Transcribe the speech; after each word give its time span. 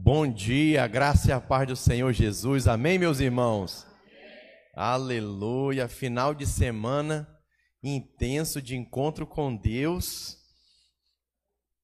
Bom 0.00 0.32
dia, 0.32 0.86
graça 0.86 1.28
e 1.28 1.32
a 1.32 1.40
paz 1.40 1.66
do 1.66 1.74
Senhor 1.74 2.12
Jesus. 2.12 2.68
Amém, 2.68 3.00
meus 3.00 3.18
irmãos? 3.18 3.84
Aleluia. 4.72 5.88
Final 5.88 6.36
de 6.36 6.46
semana 6.46 7.28
intenso 7.82 8.62
de 8.62 8.76
encontro 8.76 9.26
com 9.26 9.54
Deus. 9.56 10.38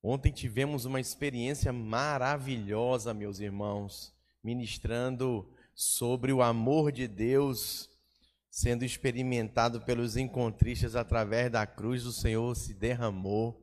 Ontem 0.01 0.31
tivemos 0.31 0.85
uma 0.85 1.01
experiência 1.01 1.73
maravilhosa, 1.73 3.13
meus 3.13 3.41
irmãos, 3.41 4.13
ministrando 4.45 5.53
sobre 5.75 6.33
o 6.33 6.41
amor 6.41 6.93
de 6.93 7.09
Deus 7.09 7.91
sendo 8.49 8.85
experimentado 8.85 9.81
pelos 9.81 10.17
encontristas 10.17 10.95
através 10.95 11.51
da 11.51 11.67
cruz 11.67 12.05
do 12.05 12.13
Senhor 12.13 12.55
se 12.55 12.75
derramou. 12.75 13.61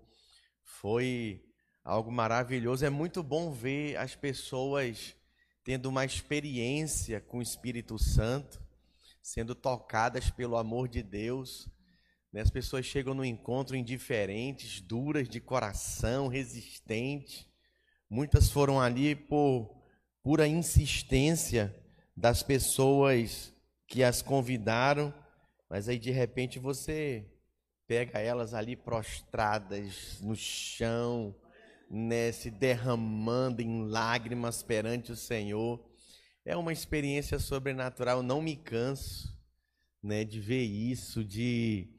Foi 0.81 1.41
algo 1.83 2.11
maravilhoso. 2.11 2.85
É 2.85 2.89
muito 2.89 3.23
bom 3.23 3.51
ver 3.51 3.97
as 3.97 4.15
pessoas 4.15 5.15
tendo 5.63 5.87
uma 5.87 6.05
experiência 6.05 7.19
com 7.21 7.37
o 7.37 7.41
Espírito 7.41 7.97
Santo, 7.99 8.61
sendo 9.21 9.53
tocadas 9.53 10.29
pelo 10.29 10.57
amor 10.57 10.87
de 10.87 11.03
Deus. 11.03 11.69
Né? 12.31 12.41
As 12.41 12.49
pessoas 12.49 12.85
chegam 12.85 13.13
no 13.13 13.25
encontro 13.25 13.75
indiferentes, 13.75 14.81
duras 14.81 15.29
de 15.29 15.39
coração, 15.39 16.27
resistentes. 16.27 17.45
Muitas 18.09 18.49
foram 18.49 18.79
ali 18.79 19.15
por 19.15 19.81
pura 20.23 20.47
insistência 20.47 21.75
das 22.15 22.43
pessoas 22.43 23.53
que 23.87 24.03
as 24.03 24.21
convidaram, 24.21 25.13
mas 25.69 25.87
aí 25.87 25.97
de 25.97 26.11
repente 26.11 26.59
você 26.59 27.25
pega 27.87 28.19
elas 28.19 28.53
ali 28.53 28.75
prostradas 28.75 30.19
no 30.21 30.35
chão, 30.35 31.35
né, 31.91 32.31
se 32.31 32.49
derramando 32.49 33.61
em 33.61 33.83
lágrimas 33.83 34.63
perante 34.63 35.11
o 35.11 35.15
Senhor. 35.15 35.77
É 36.45 36.55
uma 36.55 36.71
experiência 36.71 37.37
sobrenatural, 37.37 38.23
não 38.23 38.41
me 38.41 38.55
canso 38.55 39.37
né, 40.01 40.23
de 40.23 40.39
ver 40.39 40.63
isso, 40.63 41.23
de 41.23 41.89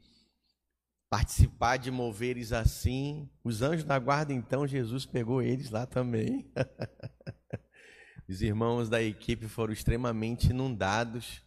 participar 1.09 1.77
de 1.77 1.91
moveres 1.91 2.51
assim. 2.51 3.29
Os 3.43 3.61
anjos 3.61 3.83
da 3.83 3.99
guarda, 3.99 4.33
então, 4.33 4.65
Jesus 4.65 5.05
pegou 5.05 5.43
eles 5.43 5.69
lá 5.69 5.85
também. 5.85 6.51
Os 8.27 8.41
irmãos 8.41 8.89
da 8.89 9.01
equipe 9.01 9.47
foram 9.47 9.71
extremamente 9.71 10.49
inundados. 10.49 11.43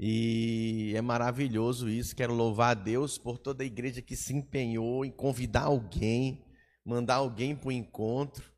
E 0.00 0.92
é 0.96 1.00
maravilhoso 1.00 1.88
isso. 1.88 2.16
Quero 2.16 2.34
louvar 2.34 2.72
a 2.72 2.80
Deus 2.80 3.18
por 3.18 3.38
toda 3.38 3.62
a 3.62 3.66
igreja 3.66 4.02
que 4.02 4.16
se 4.16 4.34
empenhou 4.34 5.04
em 5.04 5.12
convidar 5.12 5.64
alguém 5.64 6.44
mandar 6.84 7.16
alguém 7.16 7.54
para 7.54 7.68
o 7.68 7.72
encontro. 7.72 8.50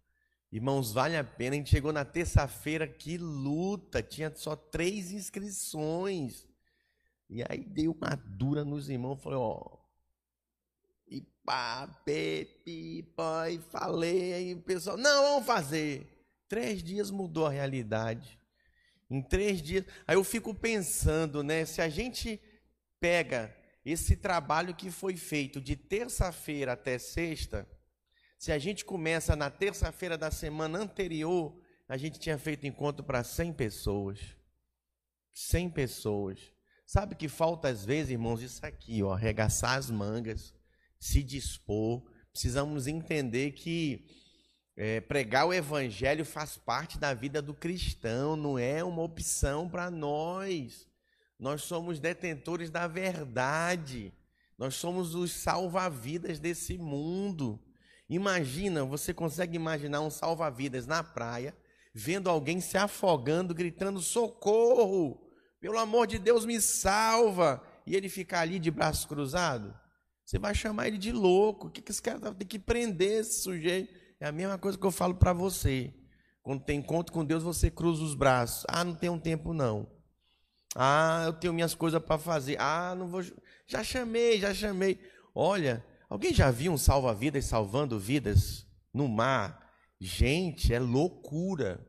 Irmãos, 0.51 0.93
vale 0.93 1.17
a 1.17 1.25
pena. 1.25 1.57
A 1.57 1.59
gente 1.59 1.71
chegou 1.71 1.93
na 1.93 2.05
terça-feira, 2.05 2.87
que 2.87 3.19
luta! 3.19 4.03
Tinha 4.03 4.33
só 4.35 4.55
três 4.55 5.11
inscrições. 5.11 6.47
E 7.29 7.43
aí 7.49 7.65
dei 7.65 7.89
uma 7.89 8.17
dura 8.25 8.65
nos 8.65 8.89
irmãos. 8.89 9.21
Falei, 9.21 9.39
ó. 9.39 9.79
E 11.09 11.21
pá, 11.45 11.87
pepe, 12.05 13.03
pai, 13.17 13.59
falei. 13.71 14.33
Aí 14.33 14.55
o 14.55 14.63
pessoal, 14.63 14.97
não, 14.97 15.23
vamos 15.23 15.47
fazer. 15.47 16.09
Três 16.49 16.83
dias 16.83 17.11
mudou 17.11 17.47
a 17.47 17.51
realidade. 17.51 18.39
Em 19.11 19.21
três 19.21 19.61
dias. 19.61 19.85
Aí 20.07 20.17
eu 20.17 20.25
fico 20.25 20.55
pensando, 20.55 21.43
né? 21.43 21.65
Se 21.65 21.83
a 21.83 21.89
gente 21.89 22.41
pega 23.01 23.55
esse 23.85 24.17
trabalho 24.17 24.75
que 24.75 24.91
foi 24.91 25.17
feito 25.17 25.61
de 25.61 25.77
terça-feira 25.77 26.73
até 26.73 26.97
sexta 26.97 27.69
se 28.45 28.53
a 28.53 28.59
gente 28.59 28.85
começa 28.85 29.35
na 29.35 29.49
terça-feira 29.49 30.19
da 30.19 30.31
semana 30.31 30.79
anterior, 30.79 31.59
a 31.89 31.97
gente 31.97 32.21
tinha 32.21 32.37
feito 32.37 32.67
encontro 32.67 33.03
para 33.03 33.25
100 33.25 33.55
pessoas. 33.55 34.21
100 35.33 35.71
pessoas. 35.71 36.53
Sabe 36.85 37.15
que 37.15 37.27
falta 37.27 37.69
às 37.69 37.87
vezes, 37.87 38.11
irmãos, 38.11 38.43
isso 38.43 38.67
aqui, 38.67 39.03
ó, 39.03 39.15
arregaçar 39.15 39.79
as 39.79 39.91
mangas, 39.91 40.55
se 41.01 41.23
dispor. 41.23 42.03
Precisamos 42.33 42.87
entender 42.87 43.53
que 43.53 44.07
é, 44.77 45.01
pregar 45.01 45.47
o 45.47 45.55
evangelho 45.55 46.27
faz 46.27 46.59
parte 46.59 46.99
da 46.99 47.15
vida 47.15 47.41
do 47.41 47.55
cristão, 47.55 48.37
não 48.37 48.59
é 48.59 48.85
uma 48.85 49.01
opção 49.01 49.71
para 49.71 49.91
nós. 49.91 50.87
Nós 51.39 51.63
somos 51.63 51.99
detentores 51.99 52.71
da 52.71 52.87
verdade. 52.87 54.13
Nós 54.59 54.75
somos 54.75 55.15
os 55.15 55.33
salva-vidas 55.33 56.39
desse 56.39 56.77
mundo. 56.77 57.59
Imagina, 58.09 58.85
você 58.85 59.15
consegue 59.15 59.57
imaginar 59.57 60.01
um 60.01 60.11
salva-vidas 60.11 60.87
na 60.87 61.03
praia, 61.03 61.57
vendo 61.95 62.29
alguém 62.29 62.61
se 62.61 62.77
afogando, 62.77 63.55
gritando: 63.55 64.01
socorro! 64.01 65.21
Pelo 65.61 65.79
amor 65.79 66.07
de 66.07 66.19
Deus, 66.19 66.45
me 66.45 66.61
salva! 66.61 67.63
E 67.87 67.95
ele 67.95 68.09
ficar 68.09 68.41
ali 68.41 68.59
de 68.59 68.71
braços 68.71 69.05
cruzados? 69.05 69.75
Você 70.25 70.39
vai 70.39 70.55
chamar 70.55 70.89
ele 70.89 70.99
de 70.99 71.13
louco. 71.13 71.67
O 71.67 71.71
que, 71.71 71.83
que 71.83 71.91
esse 71.91 72.01
cara 72.01 72.35
tem 72.35 72.47
que 72.47 72.59
prender 72.59 73.21
esse 73.21 73.43
sujeito? 73.43 73.93
É 74.19 74.27
a 74.27 74.33
mesma 74.33 74.57
coisa 74.57 74.79
que 74.79 74.87
eu 74.87 74.91
falo 74.91 75.15
para 75.15 75.33
você. 75.33 75.93
Quando 76.43 76.65
tem 76.65 76.79
encontro 76.79 77.13
com 77.13 77.25
Deus, 77.25 77.43
você 77.43 77.71
cruza 77.71 78.03
os 78.03 78.15
braços. 78.15 78.65
Ah, 78.69 78.85
não 78.85 78.95
tenho 78.95 79.19
tempo 79.21 79.53
não. 79.53 79.91
Ah, 80.75 81.25
eu 81.27 81.33
tenho 81.35 81.53
minhas 81.53 81.75
coisas 81.75 82.03
para 82.03 82.19
fazer. 82.19 82.57
Ah, 82.59 82.95
não 82.97 83.07
vou. 83.07 83.23
Já 83.67 83.85
chamei, 83.85 84.41
já 84.41 84.53
chamei. 84.53 84.99
Olha, 85.35 85.85
Alguém 86.09 86.33
já 86.33 86.51
viu 86.51 86.73
um 86.73 86.79
salva-vidas 86.79 87.47
salvando 87.47 87.99
vidas 87.99 88.67
no 88.93 89.09
mar? 89.09 89.73
Gente, 90.01 90.73
é 90.73 90.79
loucura. 90.79 91.85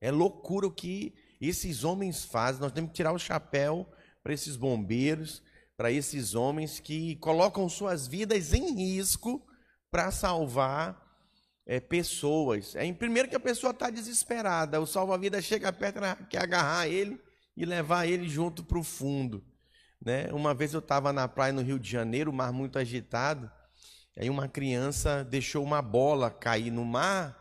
É 0.00 0.10
loucura 0.10 0.66
o 0.66 0.72
que 0.72 1.14
esses 1.40 1.84
homens 1.84 2.24
fazem. 2.24 2.60
Nós 2.60 2.72
temos 2.72 2.90
que 2.90 2.96
tirar 2.96 3.12
o 3.12 3.18
chapéu 3.18 3.88
para 4.22 4.34
esses 4.34 4.56
bombeiros, 4.56 5.42
para 5.76 5.90
esses 5.90 6.34
homens 6.34 6.78
que 6.78 7.16
colocam 7.16 7.68
suas 7.68 8.06
vidas 8.06 8.52
em 8.52 8.74
risco 8.74 9.42
para 9.90 10.10
salvar 10.10 11.10
é, 11.66 11.80
pessoas. 11.80 12.74
É, 12.76 12.92
primeiro 12.92 13.28
que 13.28 13.36
a 13.36 13.40
pessoa 13.40 13.70
está 13.70 13.90
desesperada, 13.90 14.80
o 14.80 14.86
salva-vidas 14.86 15.44
chega 15.44 15.72
perto, 15.72 16.00
quer 16.28 16.42
agarrar 16.42 16.88
ele 16.88 17.20
e 17.56 17.64
levar 17.64 18.06
ele 18.06 18.28
junto 18.28 18.62
para 18.62 18.78
o 18.78 18.84
fundo. 18.84 19.44
Né? 20.00 20.32
Uma 20.32 20.54
vez 20.54 20.72
eu 20.72 20.80
estava 20.80 21.12
na 21.12 21.28
praia 21.28 21.52
no 21.52 21.62
Rio 21.62 21.78
de 21.78 21.90
Janeiro, 21.90 22.30
o 22.30 22.34
mar 22.34 22.52
muito 22.52 22.78
agitado, 22.78 23.50
aí 24.16 24.30
uma 24.30 24.48
criança 24.48 25.22
deixou 25.24 25.62
uma 25.62 25.82
bola 25.82 26.30
cair 26.30 26.70
no 26.70 26.84
mar 26.84 27.38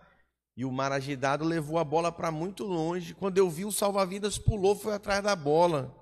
e 0.56 0.66
o 0.66 0.72
mar 0.72 0.92
agitado 0.92 1.46
levou 1.46 1.80
a 1.80 1.86
bola 1.86 2.12
para 2.12 2.32
muito 2.32 2.66
longe. 2.66 3.14
Quando 3.14 3.38
eu 3.38 3.50
vi 3.50 3.64
o 3.64 3.72
salva-vidas 3.72 4.38
pulou, 4.38 4.76
foi 4.76 4.94
atrás 4.94 5.24
da 5.24 5.34
bola. 5.36 5.96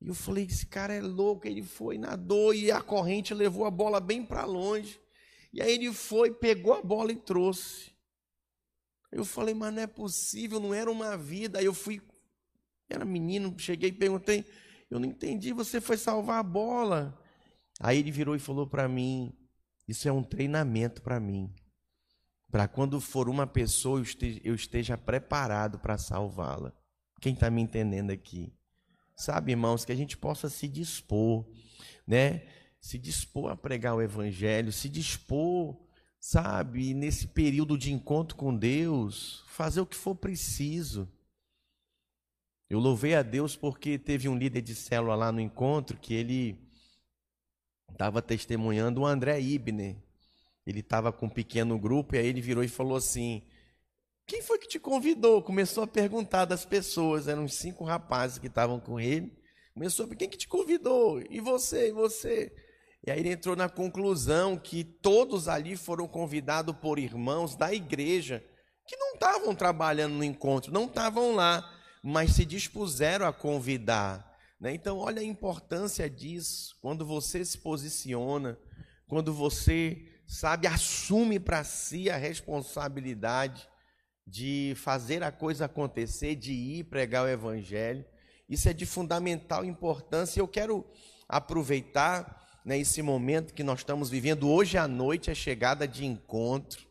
E 0.00 0.08
eu 0.08 0.14
falei, 0.14 0.44
esse 0.44 0.66
cara 0.66 0.92
é 0.92 1.00
louco, 1.00 1.46
ele 1.46 1.62
foi, 1.62 1.96
nadou 1.96 2.52
e 2.52 2.70
a 2.70 2.82
corrente 2.82 3.32
levou 3.32 3.64
a 3.64 3.70
bola 3.70 3.98
bem 3.98 4.24
para 4.24 4.44
longe. 4.44 5.00
E 5.52 5.62
aí 5.62 5.72
ele 5.72 5.92
foi, 5.92 6.30
pegou 6.30 6.74
a 6.74 6.82
bola 6.82 7.10
e 7.10 7.16
trouxe. 7.16 7.90
Eu 9.10 9.24
falei, 9.24 9.54
mas 9.54 9.72
não 9.72 9.82
é 9.82 9.86
possível, 9.86 10.60
não 10.60 10.74
era 10.74 10.90
uma 10.90 11.16
vida. 11.16 11.58
Aí 11.58 11.64
eu 11.64 11.72
fui, 11.72 12.02
era 12.88 13.04
menino, 13.04 13.58
cheguei 13.58 13.88
e 13.88 13.92
perguntei, 13.92 14.44
eu 14.90 14.98
não 14.98 15.06
entendi, 15.06 15.52
você 15.52 15.80
foi 15.80 15.96
salvar 15.96 16.38
a 16.38 16.42
bola. 16.42 17.18
Aí 17.80 17.98
ele 17.98 18.10
virou 18.10 18.34
e 18.34 18.40
falou 18.40 18.66
para 18.66 18.88
mim: 18.88 19.32
Isso 19.86 20.08
é 20.08 20.12
um 20.12 20.22
treinamento 20.22 21.02
para 21.02 21.20
mim. 21.20 21.52
Para 22.50 22.66
quando 22.66 23.00
for 23.00 23.28
uma 23.28 23.46
pessoa, 23.46 23.98
eu 23.98 24.02
esteja, 24.02 24.40
eu 24.42 24.54
esteja 24.54 24.96
preparado 24.96 25.78
para 25.78 25.98
salvá-la. 25.98 26.72
Quem 27.20 27.34
está 27.34 27.50
me 27.50 27.60
entendendo 27.60 28.10
aqui? 28.10 28.52
Sabe, 29.14 29.52
irmãos, 29.52 29.84
que 29.84 29.92
a 29.92 29.96
gente 29.96 30.16
possa 30.16 30.48
se 30.48 30.66
dispor, 30.66 31.44
né? 32.06 32.46
Se 32.80 32.96
dispor 32.96 33.50
a 33.50 33.56
pregar 33.56 33.96
o 33.96 34.00
evangelho, 34.00 34.72
se 34.72 34.88
dispor, 34.88 35.76
sabe, 36.20 36.94
nesse 36.94 37.26
período 37.26 37.76
de 37.76 37.92
encontro 37.92 38.36
com 38.36 38.54
Deus, 38.54 39.44
fazer 39.48 39.80
o 39.80 39.86
que 39.86 39.96
for 39.96 40.14
preciso. 40.14 41.10
Eu 42.70 42.78
louvei 42.78 43.14
a 43.14 43.22
Deus 43.22 43.56
porque 43.56 43.98
teve 43.98 44.28
um 44.28 44.36
líder 44.36 44.60
de 44.60 44.74
célula 44.74 45.14
lá 45.14 45.32
no 45.32 45.40
encontro 45.40 45.96
que 45.96 46.12
ele 46.12 46.58
estava 47.90 48.20
testemunhando 48.20 49.00
o 49.00 49.06
André 49.06 49.40
Ibner. 49.40 49.96
Ele 50.66 50.80
estava 50.80 51.10
com 51.10 51.26
um 51.26 51.30
pequeno 51.30 51.78
grupo 51.78 52.14
e 52.14 52.18
aí 52.18 52.26
ele 52.26 52.42
virou 52.42 52.62
e 52.62 52.68
falou 52.68 52.96
assim: 52.96 53.42
Quem 54.26 54.42
foi 54.42 54.58
que 54.58 54.68
te 54.68 54.78
convidou? 54.78 55.42
Começou 55.42 55.84
a 55.84 55.86
perguntar 55.86 56.44
das 56.44 56.66
pessoas, 56.66 57.26
eram 57.26 57.48
cinco 57.48 57.84
rapazes 57.84 58.38
que 58.38 58.48
estavam 58.48 58.78
com 58.78 59.00
ele. 59.00 59.32
Começou 59.72 60.04
a 60.04 60.14
quem 60.14 60.28
que 60.28 60.36
te 60.36 60.46
convidou? 60.46 61.22
E 61.30 61.40
você, 61.40 61.88
e 61.88 61.92
você? 61.92 62.52
E 63.06 63.10
aí 63.10 63.20
ele 63.20 63.30
entrou 63.30 63.56
na 63.56 63.70
conclusão 63.70 64.58
que 64.58 64.84
todos 64.84 65.48
ali 65.48 65.74
foram 65.74 66.06
convidados 66.06 66.76
por 66.76 66.98
irmãos 66.98 67.56
da 67.56 67.72
igreja 67.72 68.44
que 68.86 68.96
não 68.96 69.14
estavam 69.14 69.54
trabalhando 69.54 70.14
no 70.14 70.24
encontro, 70.24 70.72
não 70.72 70.84
estavam 70.84 71.34
lá 71.34 71.77
mas 72.08 72.32
se 72.32 72.44
dispuseram 72.46 73.26
a 73.26 73.32
convidar. 73.32 74.34
Né? 74.58 74.72
Então, 74.72 74.96
olha 74.96 75.20
a 75.20 75.24
importância 75.24 76.08
disso. 76.08 76.74
Quando 76.80 77.04
você 77.04 77.44
se 77.44 77.58
posiciona, 77.58 78.58
quando 79.06 79.32
você, 79.32 80.08
sabe, 80.26 80.66
assume 80.66 81.38
para 81.38 81.62
si 81.64 82.08
a 82.08 82.16
responsabilidade 82.16 83.68
de 84.26 84.72
fazer 84.76 85.22
a 85.22 85.30
coisa 85.30 85.66
acontecer, 85.66 86.34
de 86.34 86.52
ir 86.52 86.84
pregar 86.84 87.24
o 87.24 87.28
evangelho. 87.28 88.04
Isso 88.48 88.70
é 88.70 88.72
de 88.72 88.86
fundamental 88.86 89.62
importância. 89.62 90.40
Eu 90.40 90.48
quero 90.48 90.86
aproveitar 91.28 92.42
né, 92.64 92.78
esse 92.78 93.02
momento 93.02 93.52
que 93.52 93.62
nós 93.62 93.80
estamos 93.80 94.08
vivendo 94.08 94.48
hoje 94.48 94.78
à 94.78 94.88
noite, 94.88 95.30
a 95.30 95.34
chegada 95.34 95.86
de 95.86 96.06
encontro. 96.06 96.88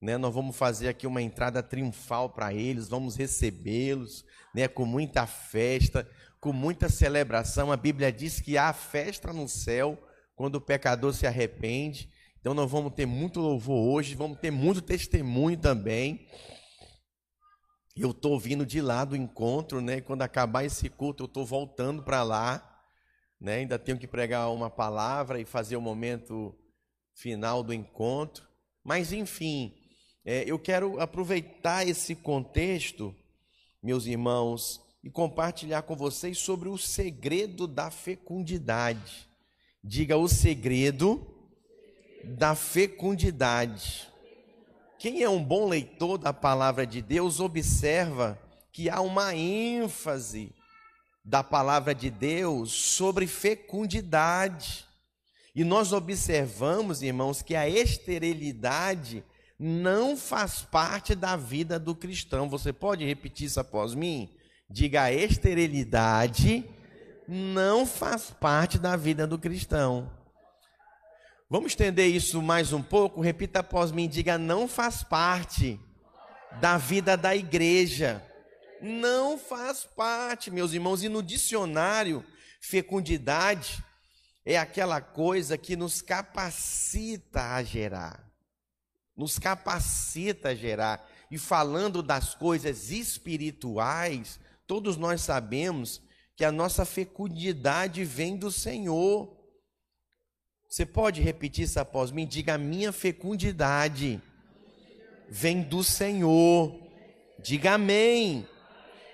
Né, 0.00 0.16
nós 0.16 0.32
vamos 0.32 0.56
fazer 0.56 0.88
aqui 0.88 1.06
uma 1.06 1.20
entrada 1.20 1.62
triunfal 1.62 2.30
para 2.30 2.54
eles, 2.54 2.88
vamos 2.88 3.14
recebê-los 3.14 4.24
né, 4.58 4.66
com 4.66 4.84
muita 4.84 5.24
festa, 5.24 6.04
com 6.40 6.52
muita 6.52 6.88
celebração. 6.88 7.70
A 7.70 7.76
Bíblia 7.76 8.10
diz 8.10 8.40
que 8.40 8.58
há 8.58 8.72
festa 8.72 9.32
no 9.32 9.48
céu 9.48 9.96
quando 10.34 10.56
o 10.56 10.60
pecador 10.60 11.14
se 11.14 11.28
arrepende. 11.28 12.10
Então 12.40 12.54
nós 12.54 12.68
vamos 12.68 12.92
ter 12.92 13.06
muito 13.06 13.38
louvor 13.38 13.94
hoje, 13.94 14.16
vamos 14.16 14.38
ter 14.38 14.50
muito 14.50 14.82
testemunho 14.82 15.56
também. 15.56 16.26
Eu 17.96 18.10
estou 18.10 18.36
vindo 18.36 18.66
de 18.66 18.80
lá 18.80 19.04
do 19.04 19.14
encontro, 19.14 19.80
né? 19.80 20.00
Quando 20.00 20.22
acabar 20.22 20.64
esse 20.64 20.88
culto, 20.88 21.22
eu 21.22 21.26
estou 21.26 21.46
voltando 21.46 22.02
para 22.02 22.24
lá, 22.24 22.80
né? 23.40 23.58
Ainda 23.58 23.78
tenho 23.78 23.96
que 23.96 24.08
pregar 24.08 24.50
uma 24.52 24.68
palavra 24.68 25.40
e 25.40 25.44
fazer 25.44 25.76
o 25.76 25.80
momento 25.80 26.52
final 27.14 27.62
do 27.62 27.72
encontro. 27.72 28.44
Mas 28.82 29.12
enfim, 29.12 29.72
é, 30.24 30.42
eu 30.50 30.58
quero 30.58 31.00
aproveitar 31.00 31.86
esse 31.86 32.16
contexto, 32.16 33.14
meus 33.82 34.06
irmãos, 34.06 34.80
e 35.02 35.10
compartilhar 35.10 35.82
com 35.82 35.94
vocês 35.94 36.38
sobre 36.38 36.68
o 36.68 36.76
segredo 36.76 37.66
da 37.66 37.90
fecundidade. 37.90 39.28
Diga 39.82 40.16
o 40.16 40.28
segredo 40.28 41.26
da 42.24 42.54
fecundidade. 42.54 44.08
Quem 44.98 45.22
é 45.22 45.28
um 45.28 45.42
bom 45.42 45.68
leitor 45.68 46.18
da 46.18 46.32
palavra 46.32 46.86
de 46.86 47.00
Deus 47.00 47.38
observa 47.38 48.38
que 48.72 48.90
há 48.90 49.00
uma 49.00 49.34
ênfase 49.34 50.52
da 51.24 51.44
palavra 51.44 51.94
de 51.94 52.10
Deus 52.10 52.72
sobre 52.72 53.26
fecundidade. 53.26 54.84
E 55.54 55.62
nós 55.62 55.92
observamos, 55.92 57.02
irmãos, 57.02 57.42
que 57.42 57.54
a 57.54 57.68
esterilidade 57.68 59.24
não 59.58 60.16
faz 60.16 60.62
parte 60.62 61.14
da 61.14 61.34
vida 61.34 61.78
do 61.78 61.94
cristão. 61.94 62.48
Você 62.48 62.72
pode 62.72 63.04
repetir 63.04 63.46
isso 63.46 63.58
após 63.58 63.94
mim? 63.94 64.30
Diga: 64.70 65.04
a 65.04 65.12
esterilidade 65.12 66.64
não 67.26 67.84
faz 67.84 68.30
parte 68.30 68.78
da 68.78 68.94
vida 68.96 69.26
do 69.26 69.38
cristão. 69.38 70.10
Vamos 71.50 71.72
estender 71.72 72.06
isso 72.08 72.42
mais 72.42 72.72
um 72.72 72.82
pouco? 72.82 73.20
Repita 73.20 73.60
após 73.60 73.90
mim, 73.90 74.08
diga: 74.08 74.38
não 74.38 74.68
faz 74.68 75.02
parte 75.02 75.80
da 76.60 76.78
vida 76.78 77.16
da 77.16 77.34
igreja. 77.34 78.24
Não 78.80 79.36
faz 79.36 79.84
parte, 79.84 80.52
meus 80.52 80.72
irmãos. 80.72 81.02
E 81.02 81.08
no 81.08 81.20
dicionário, 81.20 82.24
fecundidade 82.60 83.82
é 84.46 84.56
aquela 84.56 85.00
coisa 85.00 85.58
que 85.58 85.74
nos 85.74 86.00
capacita 86.00 87.54
a 87.54 87.62
gerar. 87.64 88.27
Nos 89.18 89.38
capacita 89.38 90.50
a 90.50 90.54
gerar. 90.54 91.04
E 91.28 91.36
falando 91.36 92.02
das 92.02 92.34
coisas 92.36 92.92
espirituais, 92.92 94.38
todos 94.64 94.96
nós 94.96 95.20
sabemos 95.22 96.00
que 96.36 96.44
a 96.44 96.52
nossa 96.52 96.84
fecundidade 96.84 98.04
vem 98.04 98.36
do 98.36 98.52
Senhor. 98.52 99.36
Você 100.68 100.86
pode 100.86 101.20
repetir 101.20 101.64
isso 101.64 101.80
após 101.80 102.12
mim? 102.12 102.24
Diga: 102.24 102.54
a 102.54 102.58
minha 102.58 102.92
fecundidade 102.92 104.22
vem 105.28 105.62
do 105.62 105.82
Senhor. 105.82 106.80
Diga 107.42 107.74
amém. 107.74 108.46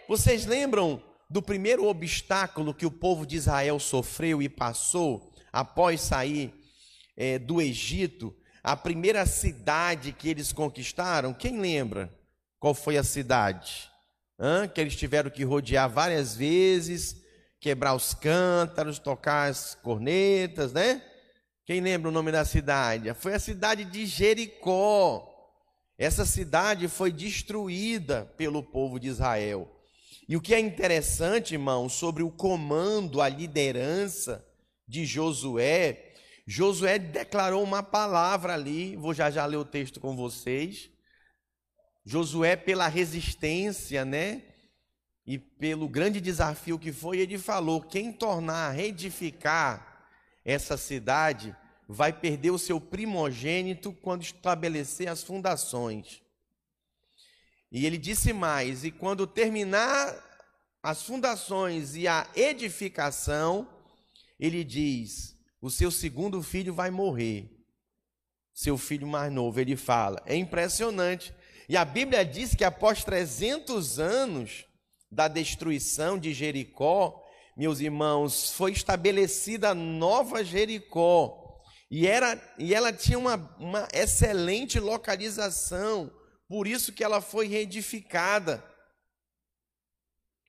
Vocês 0.07 0.45
lembram 0.45 1.03
do 1.31 1.41
primeiro 1.41 1.87
obstáculo 1.87 2.75
que 2.75 2.85
o 2.85 2.91
povo 2.91 3.27
de 3.27 3.37
Israel 3.37 3.81
sofreu 3.81 4.43
e 4.43 4.49
passou 4.49 5.33
após 5.51 6.03
sair 6.03 6.53
é, 7.17 7.39
do 7.39 7.61
Egito? 7.61 8.37
A 8.65 8.75
primeira 8.75 9.27
cidade 9.27 10.11
que 10.11 10.27
eles 10.27 10.51
conquistaram? 10.51 11.35
Quem 11.35 11.61
lembra? 11.61 12.11
Qual 12.59 12.73
foi 12.73 12.97
a 12.97 13.05
cidade? 13.05 13.91
Hã? 14.41 14.67
Que 14.67 14.81
eles 14.81 14.97
tiveram 14.97 15.31
que 15.31 15.45
rodear 15.45 15.87
várias 15.91 16.35
vezes, 16.35 17.15
quebrar 17.61 17.95
os 17.95 18.15
cântaros, 18.15 18.99
tocar 18.99 19.51
as 19.51 19.75
cornetas, 19.75 20.73
né? 20.73 21.03
Quem 21.67 21.83
lembra 21.83 22.09
o 22.09 22.13
nome 22.13 22.33
da 22.33 22.43
cidade? 22.43 23.13
Foi 23.13 23.35
a 23.35 23.39
cidade 23.39 23.85
de 23.85 24.07
Jericó. 24.07 25.31
Essa 25.99 26.25
cidade 26.25 26.89
foi 26.89 27.13
destruída 27.13 28.33
pelo 28.39 28.63
povo 28.63 28.99
de 28.99 29.09
Israel. 29.09 29.71
E 30.27 30.39
o 30.39 30.41
que 30.41 30.55
é 30.55 30.59
interessante, 30.59 31.53
irmão, 31.53 31.87
sobre 31.91 32.23
o 32.23 32.31
comando, 32.31 33.21
a 33.21 33.29
liderança 33.29 34.43
de 34.89 35.05
Josué, 35.05 36.14
Josué 36.47 36.99
declarou 36.99 37.63
uma 37.63 37.83
palavra 37.83 38.53
ali, 38.55 38.97
vou 38.97 39.15
já 39.15 39.31
já 39.31 39.47
ler 39.47 39.57
o 39.57 39.65
texto 39.65 39.99
com 39.99 40.15
vocês. 40.15 40.91
Josué, 42.05 42.55
pela 42.55 42.87
resistência, 42.87 44.05
né? 44.05 44.43
E 45.27 45.39
pelo 45.39 45.89
grande 45.89 46.21
desafio 46.21 46.79
que 46.79 46.93
foi, 46.93 47.19
ele 47.19 47.39
falou: 47.39 47.81
quem 47.81 48.13
tornar 48.13 48.69
a 48.69 48.71
reedificar 48.71 50.07
essa 50.45 50.77
cidade 50.77 51.57
vai 51.89 52.13
perder 52.13 52.51
o 52.51 52.59
seu 52.59 52.79
primogênito 52.79 53.93
quando 53.93 54.23
estabelecer 54.23 55.09
as 55.09 55.23
fundações. 55.23 56.23
E 57.73 57.87
ele 57.87 57.97
disse 57.97 58.35
mais: 58.35 58.85
e 58.85 58.91
quando 58.91 59.27
terminar 59.27 60.15
as 60.83 61.03
fundações 61.03 61.97
e 61.97 62.07
a 62.07 62.29
edificação, 62.37 63.67
ele 64.39 64.63
diz: 64.63 65.34
o 65.65 65.71
seu 65.71 65.91
segundo 65.91 66.43
filho 66.43 66.75
vai 66.75 66.91
morrer. 66.91 67.51
Seu 68.53 68.77
filho 68.77 69.07
mais 69.07 69.33
novo, 69.33 69.59
ele 69.59 69.77
fala. 69.77 70.23
É 70.27 70.37
impressionante. 70.37 71.35
E 71.67 71.75
a 71.75 71.87
Bíblia 71.87 72.23
diz 72.23 72.55
que 72.55 72.65
após 72.65 73.03
300 73.03 73.99
anos 73.99 74.67
da 75.11 75.27
destruição 75.27 76.19
de 76.19 76.35
Jericó, 76.35 77.19
meus 77.57 77.81
irmãos, 77.81 78.51
foi 78.51 78.73
estabelecida 78.73 79.75
nova 79.75 80.45
Jericó. 80.45 81.63
E, 81.91 82.07
era, 82.07 82.39
e 82.59 82.75
ela 82.75 82.93
tinha 82.93 83.19
uma, 83.19 83.57
uma 83.59 83.89
excelente 83.95 84.79
localização, 84.79 86.13
por 86.47 86.67
isso 86.67 86.93
que 86.93 87.03
ela 87.03 87.23
foi 87.23 87.47
reedificada. 87.49 88.63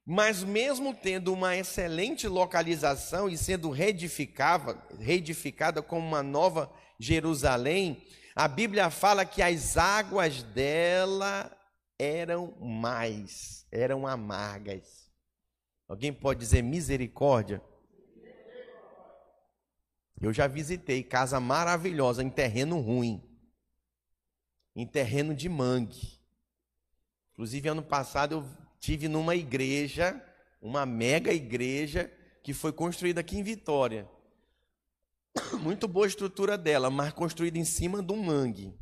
Mas 0.06 0.44
mesmo 0.44 0.94
tendo 0.94 1.34
uma 1.34 1.58
excelente 1.58 2.28
localização 2.28 3.28
e 3.28 3.36
sendo 3.36 3.72
reedificada, 3.72 4.76
como 5.82 6.06
uma 6.08 6.22
nova 6.22 6.72
Jerusalém, 7.00 8.06
a 8.36 8.48
Bíblia 8.48 8.92
fala 8.92 9.26
que 9.26 9.42
as 9.42 9.78
águas 9.78 10.44
dela 10.44 11.52
eram 11.98 12.54
mais, 12.62 13.66
eram 13.72 14.06
amargas. 14.06 15.10
Alguém 15.88 16.14
pode 16.14 16.40
dizer 16.40 16.62
misericórdia? 16.62 17.60
Eu 20.22 20.32
já 20.32 20.46
visitei 20.46 21.04
casa 21.04 21.40
maravilhosa 21.40 22.22
em 22.24 22.30
terreno 22.30 22.80
ruim, 22.80 23.24
em 24.76 24.86
terreno 24.86 25.34
de 25.34 25.50
mangue. 25.50 26.20
Inclusive, 27.34 27.70
ano 27.70 27.84
passado 27.84 28.34
eu 28.34 28.65
tive 28.86 29.08
numa 29.08 29.36
igreja, 29.36 30.24
uma 30.62 30.86
mega 30.86 31.34
igreja, 31.34 32.12
que 32.44 32.54
foi 32.54 32.72
construída 32.72 33.20
aqui 33.20 33.36
em 33.36 33.42
Vitória. 33.42 34.08
Muito 35.60 35.88
boa 35.88 36.06
a 36.06 36.08
estrutura 36.08 36.56
dela, 36.56 36.92
mas 36.92 37.12
construída 37.12 37.58
em 37.58 37.66
cima 37.66 38.04
de 38.04 38.14
um 38.14 38.24
mangue. 38.24 38.78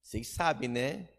Vocês 0.00 0.28
sabem, 0.28 0.66
né? 0.66 1.10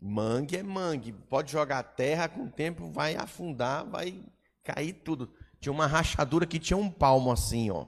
Mangue 0.00 0.58
é 0.58 0.62
mangue. 0.62 1.12
Pode 1.12 1.50
jogar 1.50 1.82
terra, 1.82 2.28
com 2.28 2.44
o 2.44 2.50
tempo 2.52 2.88
vai 2.88 3.16
afundar, 3.16 3.84
vai 3.84 4.24
cair 4.62 4.92
tudo. 4.92 5.34
Tinha 5.58 5.72
uma 5.72 5.88
rachadura 5.88 6.46
que 6.46 6.60
tinha 6.60 6.76
um 6.76 6.88
palmo 6.88 7.32
assim, 7.32 7.68
ó. 7.68 7.84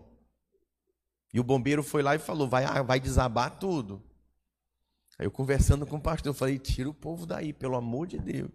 E 1.33 1.39
o 1.39 1.45
bombeiro 1.45 1.85
foi 1.85 2.03
lá 2.03 2.17
e 2.17 2.19
falou: 2.19 2.49
vai, 2.49 2.65
vai 2.83 2.99
desabar 2.99 3.61
tudo. 3.61 4.03
Aí 5.17 5.25
eu 5.25 5.31
conversando 5.31 5.87
com 5.87 5.99
o 5.99 6.03
pastor, 6.03 6.31
eu 6.31 6.35
falei: 6.35 6.59
tira 6.59 6.91
o 6.91 6.95
povo 6.95 7.25
daí, 7.27 7.53
pelo 7.53 7.77
amor 7.77 8.09
de 8.09 8.19
Deus. 8.19 8.51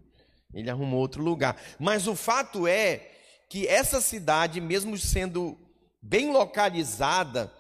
Ele 0.54 0.70
arrumou 0.70 1.00
outro 1.00 1.24
lugar. 1.24 1.60
Mas 1.80 2.08
o 2.08 2.16
fato 2.16 2.68
é 2.68 3.12
que 3.50 3.68
essa 3.68 4.00
cidade, 4.02 4.60
mesmo 4.62 4.98
sendo 4.98 5.58
bem 6.02 6.32
localizada, 6.32 7.52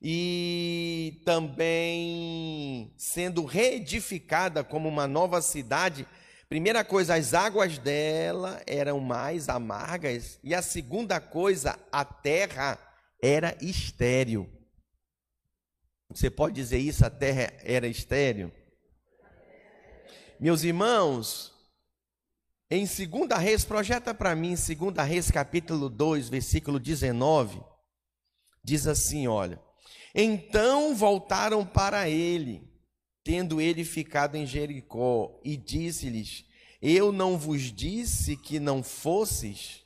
e 0.00 1.20
também 1.24 2.94
sendo 2.96 3.44
reedificada 3.44 4.62
como 4.62 4.88
uma 4.88 5.06
nova 5.06 5.40
cidade. 5.40 6.06
Primeira 6.48 6.84
coisa, 6.84 7.14
as 7.14 7.34
águas 7.34 7.78
dela 7.78 8.62
eram 8.66 9.00
mais 9.00 9.48
amargas, 9.48 10.38
e 10.44 10.54
a 10.54 10.62
segunda 10.62 11.20
coisa, 11.20 11.78
a 11.90 12.04
terra 12.04 12.78
era 13.22 13.56
estéril. 13.60 14.48
Você 16.08 16.30
pode 16.30 16.54
dizer 16.54 16.78
isso? 16.78 17.04
A 17.04 17.10
terra 17.10 17.52
era 17.64 17.88
estéril? 17.88 18.52
Meus 20.38 20.62
irmãos, 20.62 21.52
em 22.70 22.84
2 22.84 23.40
Reis, 23.40 23.64
projeta 23.64 24.12
para 24.12 24.34
mim, 24.34 24.54
2 24.54 25.08
Reis 25.08 25.30
capítulo 25.30 25.88
2, 25.88 26.28
versículo 26.28 26.80
19, 26.80 27.62
diz 28.62 28.86
assim: 28.86 29.28
olha. 29.28 29.60
Então 30.14 30.94
voltaram 30.94 31.64
para 31.64 32.08
ele, 32.08 32.66
tendo 33.22 33.60
ele 33.60 33.84
ficado 33.84 34.36
em 34.36 34.46
Jericó, 34.46 35.38
e 35.44 35.56
disse-lhes: 35.56 36.44
Eu 36.80 37.12
não 37.12 37.36
vos 37.38 37.72
disse 37.72 38.36
que 38.36 38.58
não 38.58 38.82
fosses? 38.82 39.84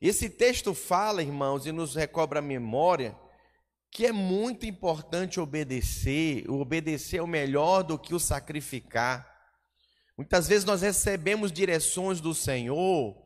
Esse 0.00 0.28
texto 0.28 0.74
fala, 0.74 1.22
irmãos, 1.22 1.64
e 1.64 1.70
nos 1.70 1.94
recobra 1.94 2.40
a 2.40 2.42
memória, 2.42 3.16
que 3.88 4.06
é 4.06 4.10
muito 4.10 4.66
importante 4.66 5.38
obedecer, 5.38 6.50
obedecer 6.50 7.18
é 7.18 7.22
o 7.22 7.26
melhor 7.26 7.84
do 7.84 7.96
que 7.96 8.12
o 8.12 8.18
sacrificar. 8.18 9.31
Muitas 10.16 10.46
vezes 10.46 10.64
nós 10.64 10.82
recebemos 10.82 11.50
direções 11.50 12.20
do 12.20 12.34
Senhor, 12.34 13.16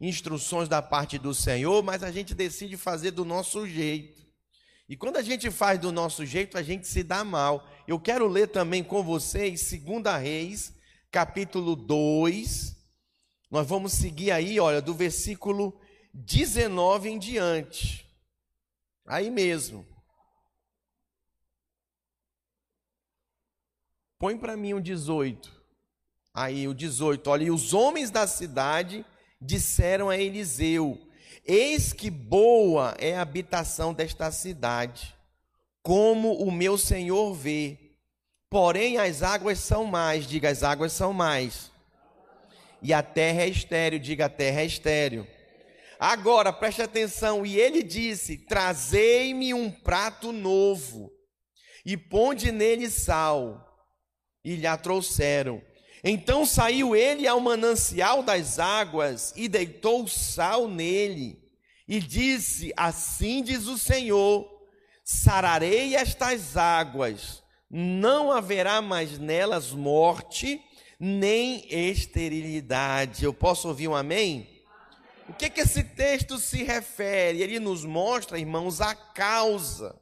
instruções 0.00 0.68
da 0.68 0.80
parte 0.80 1.18
do 1.18 1.34
Senhor, 1.34 1.82
mas 1.82 2.02
a 2.02 2.10
gente 2.10 2.34
decide 2.34 2.76
fazer 2.76 3.10
do 3.10 3.24
nosso 3.24 3.66
jeito. 3.66 4.24
E 4.88 4.96
quando 4.96 5.16
a 5.16 5.22
gente 5.22 5.50
faz 5.50 5.80
do 5.80 5.90
nosso 5.90 6.24
jeito, 6.24 6.56
a 6.56 6.62
gente 6.62 6.86
se 6.86 7.02
dá 7.02 7.24
mal. 7.24 7.68
Eu 7.88 7.98
quero 7.98 8.28
ler 8.28 8.48
também 8.48 8.84
com 8.84 9.02
vocês 9.02 9.72
2 9.72 10.22
Reis, 10.22 10.72
capítulo 11.10 11.74
2. 11.74 12.76
Nós 13.50 13.66
vamos 13.66 13.92
seguir 13.92 14.30
aí, 14.30 14.60
olha, 14.60 14.80
do 14.80 14.94
versículo 14.94 15.80
19 16.14 17.08
em 17.08 17.18
diante. 17.18 18.08
Aí 19.04 19.28
mesmo. 19.28 19.86
Põe 24.18 24.38
para 24.38 24.56
mim 24.56 24.72
o 24.72 24.80
18. 24.80 25.55
Aí 26.36 26.68
o 26.68 26.74
18, 26.74 27.30
olha, 27.30 27.44
e 27.44 27.50
os 27.50 27.72
homens 27.72 28.10
da 28.10 28.26
cidade 28.26 29.06
disseram 29.40 30.10
a 30.10 30.18
Eliseu: 30.18 30.98
Eis 31.46 31.94
que 31.94 32.10
boa 32.10 32.94
é 32.98 33.16
a 33.16 33.22
habitação 33.22 33.94
desta 33.94 34.30
cidade, 34.30 35.16
como 35.82 36.34
o 36.34 36.52
meu 36.52 36.76
senhor 36.76 37.32
vê. 37.32 37.78
Porém, 38.50 38.98
as 38.98 39.22
águas 39.22 39.60
são 39.60 39.86
mais, 39.86 40.26
diga 40.26 40.50
as 40.50 40.62
águas 40.62 40.92
são 40.92 41.14
mais. 41.14 41.72
E 42.82 42.92
a 42.92 43.02
terra 43.02 43.40
é 43.40 43.48
estéreo, 43.48 43.98
diga 43.98 44.26
a 44.26 44.28
terra 44.28 44.60
é 44.60 44.66
estéreo. 44.66 45.26
Agora, 45.98 46.52
preste 46.52 46.82
atenção, 46.82 47.46
e 47.46 47.58
ele 47.58 47.82
disse: 47.82 48.36
Trazei-me 48.36 49.54
um 49.54 49.70
prato 49.70 50.32
novo, 50.32 51.10
e 51.82 51.96
ponde 51.96 52.52
nele 52.52 52.90
sal. 52.90 53.62
E 54.44 54.54
lhe 54.54 54.66
a 54.66 54.76
trouxeram. 54.76 55.62
Então 56.08 56.46
saiu 56.46 56.94
ele 56.94 57.26
ao 57.26 57.40
manancial 57.40 58.22
das 58.22 58.60
águas 58.60 59.32
e 59.34 59.48
deitou 59.48 60.06
sal 60.06 60.68
nele, 60.68 61.36
e 61.88 61.98
disse: 61.98 62.72
Assim 62.76 63.42
diz 63.42 63.66
o 63.66 63.76
Senhor: 63.76 64.48
sararei 65.02 65.96
estas 65.96 66.56
águas, 66.56 67.42
não 67.68 68.30
haverá 68.30 68.80
mais 68.80 69.18
nelas 69.18 69.72
morte, 69.72 70.62
nem 70.96 71.66
esterilidade. 71.68 73.24
Eu 73.24 73.34
posso 73.34 73.66
ouvir 73.66 73.88
um 73.88 73.96
amém? 73.96 74.48
O 75.28 75.32
que, 75.32 75.50
que 75.50 75.62
esse 75.62 75.82
texto 75.82 76.38
se 76.38 76.62
refere? 76.62 77.42
Ele 77.42 77.58
nos 77.58 77.84
mostra, 77.84 78.38
irmãos, 78.38 78.80
a 78.80 78.94
causa 78.94 80.00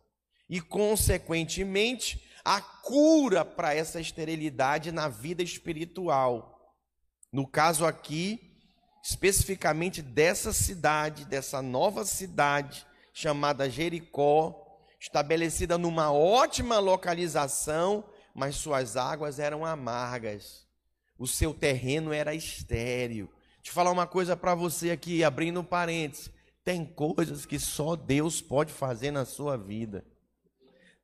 e, 0.51 0.61
consequentemente, 0.61 2.23
a 2.45 2.61
cura 2.61 3.45
para 3.45 3.75
essa 3.75 4.01
esterilidade 4.01 4.93
na 4.93 5.09
vida 5.09 5.43
espiritual. 5.43 6.77
No 7.33 7.47
caso 7.47 7.87
aqui, 7.87 8.39
especificamente 9.03 10.03
dessa 10.03 10.53
cidade, 10.53 11.25
dessa 11.25 11.63
nova 11.63 12.05
cidade 12.05 12.87
chamada 13.13 13.71
Jericó, 13.71 14.61
estabelecida 15.01 15.79
numa 15.79 16.13
ótima 16.13 16.79
localização, 16.79 18.05
mas 18.35 18.57
suas 18.57 18.97
águas 18.97 19.39
eram 19.39 19.65
amargas. 19.65 20.67
O 21.19 21.27
seu 21.27 21.55
terreno 21.55 22.13
era 22.13 22.35
estéril. 22.35 23.31
Eu 23.65 23.73
falar 23.73 23.91
uma 23.91 24.07
coisa 24.07 24.37
para 24.37 24.55
você 24.55 24.91
aqui, 24.91 25.25
abrindo 25.25 25.65
parênteses. 25.65 26.31
Tem 26.65 26.85
coisas 26.85 27.47
que 27.47 27.59
só 27.59 27.97
Deus 27.97 28.41
pode 28.41 28.73
fazer 28.73 29.11
na 29.11 29.25
sua 29.25 29.57
vida. 29.57 30.05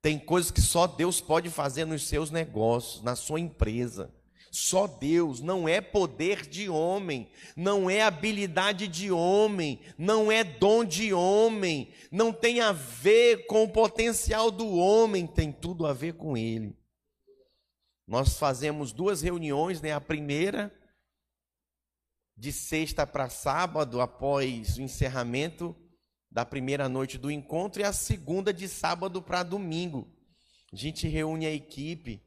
Tem 0.02 0.18
coisas 0.18 0.50
que 0.50 0.60
só 0.60 0.86
Deus 0.86 1.20
pode 1.20 1.50
fazer 1.50 1.84
nos 1.84 2.08
seus 2.08 2.30
negócios, 2.30 3.02
na 3.02 3.14
sua 3.14 3.38
empresa. 3.38 4.12
Só 4.50 4.86
Deus, 4.86 5.40
não 5.40 5.68
é 5.68 5.80
poder 5.80 6.46
de 6.46 6.68
homem, 6.68 7.30
não 7.54 7.88
é 7.88 8.02
habilidade 8.02 8.88
de 8.88 9.12
homem, 9.12 9.80
não 9.96 10.32
é 10.32 10.42
dom 10.42 10.84
de 10.84 11.12
homem, 11.12 11.92
não 12.10 12.32
tem 12.32 12.60
a 12.60 12.72
ver 12.72 13.46
com 13.46 13.62
o 13.62 13.68
potencial 13.68 14.50
do 14.50 14.68
homem, 14.74 15.26
tem 15.26 15.52
tudo 15.52 15.86
a 15.86 15.92
ver 15.92 16.14
com 16.14 16.36
ele. 16.36 16.76
Nós 18.08 18.38
fazemos 18.38 18.90
duas 18.92 19.22
reuniões, 19.22 19.80
né? 19.80 19.92
A 19.92 20.00
primeira 20.00 20.74
de 22.36 22.50
sexta 22.50 23.06
para 23.06 23.28
sábado, 23.28 24.00
após 24.00 24.78
o 24.78 24.82
encerramento 24.82 25.76
da 26.30 26.44
primeira 26.46 26.88
noite 26.88 27.18
do 27.18 27.30
encontro 27.30 27.82
e 27.82 27.84
a 27.84 27.92
segunda 27.92 28.52
de 28.52 28.68
sábado 28.68 29.20
para 29.20 29.42
domingo. 29.42 30.08
A 30.72 30.76
gente 30.76 31.08
reúne 31.08 31.44
a 31.46 31.52
equipe 31.52 32.22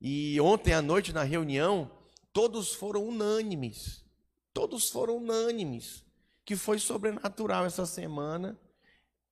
e 0.00 0.40
ontem 0.40 0.72
à 0.72 0.80
noite 0.80 1.12
na 1.12 1.22
reunião 1.22 1.90
todos 2.32 2.74
foram 2.74 3.06
unânimes. 3.06 4.02
Todos 4.52 4.88
foram 4.88 5.18
unânimes 5.18 6.04
que 6.44 6.56
foi 6.56 6.78
sobrenatural 6.78 7.66
essa 7.66 7.84
semana. 7.84 8.58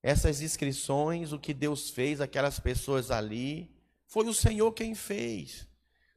Essas 0.02 0.42
inscrições, 0.42 1.32
o 1.32 1.38
que 1.38 1.54
Deus 1.54 1.88
fez, 1.90 2.20
aquelas 2.20 2.58
pessoas 2.58 3.10
ali, 3.10 3.70
foi 4.06 4.26
o 4.26 4.34
Senhor 4.34 4.72
quem 4.72 4.94
fez. 4.94 5.66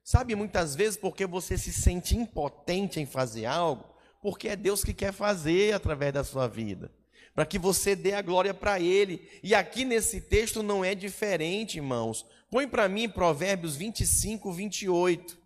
Sabe 0.04 0.36
muitas 0.36 0.76
vezes 0.76 0.98
porque 0.98 1.26
você 1.26 1.58
se 1.58 1.72
sente 1.72 2.18
impotente 2.18 3.00
em 3.00 3.06
fazer 3.06 3.46
algo, 3.46 3.86
porque 4.22 4.50
é 4.50 4.56
Deus 4.56 4.84
que 4.84 4.94
quer 4.94 5.14
fazer 5.14 5.74
através 5.74 6.14
da 6.14 6.24
sua 6.24 6.48
vida 6.48 6.92
para 7.36 7.46
que 7.46 7.60
você 7.60 7.98
dê 7.98 8.14
a 8.14 8.22
glória 8.22 8.54
para 8.54 8.80
Ele. 8.80 9.30
E 9.44 9.54
aqui 9.54 9.84
nesse 9.84 10.22
texto 10.22 10.64
não 10.64 10.86
é 10.86 10.96
diferente, 10.96 11.76
irmãos. 11.76 12.26
Põe 12.50 12.66
para 12.66 12.88
mim 12.88 13.10
Provérbios 13.10 13.76
25, 13.76 14.54
28. 14.54 15.38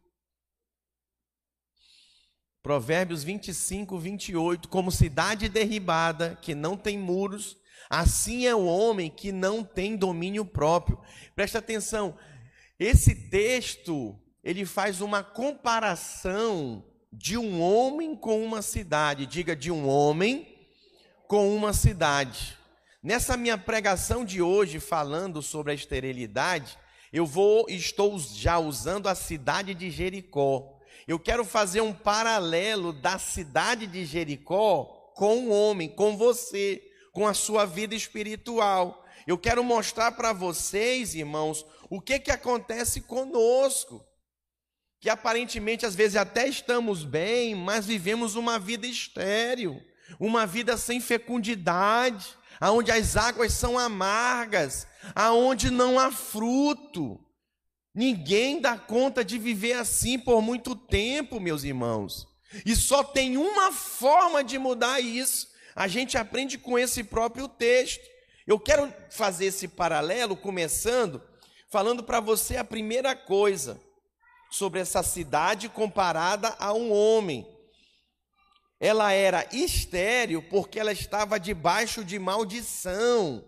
Provérbios 2.62 3.24
25, 3.24 3.98
28. 3.98 4.70
Como 4.70 4.92
cidade 4.92 5.50
derribada, 5.50 6.38
que 6.40 6.54
não 6.54 6.78
tem 6.78 6.96
muros, 6.96 7.58
assim 7.90 8.46
é 8.46 8.54
o 8.54 8.66
homem 8.66 9.10
que 9.10 9.32
não 9.32 9.64
tem 9.64 9.98
domínio 9.98 10.46
próprio. 10.46 11.02
Presta 11.36 11.58
atenção, 11.58 12.16
esse 12.78 13.16
texto, 13.16 14.16
ele 14.44 14.64
faz 14.64 15.02
uma 15.02 15.24
comparação 15.24 16.86
de 17.12 17.36
um 17.36 17.60
homem 17.60 18.16
com 18.16 18.44
uma 18.46 18.62
cidade. 18.62 19.26
Diga, 19.26 19.56
de 19.56 19.72
um 19.72 19.88
homem 19.88 20.59
com 21.30 21.56
uma 21.56 21.74
cidade. 21.74 22.58
Nessa 23.04 23.38
minha 23.38 23.56
pregação 23.56 24.26
de 24.26 24.42
hoje, 24.42 24.80
falando 24.80 25.44
sobre 25.44 25.72
a 25.72 25.76
esterilidade, 25.76 26.76
eu 27.14 27.24
vou 27.24 27.68
estou 27.70 28.18
já 28.18 28.58
usando 28.58 29.08
a 29.08 29.14
cidade 29.14 29.76
de 29.76 29.92
Jericó. 29.92 30.80
Eu 31.08 31.20
quero 31.20 31.46
fazer 31.46 31.82
um 31.82 31.94
paralelo 31.94 32.92
da 32.92 33.20
cidade 33.20 33.86
de 33.86 34.06
Jericó 34.06 34.86
com 35.16 35.46
o 35.46 35.52
homem, 35.52 35.88
com 35.88 36.18
você, 36.18 36.82
com 37.14 37.28
a 37.28 37.36
sua 37.36 37.64
vida 37.64 37.94
espiritual. 37.94 39.06
Eu 39.28 39.38
quero 39.38 39.64
mostrar 39.64 40.14
para 40.14 40.34
vocês, 40.34 41.14
irmãos, 41.14 41.64
o 41.92 42.02
que 42.02 42.18
que 42.18 42.32
acontece 42.32 43.02
conosco. 43.02 44.04
Que 45.00 45.12
aparentemente 45.12 45.86
às 45.86 45.94
vezes 45.94 46.16
até 46.16 46.48
estamos 46.48 47.04
bem, 47.04 47.54
mas 47.54 47.86
vivemos 47.86 48.34
uma 48.34 48.58
vida 48.58 48.88
estéril 48.88 49.80
uma 50.20 50.46
vida 50.46 50.78
sem 50.78 51.02
fecundidade, 51.02 52.28
aonde 52.60 52.92
as 52.92 53.18
águas 53.18 53.54
são 53.54 53.78
amargas, 53.78 54.88
aonde 55.14 55.70
não 55.70 56.00
há 56.00 56.12
fruto. 56.12 57.20
Ninguém 57.94 58.62
dá 58.62 58.78
conta 58.78 59.24
de 59.26 59.38
viver 59.38 59.74
assim 59.74 60.18
por 60.18 60.42
muito 60.42 60.76
tempo, 60.76 61.40
meus 61.40 61.64
irmãos. 61.64 62.28
E 62.66 62.76
só 62.76 63.04
tem 63.04 63.38
uma 63.38 63.72
forma 63.72 64.44
de 64.44 64.58
mudar 64.58 65.00
isso. 65.00 65.48
A 65.76 65.88
gente 65.88 66.18
aprende 66.18 66.58
com 66.58 66.78
esse 66.78 67.04
próprio 67.04 67.48
texto. 67.48 68.04
Eu 68.48 68.60
quero 68.60 68.92
fazer 69.10 69.46
esse 69.46 69.68
paralelo 69.68 70.36
começando 70.36 71.22
falando 71.70 72.04
para 72.04 72.20
você 72.20 72.58
a 72.58 72.64
primeira 72.64 73.16
coisa 73.16 73.80
sobre 74.50 74.80
essa 74.80 75.04
cidade 75.04 75.70
comparada 75.70 76.56
a 76.60 76.74
um 76.74 76.92
homem 76.92 77.48
ela 78.80 79.12
era 79.12 79.46
estéril 79.52 80.42
porque 80.50 80.80
ela 80.80 80.92
estava 80.92 81.40
debaixo 81.40 82.04
de 82.04 82.18
maldição. 82.18 83.44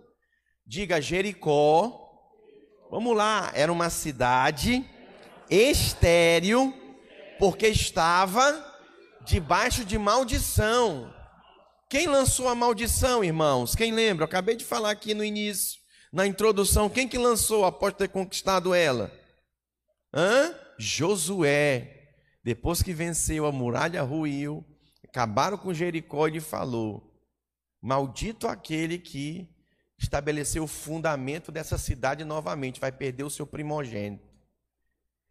Diga 0.65 1.01
Jericó. 1.01 2.09
Vamos 2.89 3.15
lá, 3.15 3.51
era 3.55 3.71
uma 3.71 3.89
cidade 3.89 4.85
estéril 5.50 6.73
porque 7.39 7.67
estava 7.67 8.65
debaixo 9.25 9.85
de 9.85 9.97
maldição. 9.97 11.13
Quem 11.89 12.07
lançou 12.07 12.47
a 12.50 12.55
maldição, 12.55 13.23
irmãos? 13.23 13.75
Quem 13.75 13.93
lembra? 13.93 14.23
Eu 14.23 14.27
acabei 14.27 14.55
de 14.55 14.65
falar 14.65 14.91
aqui 14.91 15.13
no 15.13 15.23
início, 15.23 15.79
na 16.11 16.27
introdução. 16.27 16.89
Quem 16.89 17.07
que 17.07 17.17
lançou 17.17 17.65
após 17.65 17.93
ter 17.93 18.09
conquistado 18.09 18.73
ela? 18.73 19.11
Hã? 20.13 20.53
Josué. 20.77 22.15
Depois 22.43 22.81
que 22.81 22.93
venceu, 22.93 23.45
a 23.45 23.51
muralha 23.51 24.01
ruiu, 24.01 24.65
acabaram 25.12 25.58
com 25.58 25.74
Jericó 25.74 26.27
e 26.27 26.39
falou: 26.39 27.13
Maldito 27.82 28.48
aquele 28.48 28.98
que 28.98 29.48
estabeleceu 29.98 30.63
o 30.63 30.68
fundamento 30.68 31.51
dessa 31.51 31.77
cidade 31.77 32.24
novamente, 32.25 32.80
vai 32.80 32.91
perder 32.91 33.24
o 33.24 33.30
seu 33.30 33.46
primogênito. 33.46 34.27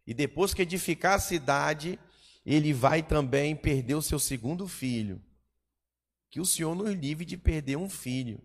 E 0.07 0.13
depois 0.13 0.53
que 0.53 0.61
edificar 0.61 1.15
a 1.15 1.19
cidade, 1.19 1.99
ele 2.45 2.71
vai 2.71 3.03
também 3.03 3.55
perder 3.55 3.95
o 3.95 4.01
seu 4.01 4.17
segundo 4.17 4.67
filho. 4.67 5.21
Que 6.29 6.39
o 6.39 6.45
Senhor 6.45 6.73
nos 6.73 6.91
livre 6.91 7.25
de 7.25 7.37
perder 7.37 7.75
um 7.75 7.89
filho. 7.89 8.39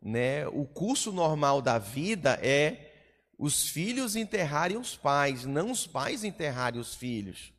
Né? 0.00 0.46
O 0.48 0.64
curso 0.64 1.10
normal 1.10 1.60
da 1.60 1.78
vida 1.78 2.38
é 2.40 2.94
os 3.36 3.68
filhos 3.68 4.14
enterrarem 4.14 4.76
os 4.76 4.96
pais, 4.96 5.44
não 5.44 5.70
os 5.70 5.86
pais 5.86 6.22
enterrarem 6.22 6.80
os 6.80 6.94
filhos. 6.94 7.52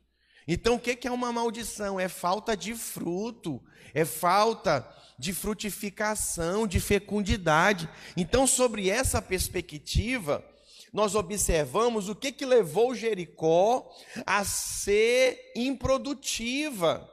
Então, 0.52 0.74
o 0.74 0.80
que 0.80 1.06
é 1.06 1.10
uma 1.12 1.32
maldição? 1.32 2.00
É 2.00 2.08
falta 2.08 2.56
de 2.56 2.74
fruto, 2.74 3.62
é 3.94 4.04
falta 4.04 4.84
de 5.16 5.32
frutificação, 5.32 6.66
de 6.66 6.80
fecundidade. 6.80 7.88
Então, 8.16 8.48
sobre 8.48 8.90
essa 8.90 9.22
perspectiva, 9.22 10.44
nós 10.92 11.14
observamos 11.14 12.08
o 12.08 12.16
que, 12.16 12.32
que 12.32 12.44
levou 12.44 12.96
Jericó 12.96 13.88
a 14.26 14.44
ser 14.44 15.52
improdutiva, 15.54 17.08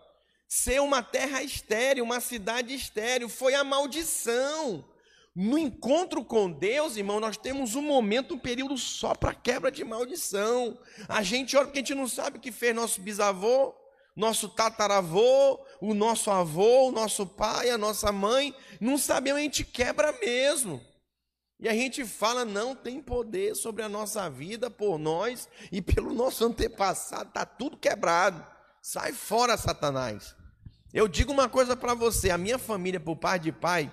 ser 0.48 0.82
uma 0.82 1.04
terra 1.04 1.44
estéril, 1.44 2.06
uma 2.06 2.20
cidade 2.20 2.74
estéril. 2.74 3.30
Foi 3.30 3.54
a 3.54 3.64
maldição. 3.64 4.84
No 5.40 5.56
encontro 5.56 6.26
com 6.26 6.52
Deus, 6.52 6.98
irmão, 6.98 7.20
nós 7.20 7.38
temos 7.38 7.76
um 7.76 7.82
momento, 7.84 8.34
um 8.34 8.40
período 8.40 8.76
só 8.76 9.14
para 9.14 9.36
quebra 9.36 9.72
de 9.72 9.84
maldição. 9.84 10.76
A 11.08 11.22
gente 11.22 11.56
olha 11.56 11.68
porque 11.68 11.78
a 11.78 11.82
gente 11.84 11.94
não 11.94 12.08
sabe 12.08 12.40
o 12.40 12.42
que 12.42 12.52
fez 12.52 12.74
nosso 12.74 13.00
bisavô, 13.00 13.72
nosso 14.16 14.50
tataravô, 14.50 15.64
o 15.80 15.94
nosso 15.94 16.32
avô, 16.32 16.88
o 16.88 16.92
nosso 16.92 17.24
pai, 17.28 17.70
a 17.70 17.78
nossa 17.78 18.12
mãe. 18.12 18.52
Não 18.82 18.98
sabemos, 18.98 19.40
a 19.40 19.44
gente 19.44 19.64
quebra 19.64 20.12
mesmo. 20.14 20.82
E 21.60 21.70
a 21.70 21.74
gente 21.74 22.04
fala, 22.04 22.44
não 22.44 22.76
tem 22.76 23.00
poder 23.00 23.56
sobre 23.56 23.84
a 23.84 23.90
nossa 23.90 24.28
vida 24.32 24.72
por 24.72 24.98
nós 24.98 25.48
e 25.72 25.84
pelo 25.84 26.16
nosso 26.16 26.46
antepassado, 26.46 27.30
está 27.30 27.46
tudo 27.46 27.78
quebrado. 27.78 28.44
Sai 28.82 29.14
fora, 29.14 29.56
Satanás. 29.56 30.36
Eu 30.92 31.08
digo 31.08 31.32
uma 31.32 31.48
coisa 31.48 31.76
para 31.76 31.94
você: 31.94 32.32
a 32.32 32.40
minha 32.40 32.58
família, 32.58 33.00
por 33.00 33.18
pai 33.18 33.38
de 33.38 33.52
pai, 33.52 33.92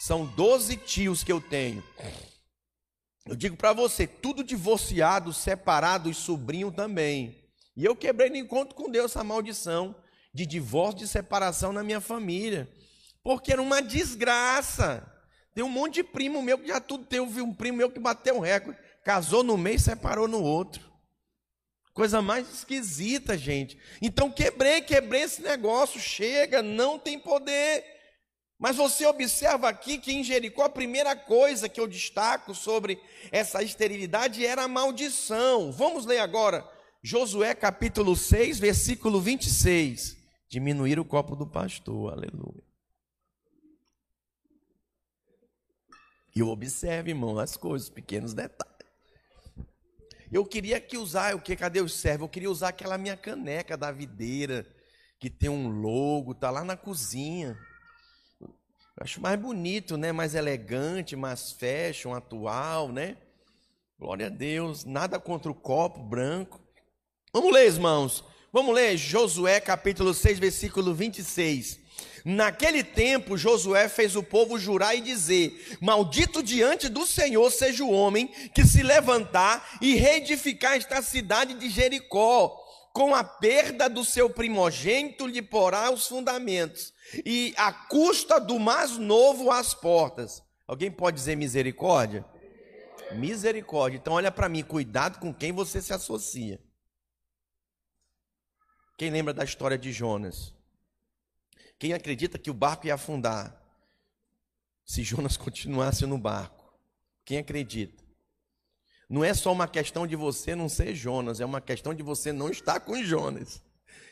são 0.00 0.24
12 0.24 0.78
tios 0.78 1.22
que 1.22 1.30
eu 1.30 1.42
tenho. 1.42 1.84
Eu 3.26 3.36
digo 3.36 3.54
para 3.54 3.74
você, 3.74 4.06
tudo 4.06 4.42
divorciado, 4.42 5.30
separado 5.30 6.08
e 6.08 6.14
sobrinho 6.14 6.72
também. 6.72 7.38
E 7.76 7.84
eu 7.84 7.94
quebrei 7.94 8.30
no 8.30 8.36
encontro 8.36 8.74
com 8.74 8.90
Deus 8.90 9.10
essa 9.10 9.22
maldição 9.22 9.94
de 10.32 10.46
divórcio, 10.46 11.00
de 11.00 11.08
separação 11.08 11.70
na 11.70 11.82
minha 11.82 12.00
família. 12.00 12.66
Porque 13.22 13.52
era 13.52 13.60
uma 13.60 13.82
desgraça. 13.82 15.06
Tem 15.54 15.62
um 15.62 15.68
monte 15.68 15.96
de 15.96 16.04
primo 16.04 16.40
meu 16.40 16.56
que 16.56 16.68
já 16.68 16.80
tudo 16.80 17.04
tem. 17.04 17.20
Um 17.20 17.52
primo 17.52 17.76
meu 17.76 17.90
que 17.90 18.00
bateu 18.00 18.36
um 18.36 18.40
recorde. 18.40 18.80
Casou 19.04 19.42
no 19.42 19.68
e 19.68 19.78
separou 19.78 20.26
no 20.26 20.42
outro. 20.42 20.90
Coisa 21.92 22.22
mais 22.22 22.50
esquisita, 22.50 23.36
gente. 23.36 23.78
Então 24.00 24.32
quebrei, 24.32 24.80
quebrei 24.80 25.24
esse 25.24 25.42
negócio. 25.42 26.00
Chega, 26.00 26.62
não 26.62 26.98
tem 26.98 27.18
poder. 27.18 27.99
Mas 28.60 28.76
você 28.76 29.06
observa 29.06 29.70
aqui 29.70 29.96
que 29.96 30.12
em 30.12 30.22
Jericó 30.22 30.64
a 30.64 30.68
primeira 30.68 31.16
coisa 31.16 31.66
que 31.66 31.80
eu 31.80 31.86
destaco 31.86 32.54
sobre 32.54 33.00
essa 33.32 33.62
esterilidade 33.62 34.44
era 34.44 34.64
a 34.64 34.68
maldição. 34.68 35.72
Vamos 35.72 36.04
ler 36.04 36.18
agora 36.18 36.70
Josué 37.02 37.54
capítulo 37.54 38.14
6, 38.14 38.58
versículo 38.58 39.18
26. 39.18 40.14
Diminuir 40.46 41.00
o 41.00 41.06
copo 41.06 41.34
do 41.34 41.46
pastor, 41.46 42.12
aleluia. 42.12 42.62
E 46.36 46.40
eu 46.40 46.48
observo, 46.48 47.08
irmão, 47.08 47.38
as 47.38 47.56
coisas, 47.56 47.88
pequenos 47.88 48.34
detalhes. 48.34 48.70
Eu 50.30 50.44
queria 50.44 50.78
que 50.78 50.98
usar, 50.98 51.34
o 51.34 51.40
que 51.40 51.56
cadê 51.56 51.80
o 51.80 51.88
servo? 51.88 52.24
Eu 52.24 52.28
queria 52.28 52.50
usar 52.50 52.68
aquela 52.68 52.98
minha 52.98 53.16
caneca 53.16 53.74
da 53.74 53.90
videira, 53.90 54.66
que 55.18 55.30
tem 55.30 55.48
um 55.48 55.68
logo, 55.68 56.34
tá 56.34 56.50
lá 56.50 56.62
na 56.62 56.76
cozinha. 56.76 57.58
Acho 59.02 59.18
mais 59.18 59.40
bonito, 59.40 59.96
né? 59.96 60.12
Mais 60.12 60.34
elegante, 60.34 61.16
mais 61.16 61.52
fashion, 61.52 62.12
atual, 62.12 62.88
né? 62.88 63.16
Glória 63.98 64.26
a 64.26 64.28
Deus. 64.28 64.84
Nada 64.84 65.18
contra 65.18 65.50
o 65.50 65.54
copo 65.54 66.00
branco. 66.00 66.60
Vamos 67.32 67.50
ler, 67.50 67.66
irmãos. 67.66 68.22
Vamos 68.52 68.74
ler 68.74 68.98
Josué 68.98 69.58
capítulo 69.58 70.12
6, 70.12 70.38
versículo 70.38 70.94
26. 70.94 71.80
Naquele 72.26 72.84
tempo, 72.84 73.38
Josué 73.38 73.88
fez 73.88 74.16
o 74.16 74.22
povo 74.22 74.58
jurar 74.58 74.94
e 74.94 75.00
dizer: 75.00 75.78
Maldito 75.80 76.42
diante 76.42 76.86
do 76.90 77.06
Senhor 77.06 77.50
seja 77.50 77.82
o 77.82 77.90
homem 77.90 78.26
que 78.54 78.66
se 78.66 78.82
levantar 78.82 79.78
e 79.80 79.94
reedificar 79.94 80.76
esta 80.76 81.00
cidade 81.00 81.54
de 81.54 81.70
Jericó. 81.70 82.54
Com 82.92 83.14
a 83.14 83.22
perda 83.22 83.88
do 83.88 84.04
seu 84.04 84.28
primogênito 84.28 85.26
lhe 85.26 85.40
porá 85.40 85.90
os 85.90 86.08
fundamentos, 86.08 86.92
e 87.24 87.54
a 87.56 87.72
custa 87.72 88.40
do 88.40 88.58
mais 88.58 88.98
novo 88.98 89.50
as 89.50 89.74
portas. 89.74 90.42
Alguém 90.66 90.90
pode 90.90 91.16
dizer 91.16 91.36
misericórdia? 91.36 92.24
Misericórdia. 93.12 93.98
Então, 93.98 94.12
olha 94.14 94.30
para 94.30 94.48
mim, 94.48 94.62
cuidado 94.62 95.18
com 95.18 95.32
quem 95.34 95.52
você 95.52 95.80
se 95.82 95.92
associa. 95.92 96.60
Quem 98.96 99.10
lembra 99.10 99.32
da 99.32 99.44
história 99.44 99.78
de 99.78 99.92
Jonas? 99.92 100.54
Quem 101.78 101.94
acredita 101.94 102.38
que 102.38 102.50
o 102.50 102.54
barco 102.54 102.86
ia 102.86 102.94
afundar 102.94 103.58
se 104.84 105.02
Jonas 105.02 105.36
continuasse 105.38 106.04
no 106.06 106.18
barco? 106.18 106.72
Quem 107.24 107.38
acredita? 107.38 107.99
Não 109.10 109.24
é 109.24 109.34
só 109.34 109.52
uma 109.52 109.66
questão 109.66 110.06
de 110.06 110.14
você 110.14 110.54
não 110.54 110.68
ser 110.68 110.94
Jonas, 110.94 111.40
é 111.40 111.44
uma 111.44 111.60
questão 111.60 111.92
de 111.92 112.00
você 112.00 112.32
não 112.32 112.48
estar 112.48 112.78
com 112.78 113.02
Jonas. 113.02 113.60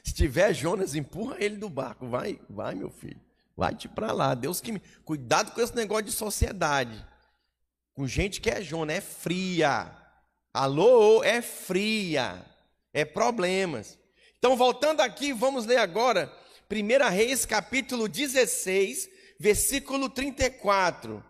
Se 0.03 0.13
tiver 0.13 0.53
Jonas, 0.53 0.97
empurra 0.97 1.37
ele 1.39 1.57
do 1.57 1.69
barco. 1.69 2.09
Vai, 2.09 2.41
vai, 2.51 2.75
meu 2.75 2.91
filho. 2.91 3.21
Vai-te 3.57 3.87
para 3.87 4.11
lá. 4.11 4.35
Deus 4.35 4.61
que 4.61 4.73
me. 4.73 4.83
Cuidado 5.05 5.53
com 5.53 5.61
esse 5.61 5.77
negócio 5.77 6.07
de 6.07 6.13
sociedade. 6.13 7.07
Com 7.95 8.09
gente 8.09 8.41
que 8.41 8.51
é 8.51 8.61
Jonas, 8.61 8.97
é 8.97 9.01
fria. 9.01 9.89
Alô, 10.53 11.23
é 11.23 11.41
fria. 11.43 12.45
É 12.93 13.05
problemas. 13.05 13.97
Então, 14.37 14.57
voltando 14.57 15.01
aqui, 15.01 15.33
vamos 15.33 15.65
ler 15.65 15.79
agora 15.79 16.33
1 16.71 17.09
Reis, 17.11 17.47
capítulo 17.47 18.09
16, 18.09 19.09
versículo 19.39 20.09
34. 20.09 21.25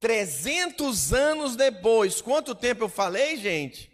300 0.00 1.12
anos 1.12 1.56
depois, 1.56 2.20
quanto 2.20 2.54
tempo 2.54 2.84
eu 2.84 2.88
falei, 2.88 3.36
gente? 3.36 3.90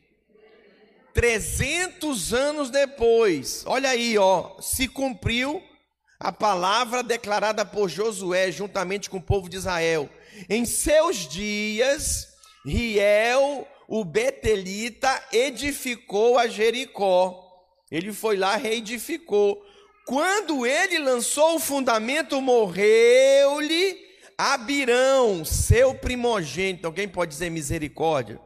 300 1.14 2.32
anos 2.32 2.70
depois, 2.70 3.64
olha 3.66 3.90
aí, 3.90 4.16
ó, 4.16 4.58
se 4.60 4.88
cumpriu 4.88 5.62
a 6.18 6.32
palavra 6.32 7.02
declarada 7.02 7.64
por 7.64 7.88
Josué 7.88 8.50
juntamente 8.50 9.10
com 9.10 9.18
o 9.18 9.22
povo 9.22 9.48
de 9.48 9.56
Israel. 9.56 10.08
Em 10.48 10.64
seus 10.64 11.28
dias, 11.28 12.28
Riel, 12.64 13.68
o 13.86 14.04
Betelita, 14.04 15.22
edificou 15.32 16.38
a 16.38 16.46
Jericó 16.46 17.42
ele 17.92 18.10
foi 18.10 18.38
lá, 18.38 18.56
reedificou. 18.56 19.62
Quando 20.06 20.64
ele 20.66 20.98
lançou 20.98 21.56
o 21.56 21.60
fundamento, 21.60 22.40
morreu-lhe 22.40 23.98
Abirão, 24.36 25.44
seu 25.44 25.94
primogênito. 25.94 26.86
Alguém 26.86 27.08
pode 27.08 27.30
dizer 27.30 27.50
misericórdia? 27.50 28.40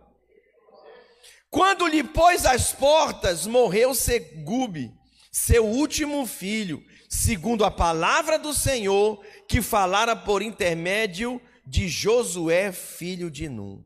Quando 1.50 1.86
lhe 1.86 2.04
pôs 2.04 2.44
as 2.44 2.72
portas, 2.72 3.46
morreu 3.46 3.94
Segube, 3.94 4.92
seu 5.32 5.64
último 5.64 6.26
filho, 6.26 6.84
segundo 7.08 7.64
a 7.64 7.70
palavra 7.70 8.38
do 8.38 8.52
Senhor, 8.52 9.24
que 9.48 9.62
falara 9.62 10.14
por 10.14 10.42
intermédio 10.42 11.40
de 11.66 11.88
Josué, 11.88 12.72
filho 12.72 13.30
de 13.30 13.48
Num. 13.48 13.84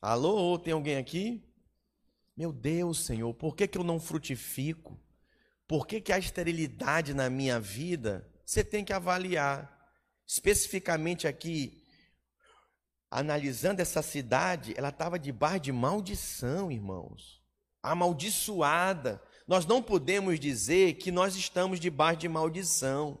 Alô, 0.00 0.58
tem 0.58 0.72
alguém 0.72 0.96
aqui? 0.96 1.44
Meu 2.36 2.52
Deus, 2.52 3.04
Senhor, 3.04 3.34
por 3.34 3.54
que, 3.54 3.68
que 3.68 3.76
eu 3.76 3.84
não 3.84 4.00
frutifico? 4.00 4.98
Por 5.68 5.86
que, 5.86 6.00
que 6.00 6.12
há 6.12 6.18
esterilidade 6.18 7.12
na 7.12 7.28
minha 7.28 7.60
vida? 7.60 8.28
Você 8.46 8.64
tem 8.64 8.84
que 8.84 8.92
avaliar. 8.92 9.79
Especificamente 10.32 11.26
aqui, 11.26 11.82
analisando 13.10 13.82
essa 13.82 14.00
cidade, 14.00 14.72
ela 14.76 14.90
estava 14.90 15.18
debaixo 15.18 15.58
de 15.58 15.72
maldição, 15.72 16.70
irmãos. 16.70 17.42
amaldiçoada. 17.82 19.20
Nós 19.48 19.66
não 19.66 19.82
podemos 19.82 20.38
dizer 20.38 20.94
que 20.94 21.10
nós 21.10 21.34
estamos 21.34 21.80
debaixo 21.80 22.20
de 22.20 22.28
maldição, 22.28 23.18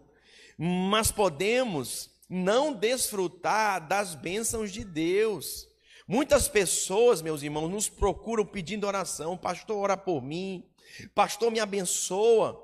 mas 0.56 1.10
podemos 1.10 2.10
não 2.28 2.72
desfrutar 2.72 3.88
das 3.88 4.14
bênçãos 4.14 4.70
de 4.70 4.84
Deus. 4.84 5.66
Muitas 6.06 6.46
pessoas, 6.46 7.20
meus 7.20 7.42
irmãos, 7.42 7.68
nos 7.68 7.88
procuram 7.88 8.46
pedindo 8.46 8.86
oração, 8.86 9.36
pastor, 9.36 9.78
ora 9.78 9.96
por 9.96 10.22
mim, 10.22 10.64
pastor, 11.12 11.50
me 11.50 11.58
abençoa. 11.58 12.56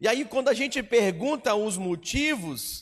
E 0.00 0.08
aí, 0.08 0.24
quando 0.24 0.48
a 0.48 0.54
gente 0.54 0.82
pergunta 0.82 1.54
os 1.54 1.76
motivos, 1.76 2.81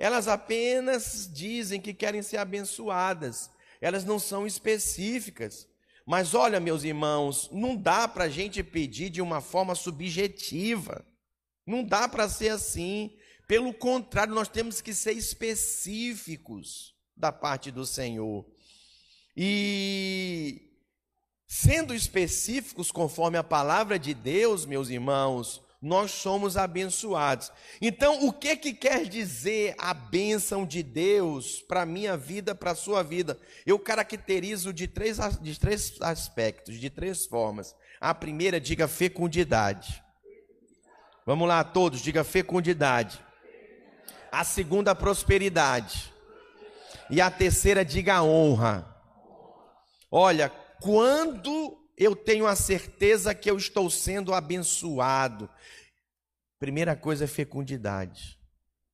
elas 0.00 0.26
apenas 0.26 1.28
dizem 1.30 1.78
que 1.78 1.92
querem 1.92 2.22
ser 2.22 2.38
abençoadas, 2.38 3.50
elas 3.82 4.02
não 4.02 4.18
são 4.18 4.46
específicas. 4.46 5.68
Mas 6.06 6.32
olha, 6.32 6.58
meus 6.58 6.84
irmãos, 6.84 7.50
não 7.52 7.76
dá 7.76 8.08
para 8.08 8.24
a 8.24 8.28
gente 8.28 8.64
pedir 8.64 9.10
de 9.10 9.20
uma 9.20 9.42
forma 9.42 9.74
subjetiva, 9.74 11.04
não 11.66 11.84
dá 11.84 12.08
para 12.08 12.30
ser 12.30 12.48
assim. 12.48 13.14
Pelo 13.46 13.74
contrário, 13.74 14.34
nós 14.34 14.48
temos 14.48 14.80
que 14.80 14.94
ser 14.94 15.12
específicos 15.12 16.94
da 17.14 17.30
parte 17.30 17.70
do 17.70 17.84
Senhor. 17.84 18.46
E 19.36 20.62
sendo 21.46 21.94
específicos 21.94 22.90
conforme 22.90 23.36
a 23.36 23.44
palavra 23.44 23.98
de 23.98 24.14
Deus, 24.14 24.64
meus 24.64 24.88
irmãos, 24.88 25.62
nós 25.80 26.10
somos 26.10 26.56
abençoados. 26.56 27.50
Então, 27.80 28.26
o 28.26 28.32
que 28.32 28.56
que 28.56 28.72
quer 28.72 29.06
dizer 29.06 29.74
a 29.78 29.94
bênção 29.94 30.66
de 30.66 30.82
Deus 30.82 31.62
para 31.62 31.82
a 31.82 31.86
minha 31.86 32.16
vida, 32.16 32.54
para 32.54 32.72
a 32.72 32.76
sua 32.76 33.02
vida? 33.02 33.38
Eu 33.64 33.78
caracterizo 33.78 34.72
de 34.72 34.86
três, 34.86 35.18
de 35.40 35.58
três 35.58 35.94
aspectos, 36.00 36.78
de 36.78 36.90
três 36.90 37.24
formas. 37.26 37.74
A 38.00 38.14
primeira, 38.14 38.60
diga 38.60 38.86
fecundidade. 38.86 40.02
Vamos 41.24 41.48
lá, 41.48 41.62
todos, 41.64 42.00
diga 42.00 42.24
fecundidade 42.24 43.22
a 44.30 44.44
segunda, 44.44 44.94
prosperidade. 44.94 46.12
E 47.08 47.20
a 47.20 47.30
terceira, 47.30 47.84
diga 47.84 48.22
honra. 48.22 48.86
Olha, 50.10 50.48
quando 50.80 51.76
eu 52.00 52.16
tenho 52.16 52.46
a 52.46 52.56
certeza 52.56 53.34
que 53.34 53.50
eu 53.50 53.58
estou 53.58 53.90
sendo 53.90 54.32
abençoado, 54.32 55.50
primeira 56.58 56.96
coisa 56.96 57.24
é 57.24 57.26
fecundidade. 57.26 58.38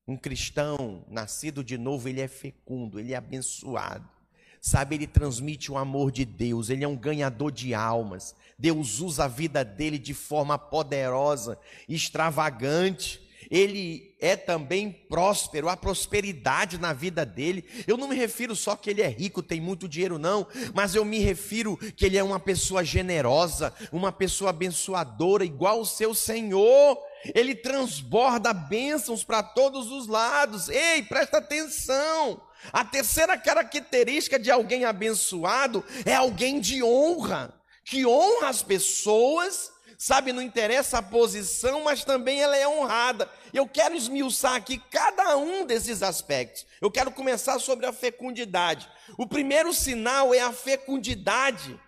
Um 0.08 0.16
cristão 0.16 1.04
nascido 1.08 1.62
de 1.62 1.78
novo, 1.78 2.08
ele 2.08 2.20
é 2.20 2.26
fecundo, 2.26 2.98
ele 2.98 3.12
é 3.12 3.16
abençoado. 3.16 4.08
Sabe, 4.60 4.96
ele 4.96 5.06
transmite 5.06 5.70
o 5.70 5.78
amor 5.78 6.10
de 6.10 6.24
Deus, 6.24 6.68
ele 6.68 6.82
é 6.82 6.88
um 6.88 6.96
ganhador 6.96 7.52
de 7.52 7.72
almas. 7.72 8.34
Deus 8.58 8.98
usa 8.98 9.26
a 9.26 9.28
vida 9.28 9.64
dele 9.64 10.00
de 10.00 10.12
forma 10.12 10.58
poderosa, 10.58 11.56
extravagante 11.88 13.24
ele 13.50 14.14
é 14.18 14.36
também 14.36 14.90
próspero, 14.90 15.68
há 15.68 15.76
prosperidade 15.76 16.78
na 16.78 16.92
vida 16.92 17.24
dele. 17.24 17.64
Eu 17.86 17.96
não 17.96 18.08
me 18.08 18.16
refiro 18.16 18.56
só 18.56 18.74
que 18.74 18.90
ele 18.90 19.02
é 19.02 19.08
rico, 19.08 19.42
tem 19.42 19.60
muito 19.60 19.88
dinheiro, 19.88 20.18
não, 20.18 20.46
mas 20.74 20.94
eu 20.94 21.04
me 21.04 21.18
refiro 21.18 21.76
que 21.76 22.04
ele 22.04 22.16
é 22.16 22.24
uma 22.24 22.40
pessoa 22.40 22.84
generosa, 22.84 23.72
uma 23.92 24.10
pessoa 24.10 24.50
abençoadora, 24.50 25.44
igual 25.44 25.80
o 25.80 25.86
seu 25.86 26.14
Senhor. 26.14 26.98
Ele 27.34 27.54
transborda 27.54 28.52
bênçãos 28.52 29.24
para 29.24 29.42
todos 29.42 29.90
os 29.90 30.06
lados. 30.06 30.68
Ei, 30.68 31.02
presta 31.02 31.38
atenção. 31.38 32.40
A 32.72 32.84
terceira 32.84 33.36
característica 33.36 34.38
de 34.38 34.50
alguém 34.50 34.84
abençoado 34.84 35.84
é 36.04 36.14
alguém 36.14 36.60
de 36.60 36.82
honra, 36.82 37.54
que 37.84 38.06
honra 38.06 38.48
as 38.48 38.62
pessoas 38.62 39.70
sabe, 39.98 40.32
não 40.32 40.42
interessa 40.42 40.98
a 40.98 41.02
posição, 41.02 41.84
mas 41.84 42.04
também 42.04 42.40
ela 42.40 42.56
é 42.56 42.68
honrada. 42.68 43.30
Eu 43.52 43.66
quero 43.66 43.94
esmiuçar 43.94 44.54
aqui 44.54 44.78
cada 44.90 45.36
um 45.36 45.64
desses 45.64 46.02
aspectos. 46.02 46.66
Eu 46.80 46.90
quero 46.90 47.10
começar 47.10 47.58
sobre 47.58 47.86
a 47.86 47.92
fecundidade. 47.92 48.88
O 49.16 49.26
primeiro 49.26 49.72
sinal 49.72 50.34
é 50.34 50.40
a 50.40 50.52
fecundidade. 50.52 51.78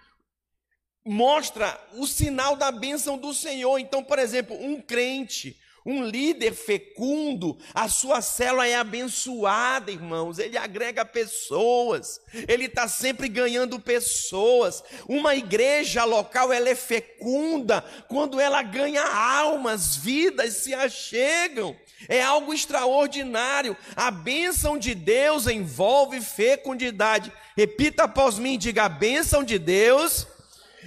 Mostra 1.04 1.78
o 1.94 2.06
sinal 2.06 2.56
da 2.56 2.70
bênção 2.70 3.16
do 3.16 3.32
Senhor. 3.32 3.78
Então, 3.78 4.02
por 4.02 4.18
exemplo, 4.18 4.56
um 4.60 4.80
crente, 4.80 5.58
um 5.88 6.04
líder 6.04 6.52
fecundo, 6.52 7.56
a 7.72 7.88
sua 7.88 8.20
célula 8.20 8.66
é 8.66 8.76
abençoada, 8.76 9.90
irmãos. 9.90 10.38
Ele 10.38 10.58
agrega 10.58 11.02
pessoas, 11.02 12.20
ele 12.46 12.66
está 12.66 12.86
sempre 12.86 13.26
ganhando 13.26 13.80
pessoas. 13.80 14.84
Uma 15.08 15.34
igreja 15.34 16.04
local 16.04 16.52
ela 16.52 16.68
é 16.68 16.74
fecunda 16.74 17.82
quando 18.06 18.38
ela 18.38 18.62
ganha 18.62 19.02
almas, 19.02 19.96
vidas 19.96 20.58
se 20.58 20.74
achegam. 20.74 21.74
É 22.06 22.22
algo 22.22 22.52
extraordinário. 22.52 23.74
A 23.96 24.10
bênção 24.10 24.76
de 24.76 24.94
Deus 24.94 25.46
envolve 25.46 26.20
fecundidade. 26.20 27.32
Repita 27.56 28.04
após 28.04 28.38
mim, 28.38 28.58
diga: 28.58 28.84
a 28.84 28.88
bênção 28.90 29.42
de 29.42 29.58
Deus 29.58 30.26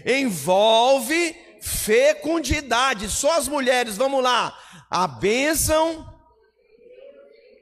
envolve 0.06 1.36
fecundidade. 1.62 3.10
Só 3.10 3.38
as 3.38 3.48
mulheres, 3.48 3.98
vamos 3.98 4.24
lá. 4.24 4.58
A 4.92 5.08
bênção 5.08 6.06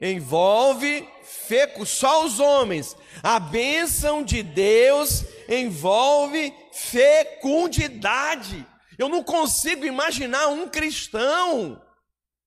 envolve 0.02 1.08
feco, 1.22 1.86
só 1.86 2.24
os 2.24 2.40
homens. 2.40 2.96
A 3.22 3.38
bênção 3.38 4.24
de 4.24 4.42
Deus 4.42 5.24
envolve 5.48 6.52
fecundidade. 6.72 8.66
Eu 8.98 9.08
não 9.08 9.22
consigo 9.22 9.86
imaginar 9.86 10.48
um 10.48 10.68
cristão 10.68 11.80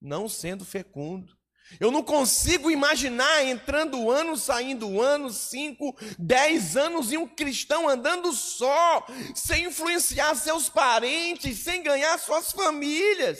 não 0.01 0.27
sendo 0.27 0.65
fecundo. 0.65 1.33
Eu 1.79 1.89
não 1.89 2.03
consigo 2.03 2.69
imaginar 2.69 3.45
entrando 3.45 4.11
ano, 4.11 4.35
saindo 4.35 5.01
ano, 5.01 5.29
cinco, 5.29 5.95
dez 6.19 6.75
anos 6.75 7.13
e 7.13 7.17
um 7.17 7.25
cristão 7.25 7.87
andando 7.87 8.33
só, 8.33 9.07
sem 9.33 9.65
influenciar 9.65 10.35
seus 10.35 10.67
parentes, 10.67 11.59
sem 11.59 11.81
ganhar 11.81 12.19
suas 12.19 12.51
famílias. 12.51 13.39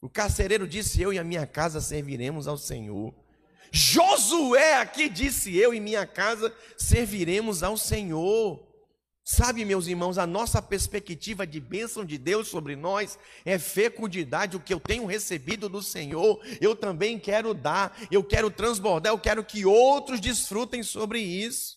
O 0.00 0.08
carcereiro 0.08 0.66
disse: 0.66 1.00
Eu 1.00 1.12
e 1.12 1.18
a 1.18 1.24
minha 1.24 1.46
casa 1.46 1.80
serviremos 1.80 2.46
ao 2.46 2.58
Senhor. 2.58 3.14
Josué 3.72 4.74
aqui 4.74 5.08
disse: 5.08 5.56
Eu 5.56 5.74
e 5.74 5.80
minha 5.80 6.06
casa 6.06 6.54
serviremos 6.76 7.62
ao 7.62 7.76
Senhor. 7.76 8.64
Sabe, 9.28 9.64
meus 9.64 9.88
irmãos, 9.88 10.18
a 10.18 10.26
nossa 10.26 10.62
perspectiva 10.62 11.44
de 11.44 11.58
bênção 11.58 12.04
de 12.04 12.16
Deus 12.16 12.46
sobre 12.46 12.76
nós 12.76 13.18
é 13.44 13.58
fecundidade, 13.58 14.56
o 14.56 14.60
que 14.60 14.72
eu 14.72 14.78
tenho 14.78 15.04
recebido 15.04 15.68
do 15.68 15.82
Senhor, 15.82 16.40
eu 16.60 16.76
também 16.76 17.18
quero 17.18 17.52
dar, 17.52 17.98
eu 18.08 18.22
quero 18.22 18.52
transbordar, 18.52 19.12
eu 19.12 19.18
quero 19.18 19.42
que 19.42 19.66
outros 19.66 20.20
desfrutem 20.20 20.84
sobre 20.84 21.18
isso. 21.18 21.76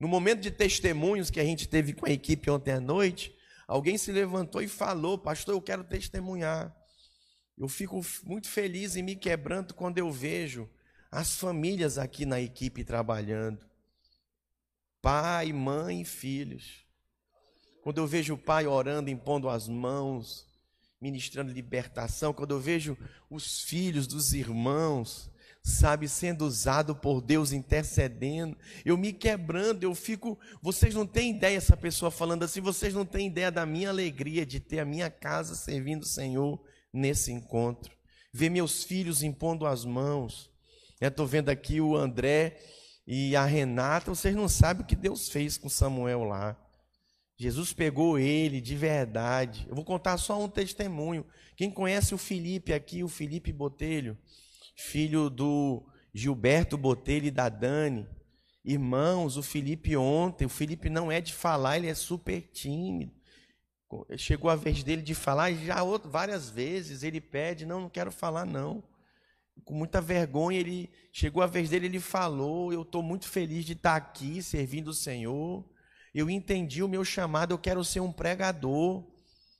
No 0.00 0.08
momento 0.08 0.40
de 0.40 0.50
testemunhos 0.50 1.28
que 1.28 1.38
a 1.38 1.44
gente 1.44 1.68
teve 1.68 1.92
com 1.92 2.06
a 2.06 2.10
equipe 2.10 2.50
ontem 2.50 2.72
à 2.72 2.80
noite, 2.80 3.36
alguém 3.68 3.98
se 3.98 4.10
levantou 4.10 4.62
e 4.62 4.68
falou: 4.68 5.18
Pastor, 5.18 5.54
eu 5.54 5.60
quero 5.60 5.84
testemunhar. 5.84 6.74
Eu 7.60 7.68
fico 7.68 8.00
muito 8.24 8.48
feliz 8.48 8.96
e 8.96 9.02
me 9.02 9.14
quebrando 9.14 9.74
quando 9.74 9.98
eu 9.98 10.10
vejo 10.10 10.66
as 11.12 11.36
famílias 11.36 11.98
aqui 11.98 12.24
na 12.24 12.40
equipe 12.40 12.82
trabalhando. 12.82 13.58
Pai, 15.02 15.52
mãe 15.52 16.00
e 16.00 16.04
filhos. 16.06 16.86
Quando 17.82 17.98
eu 17.98 18.06
vejo 18.06 18.32
o 18.32 18.38
pai 18.38 18.66
orando, 18.66 19.10
impondo 19.10 19.46
as 19.46 19.68
mãos, 19.68 20.46
ministrando 20.98 21.52
libertação, 21.52 22.32
quando 22.32 22.52
eu 22.52 22.60
vejo 22.60 22.96
os 23.28 23.60
filhos 23.60 24.06
dos 24.06 24.32
irmãos, 24.32 25.30
sabe, 25.62 26.08
sendo 26.08 26.46
usado 26.46 26.96
por 26.96 27.20
Deus 27.20 27.52
intercedendo, 27.52 28.56
eu 28.86 28.96
me 28.96 29.12
quebrando, 29.12 29.82
eu 29.82 29.94
fico, 29.94 30.38
vocês 30.62 30.94
não 30.94 31.06
têm 31.06 31.36
ideia 31.36 31.58
essa 31.58 31.76
pessoa 31.76 32.10
falando 32.10 32.42
assim, 32.42 32.62
vocês 32.62 32.94
não 32.94 33.04
têm 33.04 33.26
ideia 33.26 33.52
da 33.52 33.66
minha 33.66 33.90
alegria 33.90 34.46
de 34.46 34.60
ter 34.60 34.78
a 34.78 34.84
minha 34.86 35.10
casa 35.10 35.54
servindo 35.54 36.04
o 36.04 36.06
Senhor 36.06 36.58
nesse 36.92 37.32
encontro. 37.32 37.92
Ver 38.32 38.50
meus 38.50 38.84
filhos 38.84 39.22
impondo 39.22 39.66
as 39.66 39.84
mãos. 39.84 40.50
Estou 41.00 41.26
vendo 41.26 41.48
aqui 41.48 41.80
o 41.80 41.96
André 41.96 42.58
e 43.06 43.34
a 43.34 43.44
Renata. 43.44 44.14
Vocês 44.14 44.34
não 44.34 44.48
sabem 44.48 44.82
o 44.82 44.86
que 44.86 44.94
Deus 44.94 45.28
fez 45.28 45.56
com 45.56 45.68
Samuel 45.68 46.24
lá. 46.24 46.56
Jesus 47.36 47.72
pegou 47.72 48.18
ele 48.18 48.60
de 48.60 48.76
verdade. 48.76 49.66
Eu 49.68 49.74
vou 49.74 49.84
contar 49.84 50.18
só 50.18 50.38
um 50.42 50.48
testemunho. 50.48 51.24
Quem 51.56 51.70
conhece 51.70 52.14
o 52.14 52.18
Felipe 52.18 52.72
aqui, 52.72 53.02
o 53.02 53.08
Felipe 53.08 53.52
Botelho, 53.52 54.16
filho 54.76 55.30
do 55.30 55.82
Gilberto 56.12 56.76
Botelho 56.76 57.26
e 57.26 57.30
da 57.30 57.48
Dani. 57.48 58.06
Irmãos, 58.62 59.38
o 59.38 59.42
Felipe 59.42 59.96
ontem, 59.96 60.44
o 60.44 60.50
Felipe 60.50 60.90
não 60.90 61.10
é 61.10 61.20
de 61.20 61.32
falar, 61.32 61.78
ele 61.78 61.88
é 61.88 61.94
super 61.94 62.42
tímido. 62.52 63.19
Chegou 64.16 64.50
a 64.50 64.56
vez 64.56 64.82
dele 64.82 65.02
de 65.02 65.14
falar, 65.14 65.50
e 65.50 65.66
já 65.66 65.82
outro, 65.82 66.10
várias 66.10 66.48
vezes 66.48 67.02
ele 67.02 67.20
pede, 67.20 67.66
não, 67.66 67.80
não 67.80 67.88
quero 67.90 68.12
falar 68.12 68.46
não. 68.46 68.82
Com 69.64 69.74
muita 69.74 70.00
vergonha, 70.00 70.58
ele 70.58 70.90
chegou 71.12 71.42
a 71.42 71.46
vez 71.46 71.70
dele, 71.70 71.86
ele 71.86 72.00
falou, 72.00 72.72
eu 72.72 72.82
estou 72.82 73.02
muito 73.02 73.28
feliz 73.28 73.64
de 73.64 73.72
estar 73.72 73.96
aqui 73.96 74.42
servindo 74.42 74.88
o 74.88 74.94
Senhor. 74.94 75.64
Eu 76.14 76.30
entendi 76.30 76.82
o 76.82 76.88
meu 76.88 77.04
chamado, 77.04 77.52
eu 77.52 77.58
quero 77.58 77.84
ser 77.84 78.00
um 78.00 78.12
pregador 78.12 79.04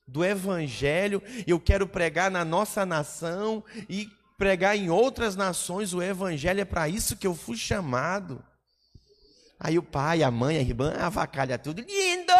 do 0.06 0.24
evangelho, 0.24 1.22
eu 1.46 1.60
quero 1.60 1.86
pregar 1.86 2.30
na 2.30 2.44
nossa 2.44 2.84
nação 2.84 3.62
e 3.88 4.10
pregar 4.36 4.76
em 4.76 4.90
outras 4.90 5.36
nações 5.36 5.92
o 5.92 6.02
evangelho, 6.02 6.60
é 6.60 6.64
para 6.64 6.88
isso 6.88 7.16
que 7.16 7.26
eu 7.26 7.34
fui 7.34 7.56
chamado. 7.56 8.42
Aí 9.62 9.78
o 9.78 9.82
pai, 9.82 10.22
a 10.22 10.30
mãe, 10.30 10.56
a 10.56 10.62
irmã 10.62 10.94
avacalha 10.94 11.58
tudo. 11.58 11.82
Lindo! 11.82 12.32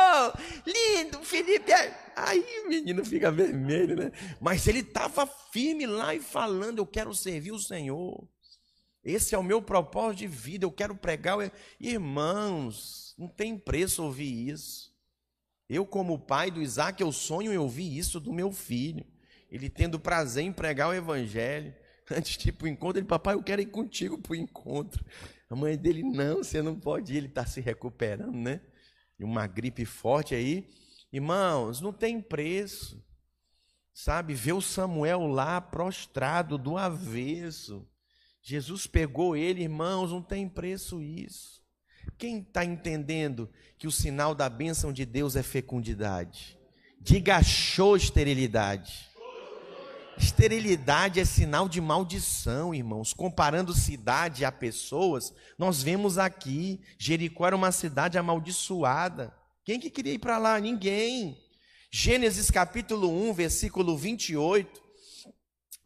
Lindo, 0.66 1.22
Felipe! 1.22 1.70
Aí 2.16 2.42
o 2.64 2.68
menino 2.70 3.04
fica 3.04 3.30
vermelho, 3.30 3.94
né? 3.94 4.10
Mas 4.40 4.66
ele 4.66 4.78
estava 4.78 5.26
firme 5.52 5.84
lá 5.84 6.14
e 6.14 6.20
falando: 6.20 6.78
Eu 6.78 6.86
quero 6.86 7.14
servir 7.14 7.52
o 7.52 7.58
Senhor. 7.58 8.26
Esse 9.04 9.34
é 9.34 9.38
o 9.38 9.42
meu 9.42 9.60
propósito 9.60 10.20
de 10.20 10.26
vida. 10.26 10.64
Eu 10.64 10.72
quero 10.72 10.94
pregar. 10.94 11.36
Irmãos, 11.78 13.14
não 13.18 13.28
tem 13.28 13.58
preço 13.58 14.02
ouvir 14.02 14.48
isso. 14.48 14.90
Eu, 15.68 15.84
como 15.84 16.18
pai 16.18 16.50
do 16.50 16.62
Isaac, 16.62 17.02
eu 17.02 17.12
sonho 17.12 17.52
em 17.52 17.58
ouvir 17.58 17.98
isso 17.98 18.18
do 18.18 18.32
meu 18.32 18.50
filho. 18.50 19.04
Ele 19.50 19.68
tendo 19.68 20.00
prazer 20.00 20.42
em 20.42 20.52
pregar 20.52 20.88
o 20.88 20.94
evangelho. 20.94 21.74
Antes 22.10 22.38
de 22.38 22.48
ir 22.48 22.52
para 22.52 22.64
o 22.64 22.68
encontro, 22.68 22.98
ele, 22.98 23.06
papai, 23.06 23.34
eu 23.34 23.42
quero 23.42 23.60
ir 23.60 23.66
contigo 23.66 24.18
para 24.18 24.32
o 24.32 24.36
encontro. 24.36 25.04
A 25.50 25.56
mãe 25.56 25.76
dele, 25.76 26.04
não, 26.04 26.44
você 26.44 26.62
não 26.62 26.78
pode 26.78 27.12
ir, 27.12 27.16
ele 27.16 27.26
está 27.26 27.44
se 27.44 27.60
recuperando, 27.60 28.36
né? 28.36 28.60
E 29.18 29.24
uma 29.24 29.48
gripe 29.48 29.84
forte 29.84 30.32
aí. 30.32 30.70
Irmãos, 31.12 31.80
não 31.80 31.92
tem 31.92 32.22
preço. 32.22 33.04
Sabe, 33.92 34.32
ver 34.32 34.52
o 34.52 34.60
Samuel 34.60 35.26
lá 35.26 35.60
prostrado 35.60 36.56
do 36.56 36.78
avesso. 36.78 37.84
Jesus 38.40 38.86
pegou 38.86 39.36
ele, 39.36 39.64
irmãos, 39.64 40.12
não 40.12 40.22
tem 40.22 40.48
preço 40.48 41.02
isso. 41.02 41.60
Quem 42.16 42.40
está 42.40 42.64
entendendo 42.64 43.50
que 43.76 43.88
o 43.88 43.92
sinal 43.92 44.34
da 44.34 44.48
bênção 44.48 44.92
de 44.92 45.04
Deus 45.04 45.34
é 45.34 45.42
fecundidade? 45.42 46.56
Diga 47.00 47.36
achou 47.38 47.96
esterilidade. 47.96 49.09
Esterilidade 50.20 51.18
é 51.18 51.24
sinal 51.24 51.66
de 51.66 51.80
maldição, 51.80 52.74
irmãos. 52.74 53.14
Comparando 53.14 53.72
cidade 53.72 54.44
a 54.44 54.52
pessoas, 54.52 55.32
nós 55.56 55.82
vemos 55.82 56.18
aqui, 56.18 56.78
Jericó 56.98 57.46
era 57.46 57.56
uma 57.56 57.72
cidade 57.72 58.18
amaldiçoada. 58.18 59.34
Quem 59.64 59.80
que 59.80 59.88
queria 59.88 60.12
ir 60.12 60.18
para 60.18 60.36
lá? 60.36 60.60
Ninguém. 60.60 61.38
Gênesis 61.90 62.50
capítulo 62.50 63.10
1, 63.30 63.32
versículo 63.32 63.96
28, 63.96 64.80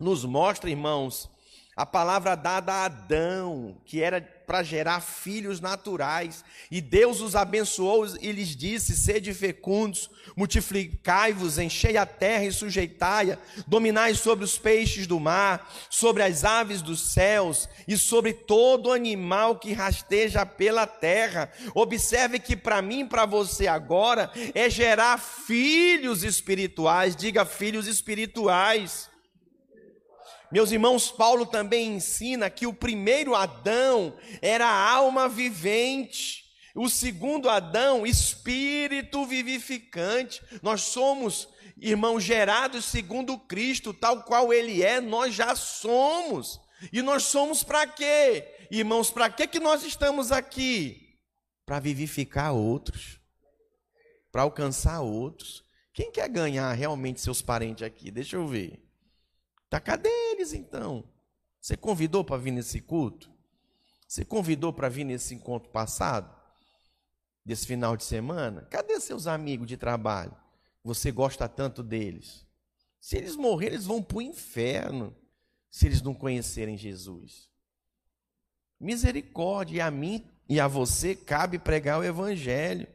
nos 0.01 0.25
mostra, 0.25 0.69
irmãos, 0.69 1.31
a 1.77 1.85
palavra 1.85 2.37
dada 2.37 2.73
a 2.73 2.85
Adão, 2.85 3.77
que 3.85 4.01
era 4.01 4.21
para 4.21 4.63
gerar 4.63 5.01
filhos 5.01 5.61
naturais, 5.61 6.45
e 6.71 6.81
Deus 6.81 7.21
os 7.21 7.35
abençoou 7.35 8.07
e 8.21 8.31
lhes 8.31 8.55
disse: 8.55 8.97
Sede 8.97 9.35
fecundos, 9.35 10.11
multiplicai-vos, 10.37 11.59
enchei 11.59 11.97
a 11.97 12.07
terra 12.07 12.45
e 12.45 12.53
sujeitai-a, 12.53 13.39
dominai 13.67 14.15
sobre 14.15 14.45
os 14.45 14.59
peixes 14.59 15.07
do 15.07 15.19
mar, 15.19 15.73
sobre 15.91 16.23
as 16.23 16.45
aves 16.45 16.83
dos 16.83 17.01
céus 17.01 17.69
e 17.89 17.97
sobre 17.97 18.33
todo 18.33 18.93
animal 18.93 19.59
que 19.59 19.73
rasteja 19.73 20.47
pela 20.47 20.87
terra. 20.87 21.51
Observe 21.75 22.39
que 22.39 22.57
para 22.57 22.83
mim 22.83 23.07
para 23.07 23.27
você 23.27 23.67
agora 23.67 24.31
é 24.55 24.69
gerar 24.71 25.19
filhos 25.19 26.23
espirituais, 26.23 27.17
diga 27.17 27.45
filhos 27.45 27.87
espirituais. 27.87 29.14
Meus 30.53 30.71
irmãos, 30.71 31.11
Paulo 31.11 31.47
também 31.47 31.95
ensina 31.95 32.51
que 32.51 32.67
o 32.67 32.73
primeiro 32.73 33.35
Adão 33.35 34.17
era 34.41 34.69
alma 34.69 35.29
vivente, 35.29 36.45
o 36.75 36.89
segundo 36.89 37.49
Adão, 37.49 38.07
espírito 38.07 39.25
vivificante. 39.25 40.43
Nós 40.63 40.83
somos, 40.83 41.49
irmãos, 41.77 42.23
gerados 42.23 42.85
segundo 42.85 43.39
Cristo, 43.39 43.95
tal 43.95 44.23
qual 44.25 44.53
ele 44.53 44.83
é, 44.83 45.01
nós 45.01 45.35
já 45.35 45.55
somos. 45.57 46.61
E 46.93 47.01
nós 47.01 47.25
somos 47.25 47.63
para 47.63 47.87
quê? 47.87 48.47
Irmãos, 48.71 49.11
para 49.11 49.31
que 49.31 49.47
que 49.47 49.61
nós 49.61 49.83
estamos 49.83 50.31
aqui? 50.31 51.17
Para 51.65 51.81
vivificar 51.81 52.53
outros. 52.53 53.19
Para 54.31 54.43
alcançar 54.43 55.01
outros. 55.01 55.65
Quem 55.93 56.11
quer 56.11 56.29
ganhar 56.29 56.73
realmente 56.73 57.21
seus 57.21 57.41
parentes 57.41 57.85
aqui? 57.85 58.11
Deixa 58.11 58.37
eu 58.37 58.47
ver. 58.47 58.84
Tá, 59.75 59.81
cadê 59.81 60.09
eles 60.31 60.53
então? 60.53 61.03
Você 61.61 61.77
convidou 61.77 62.23
para 62.23 62.37
vir 62.37 62.53
nesse 62.53 62.81
culto? 62.81 63.29
Você 64.07 64.25
convidou 64.25 64.73
para 64.73 64.89
vir 64.89 65.03
nesse 65.03 65.35
encontro 65.35 65.69
passado? 65.71 66.33
Desse 67.45 67.67
final 67.67 67.97
de 67.97 68.05
semana? 68.05 68.63
Cadê 68.71 69.01
seus 69.01 69.27
amigos 69.27 69.67
de 69.67 69.77
trabalho? 69.77 70.33
Você 70.85 71.11
gosta 71.11 71.49
tanto 71.49 71.83
deles? 71.83 72.47
Se 73.01 73.17
eles 73.17 73.35
morrerem, 73.35 73.75
eles 73.75 73.87
vão 73.87 74.01
para 74.01 74.19
o 74.19 74.23
inferno. 74.23 75.13
Se 75.69 75.87
eles 75.87 76.01
não 76.01 76.15
conhecerem 76.15 76.79
Jesus. 76.79 77.51
Misericórdia, 78.79 79.79
e 79.79 79.81
a 79.81 79.91
mim 79.91 80.25
e 80.49 80.61
a 80.61 80.69
você 80.69 81.17
cabe 81.17 81.59
pregar 81.59 81.99
o 81.99 82.05
Evangelho. 82.05 82.87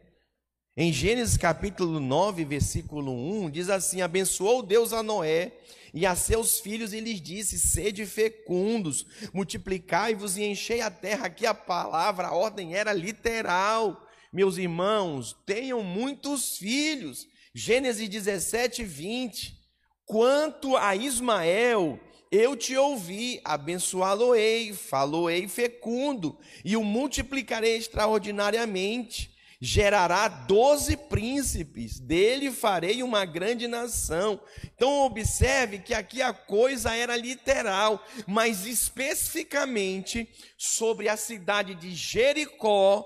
Em 0.82 0.94
Gênesis 0.94 1.36
capítulo 1.36 2.00
9, 2.00 2.46
versículo 2.46 3.12
1, 3.12 3.50
diz 3.50 3.70
assim: 3.70 4.00
Abençoou 4.00 4.63
Deus 4.63 4.94
a 4.94 5.04
Noé 5.04 5.52
e 5.94 6.06
a 6.06 6.15
seus 6.15 6.62
filhos 6.62 6.94
e 6.94 7.02
lhes 7.02 7.20
disse: 7.20 7.60
Sede 7.60 8.06
fecundos, 8.06 9.06
multiplicai-vos 9.34 10.38
e 10.38 10.46
enchei 10.46 10.80
a 10.80 10.89
terra. 10.89 11.26
Aqui 11.26 11.46
a 11.46 11.54
palavra, 11.54 12.28
a 12.28 12.34
ordem 12.34 12.76
era 12.76 12.94
literal. 12.94 14.08
Meus 14.32 14.58
irmãos, 14.58 15.36
tenham 15.46 15.84
muitos 15.84 16.58
filhos. 16.58 17.28
Gênesis 17.54 18.08
17, 18.08 18.82
20. 18.82 19.60
Quanto 20.06 20.78
a 20.78 20.96
Ismael, 20.96 22.00
eu 22.32 22.56
te 22.56 22.78
ouvi, 22.78 23.42
abençoá-lo-ei, 23.44 24.72
falou-ei 24.72 25.46
fecundo, 25.50 26.39
e 26.63 26.78
o 26.78 26.86
multiplicarei 26.86 27.76
extraordinariamente 27.76 29.38
gerará 29.62 30.28
doze 30.30 30.95
príncipes, 30.95 32.00
dele 32.00 32.50
farei 32.50 33.04
uma 33.04 33.26
grande 33.26 33.67
nação. 33.67 34.39
Então, 34.74 35.02
observe 35.02 35.80
que 35.80 35.93
aqui 35.93 36.22
a 36.22 36.34
coisa 36.34 36.95
era 36.95 37.17
literal, 37.17 38.02
mas 38.26 38.65
especificamente 38.65 40.30
sobre 40.58 41.10
a 41.10 41.17
cidade 41.17 41.76
de 41.76 41.93
Jericó, 41.93 43.06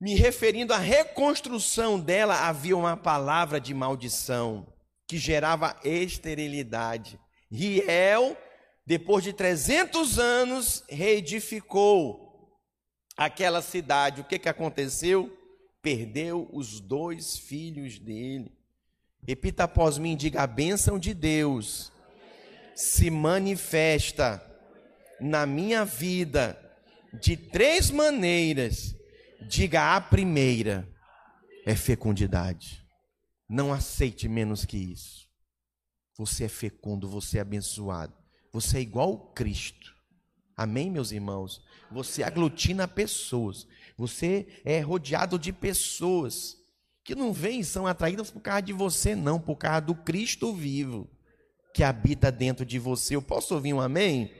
me 0.00 0.14
referindo 0.14 0.72
à 0.72 0.78
reconstrução 0.78 1.98
dela, 1.98 2.46
havia 2.46 2.76
uma 2.76 2.96
palavra 2.96 3.60
de 3.60 3.74
maldição 3.74 4.72
que 5.08 5.18
gerava 5.18 5.76
esterilidade. 5.82 7.18
Riel, 7.50 8.36
depois 8.86 9.24
de 9.24 9.32
300 9.32 10.18
anos, 10.18 10.84
reedificou 10.88 12.24
aquela 13.16 13.60
cidade. 13.60 14.20
O 14.20 14.24
que, 14.24 14.38
que 14.38 14.48
aconteceu? 14.48 15.32
Perdeu 15.84 16.48
os 16.50 16.80
dois 16.80 17.36
filhos 17.36 17.98
dele. 17.98 18.50
Repita 19.24 19.64
após 19.64 19.98
mim, 19.98 20.16
diga: 20.16 20.42
a 20.42 20.46
bênção 20.46 20.98
de 20.98 21.12
Deus 21.14 21.92
se 22.74 23.10
manifesta 23.10 24.42
na 25.20 25.46
minha 25.46 25.84
vida 25.84 26.58
de 27.12 27.36
três 27.36 27.90
maneiras. 27.90 28.96
Diga 29.46 29.94
a 29.94 30.00
primeira 30.00 30.88
é 31.66 31.74
fecundidade. 31.74 32.84
Não 33.48 33.72
aceite 33.72 34.26
menos 34.28 34.64
que 34.64 34.76
isso. 34.76 35.28
Você 36.16 36.44
é 36.44 36.48
fecundo, 36.48 37.08
você 37.08 37.38
é 37.38 37.40
abençoado. 37.40 38.14
Você 38.52 38.78
é 38.78 38.80
igual 38.80 39.32
Cristo. 39.32 39.94
Amém, 40.56 40.90
meus 40.90 41.10
irmãos? 41.10 41.62
Você 41.90 42.22
aglutina 42.22 42.86
pessoas. 42.86 43.66
Você 43.96 44.46
é 44.64 44.80
rodeado 44.80 45.38
de 45.38 45.52
pessoas 45.52 46.56
que 47.04 47.14
não 47.14 47.32
vêm 47.32 47.60
e 47.60 47.64
são 47.64 47.86
atraídas 47.86 48.30
por 48.30 48.40
causa 48.40 48.62
de 48.62 48.72
você, 48.72 49.14
não, 49.14 49.38
por 49.38 49.56
causa 49.56 49.82
do 49.82 49.94
Cristo 49.94 50.52
vivo 50.54 51.08
que 51.74 51.82
habita 51.82 52.30
dentro 52.30 52.64
de 52.64 52.78
você. 52.78 53.16
Eu 53.16 53.22
posso 53.22 53.52
ouvir 53.52 53.74
um 53.74 53.80
amém? 53.80 54.30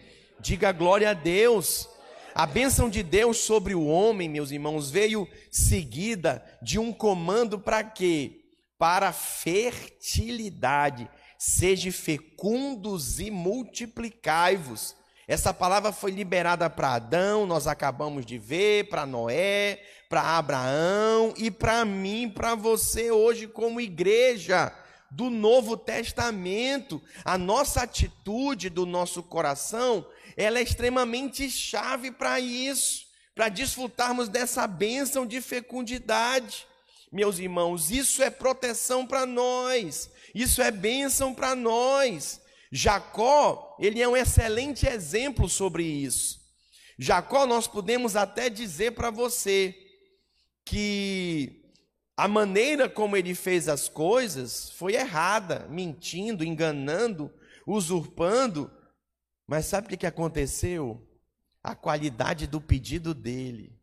Diga 0.40 0.70
glória 0.70 1.10
a 1.10 1.14
Deus. 1.14 1.88
A 2.32 2.46
bênção 2.46 2.88
de 2.88 3.02
Deus 3.02 3.38
sobre 3.38 3.74
o 3.74 3.84
homem, 3.84 4.28
meus 4.28 4.52
irmãos, 4.52 4.88
veio 4.88 5.28
seguida 5.50 6.44
de 6.62 6.78
um 6.78 6.92
comando 6.92 7.58
para 7.58 7.82
quê? 7.82 8.40
Para 8.78 9.12
fertilidade. 9.12 11.10
Seja 11.36 11.90
fecundos 11.90 13.18
e 13.18 13.30
multiplicai-vos. 13.32 14.96
Essa 15.26 15.54
palavra 15.54 15.90
foi 15.90 16.10
liberada 16.10 16.68
para 16.68 16.94
Adão, 16.94 17.46
nós 17.46 17.66
acabamos 17.66 18.26
de 18.26 18.36
ver, 18.36 18.88
para 18.88 19.06
Noé, 19.06 19.82
para 20.08 20.36
Abraão 20.36 21.32
e 21.36 21.50
para 21.50 21.84
mim, 21.84 22.28
para 22.28 22.54
você 22.54 23.10
hoje, 23.10 23.46
como 23.46 23.80
igreja 23.80 24.72
do 25.10 25.30
Novo 25.30 25.76
Testamento. 25.76 27.00
A 27.24 27.38
nossa 27.38 27.82
atitude 27.82 28.68
do 28.68 28.84
nosso 28.84 29.22
coração, 29.22 30.06
ela 30.36 30.58
é 30.58 30.62
extremamente 30.62 31.48
chave 31.50 32.10
para 32.10 32.38
isso, 32.38 33.06
para 33.34 33.48
desfrutarmos 33.48 34.28
dessa 34.28 34.66
bênção 34.66 35.26
de 35.26 35.40
fecundidade. 35.40 36.66
meus 37.10 37.38
irmãos, 37.38 37.90
isso 37.90 38.22
é 38.22 38.28
proteção 38.28 39.06
para 39.06 39.24
nós, 39.24 40.10
isso 40.34 40.60
é 40.60 40.70
bênção 40.70 41.32
para 41.32 41.54
nós. 41.54 42.43
Jacó, 42.70 43.76
ele 43.78 44.00
é 44.02 44.08
um 44.08 44.16
excelente 44.16 44.86
exemplo 44.86 45.48
sobre 45.48 45.84
isso. 45.84 46.40
Jacó, 46.98 47.46
nós 47.46 47.66
podemos 47.66 48.16
até 48.16 48.48
dizer 48.48 48.92
para 48.92 49.10
você 49.10 49.76
que 50.64 51.64
a 52.16 52.28
maneira 52.28 52.88
como 52.88 53.16
ele 53.16 53.34
fez 53.34 53.68
as 53.68 53.88
coisas 53.88 54.70
foi 54.70 54.94
errada, 54.94 55.66
mentindo, 55.68 56.44
enganando, 56.44 57.32
usurpando. 57.66 58.70
Mas 59.46 59.66
sabe 59.66 59.92
o 59.94 59.98
que 59.98 60.06
aconteceu? 60.06 61.06
A 61.62 61.74
qualidade 61.74 62.46
do 62.46 62.60
pedido 62.60 63.12
dele 63.12 63.76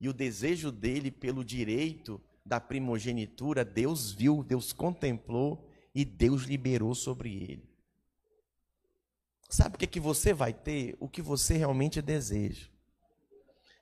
e 0.00 0.08
o 0.08 0.12
desejo 0.12 0.70
dele 0.70 1.10
pelo 1.10 1.44
direito 1.44 2.20
da 2.44 2.60
primogenitura, 2.60 3.64
Deus 3.64 4.12
viu, 4.12 4.44
Deus 4.44 4.72
contemplou 4.72 5.68
e 5.94 6.04
Deus 6.04 6.42
liberou 6.42 6.94
sobre 6.94 7.34
ele. 7.34 7.73
Sabe 9.48 9.76
o 9.76 9.78
que, 9.78 9.86
que 9.86 10.00
você 10.00 10.32
vai 10.32 10.52
ter? 10.52 10.96
O 10.98 11.08
que 11.08 11.22
você 11.22 11.56
realmente 11.56 12.00
deseja. 12.02 12.68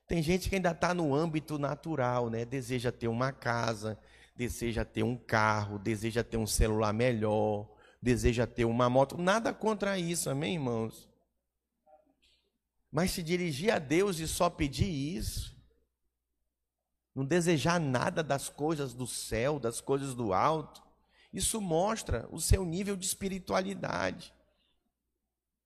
Tem 0.07 0.23
gente 0.23 0.49
que 0.49 0.57
ainda 0.57 0.73
está 0.73 0.93
no 0.93 1.15
âmbito 1.15 1.59
natural, 1.59 2.29
né? 2.29 2.45
Deseja 2.45 2.93
ter 2.93 3.09
uma 3.09 3.33
casa, 3.33 3.99
deseja 4.37 4.85
ter 4.85 5.03
um 5.03 5.17
carro, 5.17 5.79
deseja 5.79 6.23
ter 6.23 6.37
um 6.37 6.47
celular 6.47 6.93
melhor, 6.93 7.69
deseja 8.01 8.47
ter 8.47 8.65
uma 8.65 8.91
moto. 8.91 9.17
Nada 9.17 9.55
contra 9.55 9.99
isso, 9.99 10.29
amém, 10.29 10.55
irmãos? 10.55 11.09
Mas 12.91 13.13
se 13.13 13.23
dirigir 13.23 13.73
a 13.73 13.79
Deus 13.79 14.19
e 14.19 14.29
só 14.29 14.51
pedir 14.51 14.91
isso, 14.91 15.57
não 17.15 17.25
desejar 17.25 17.81
nada 17.81 18.23
das 18.23 18.49
coisas 18.49 18.93
do 18.93 19.07
céu, 19.07 19.59
das 19.59 19.81
coisas 19.81 20.15
do 20.15 20.35
alto, 20.35 20.83
isso 21.33 21.61
mostra 21.61 22.29
o 22.31 22.39
seu 22.39 22.65
nível 22.65 22.97
de 22.97 23.07
espiritualidade. 23.07 24.35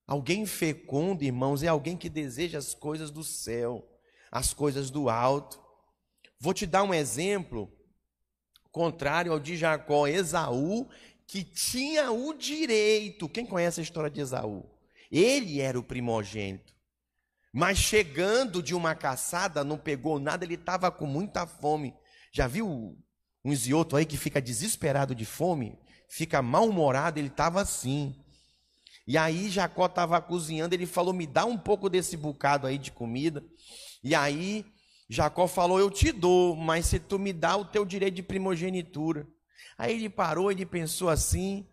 Alguém 0.07 0.47
fecundo, 0.47 1.25
irmãos, 1.25 1.63
é 1.63 1.69
alguém 1.69 1.97
que 1.97 2.09
deseja 2.09 2.59
as 2.59 2.75
coisas 2.75 3.11
do 3.11 3.25
céu 3.25 3.85
as 4.31 4.53
coisas 4.53 4.91
do 4.91 5.09
alto. 5.09 5.59
Vou 6.39 6.53
te 6.53 6.67
dar 6.67 6.83
um 6.83 6.93
exemplo 6.93 7.73
contrário 8.71 9.33
ao 9.33 9.41
de 9.41 9.57
Jacó, 9.57 10.07
Esaú, 10.07 10.89
que 11.27 11.43
tinha 11.43 12.11
o 12.11 12.35
direito. 12.35 13.29
Quem 13.29 13.47
conhece 13.47 13.81
a 13.81 13.83
história 13.83 14.11
de 14.11 14.21
Esaú? 14.21 14.69
Ele 15.11 15.61
era 15.61 15.79
o 15.79 15.83
primogênito. 15.83 16.75
Mas 17.53 17.79
chegando 17.79 18.63
de 18.63 18.75
uma 18.75 18.95
caçada, 18.95 19.65
não 19.65 19.79
pegou 19.79 20.19
nada, 20.19 20.45
ele 20.45 20.55
estava 20.55 20.91
com 20.91 21.07
muita 21.07 21.47
fome. 21.47 21.95
Já 22.31 22.47
viu 22.47 22.99
um 23.43 23.55
zioto 23.55 23.97
aí 23.97 24.05
que 24.05 24.19
fica 24.19 24.43
desesperado 24.43 25.15
de 25.15 25.25
fome? 25.25 25.79
Fica 26.09 26.43
mal-humorado, 26.43 27.19
ele 27.19 27.29
estava 27.29 27.63
assim. 27.63 28.15
E 29.07 29.17
aí 29.17 29.49
Jacó 29.49 29.87
estava 29.87 30.21
cozinhando, 30.21 30.75
ele 30.75 30.87
falou: 30.87 31.15
Me 31.15 31.27
dá 31.27 31.45
um 31.45 31.57
pouco 31.57 31.89
desse 31.89 32.17
bocado 32.17 32.67
aí 32.67 32.77
de 32.77 32.91
comida. 32.91 33.45
E 34.03 34.15
aí 34.15 34.65
Jacó 35.09 35.47
falou: 35.47 35.79
Eu 35.79 35.91
te 35.91 36.11
dou, 36.11 36.57
mas 36.57 36.87
se 36.87 36.99
tu 36.99 37.19
me 37.19 37.33
dá 37.33 37.57
o 37.57 37.65
teu 37.65 37.85
direito 37.85 38.15
de 38.15 38.23
primogenitura. 38.23 39.27
Aí 39.79 39.95
ele 39.95 40.09
parou, 40.09 40.51
ele 40.51 40.67
pensou 40.67 41.09
assim. 41.09 41.69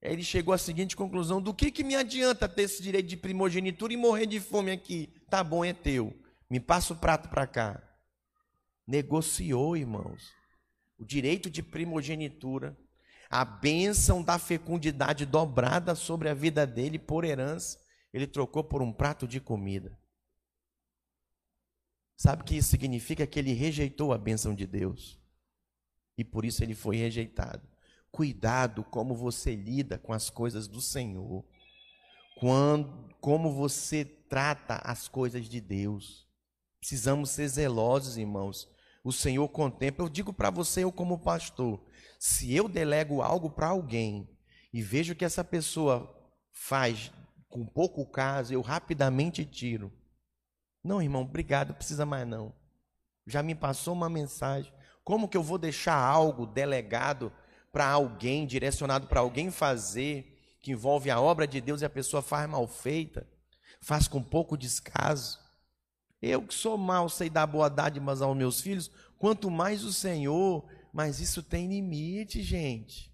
Ele 0.00 0.22
chegou 0.22 0.52
à 0.54 0.58
seguinte 0.58 0.96
conclusão: 0.96 1.40
do 1.40 1.54
que, 1.54 1.70
que 1.70 1.82
me 1.82 1.96
adianta 1.96 2.48
ter 2.48 2.62
esse 2.62 2.82
direito 2.82 3.08
de 3.08 3.16
primogenitura 3.16 3.92
e 3.92 3.96
morrer 3.96 4.26
de 4.26 4.38
fome 4.38 4.70
aqui? 4.70 5.12
Tá 5.28 5.42
bom, 5.42 5.64
é 5.64 5.72
teu. 5.72 6.12
Me 6.50 6.60
passa 6.60 6.92
o 6.92 6.96
prato 6.96 7.28
para 7.28 7.46
cá. 7.46 7.82
Negociou, 8.86 9.76
irmãos, 9.76 10.22
o 10.98 11.04
direito 11.04 11.48
de 11.48 11.62
primogenitura, 11.62 12.76
a 13.32 13.46
bênção 13.46 14.22
da 14.22 14.38
fecundidade 14.38 15.24
dobrada 15.24 15.94
sobre 15.94 16.28
a 16.28 16.34
vida 16.34 16.66
dele 16.66 16.98
por 16.98 17.24
herança, 17.24 17.80
ele 18.12 18.26
trocou 18.26 18.62
por 18.62 18.82
um 18.82 18.92
prato 18.92 19.26
de 19.26 19.40
comida. 19.40 19.98
Sabe 22.14 22.42
o 22.42 22.44
que 22.44 22.56
isso 22.56 22.68
significa? 22.68 23.26
Que 23.26 23.38
ele 23.38 23.54
rejeitou 23.54 24.12
a 24.12 24.18
bênção 24.18 24.54
de 24.54 24.66
Deus. 24.66 25.18
E 26.18 26.22
por 26.22 26.44
isso 26.44 26.62
ele 26.62 26.74
foi 26.74 26.96
rejeitado. 26.96 27.66
Cuidado 28.10 28.84
como 28.84 29.14
você 29.14 29.56
lida 29.56 29.96
com 29.96 30.12
as 30.12 30.28
coisas 30.28 30.68
do 30.68 30.82
Senhor. 30.82 31.42
Quando, 32.38 33.14
como 33.18 33.50
você 33.50 34.04
trata 34.04 34.74
as 34.84 35.08
coisas 35.08 35.48
de 35.48 35.58
Deus. 35.58 36.28
Precisamos 36.78 37.30
ser 37.30 37.48
zelosos, 37.48 38.18
irmãos. 38.18 38.68
O 39.02 39.10
Senhor 39.10 39.48
contempla. 39.48 40.04
Eu 40.04 40.10
digo 40.10 40.34
para 40.34 40.50
você, 40.50 40.84
eu 40.84 40.92
como 40.92 41.18
pastor, 41.18 41.82
se 42.24 42.54
eu 42.54 42.68
delego 42.68 43.20
algo 43.20 43.50
para 43.50 43.66
alguém 43.66 44.30
e 44.72 44.80
vejo 44.80 45.12
que 45.12 45.24
essa 45.24 45.42
pessoa 45.42 46.08
faz 46.52 47.10
com 47.48 47.66
pouco 47.66 48.06
caso, 48.06 48.54
eu 48.54 48.60
rapidamente 48.60 49.44
tiro. 49.44 49.92
Não, 50.84 51.02
irmão, 51.02 51.22
obrigado, 51.22 51.74
precisa 51.74 52.06
mais 52.06 52.24
não. 52.24 52.54
Já 53.26 53.42
me 53.42 53.56
passou 53.56 53.92
uma 53.92 54.08
mensagem. 54.08 54.72
Como 55.02 55.28
que 55.28 55.36
eu 55.36 55.42
vou 55.42 55.58
deixar 55.58 55.96
algo 55.96 56.46
delegado 56.46 57.32
para 57.72 57.88
alguém, 57.88 58.46
direcionado 58.46 59.08
para 59.08 59.18
alguém 59.18 59.50
fazer, 59.50 60.38
que 60.60 60.70
envolve 60.70 61.10
a 61.10 61.20
obra 61.20 61.44
de 61.44 61.60
Deus 61.60 61.82
e 61.82 61.86
a 61.86 61.90
pessoa 61.90 62.22
faz 62.22 62.48
mal 62.48 62.68
feita, 62.68 63.26
faz 63.80 64.06
com 64.06 64.22
pouco 64.22 64.56
descaso? 64.56 65.40
Eu 66.22 66.42
que 66.42 66.54
sou 66.54 66.78
mal, 66.78 67.08
sei 67.08 67.28
dar 67.28 67.48
boa 67.48 67.68
dádivas 67.68 68.22
aos 68.22 68.36
meus 68.36 68.60
filhos, 68.60 68.92
quanto 69.18 69.50
mais 69.50 69.82
o 69.82 69.92
Senhor, 69.92 70.64
mas 70.92 71.20
isso 71.20 71.42
tem 71.42 71.68
limite, 71.68 72.42
gente. 72.42 73.10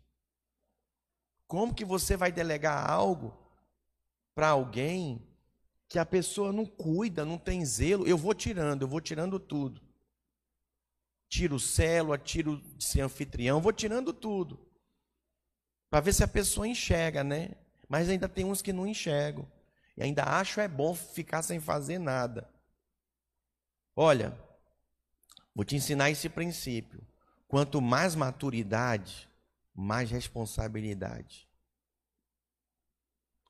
Como 1.46 1.74
que 1.74 1.84
você 1.84 2.16
vai 2.16 2.32
delegar 2.32 2.90
algo 2.90 3.36
para 4.34 4.48
alguém 4.48 5.26
que 5.88 5.98
a 5.98 6.04
pessoa 6.04 6.52
não 6.52 6.66
cuida, 6.66 7.24
não 7.24 7.38
tem 7.38 7.64
zelo, 7.64 8.06
eu 8.06 8.18
vou 8.18 8.34
tirando, 8.34 8.82
eu 8.82 8.88
vou 8.88 9.00
tirando 9.00 9.38
tudo. 9.38 9.80
Tiro 11.28 11.58
célula, 11.58 12.18
tiro 12.18 12.60
de 12.76 12.84
ser 12.84 13.00
anfitrião, 13.00 13.60
vou 13.60 13.72
tirando 13.72 14.12
tudo. 14.12 14.58
Para 15.88 16.00
ver 16.00 16.12
se 16.12 16.22
a 16.22 16.28
pessoa 16.28 16.68
enxerga, 16.68 17.24
né? 17.24 17.52
Mas 17.88 18.08
ainda 18.08 18.28
tem 18.28 18.44
uns 18.44 18.60
que 18.60 18.72
não 18.72 18.86
enxergam. 18.86 19.50
E 19.96 20.02
ainda 20.02 20.24
acho 20.24 20.60
é 20.60 20.68
bom 20.68 20.94
ficar 20.94 21.42
sem 21.42 21.58
fazer 21.58 21.98
nada. 21.98 22.48
Olha, 23.96 24.38
vou 25.54 25.64
te 25.64 25.74
ensinar 25.74 26.10
esse 26.10 26.28
princípio. 26.28 27.04
Quanto 27.48 27.80
mais 27.80 28.14
maturidade, 28.14 29.28
mais 29.74 30.11
responsabilidade. 30.11 31.48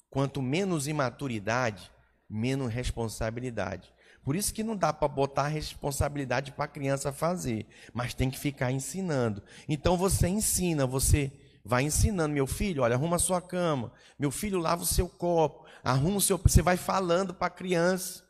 Quanto 0.08 0.40
menos 0.40 0.86
imaturidade, 0.86 1.90
menos 2.30 2.72
responsabilidade. 2.72 3.92
Por 4.22 4.36
isso 4.36 4.54
que 4.54 4.62
não 4.62 4.76
dá 4.76 4.92
para 4.92 5.08
botar 5.08 5.48
responsabilidade 5.48 6.52
para 6.52 6.66
a 6.66 6.68
criança 6.68 7.12
fazer, 7.12 7.66
mas 7.92 8.14
tem 8.14 8.30
que 8.30 8.38
ficar 8.38 8.70
ensinando. 8.70 9.42
Então 9.68 9.96
você 9.96 10.28
ensina, 10.28 10.86
você 10.86 11.32
vai 11.64 11.82
ensinando, 11.82 12.34
meu 12.34 12.46
filho, 12.46 12.82
olha, 12.82 12.94
arruma 12.94 13.16
a 13.16 13.18
sua 13.18 13.40
cama, 13.40 13.92
meu 14.18 14.30
filho 14.30 14.58
lava 14.58 14.82
o 14.82 14.86
seu 14.86 15.08
copo, 15.08 15.66
arruma 15.82 16.18
o 16.18 16.20
seu, 16.20 16.38
você 16.38 16.62
vai 16.62 16.76
falando 16.76 17.34
para 17.34 17.48
a 17.48 17.50
criança. 17.50 18.27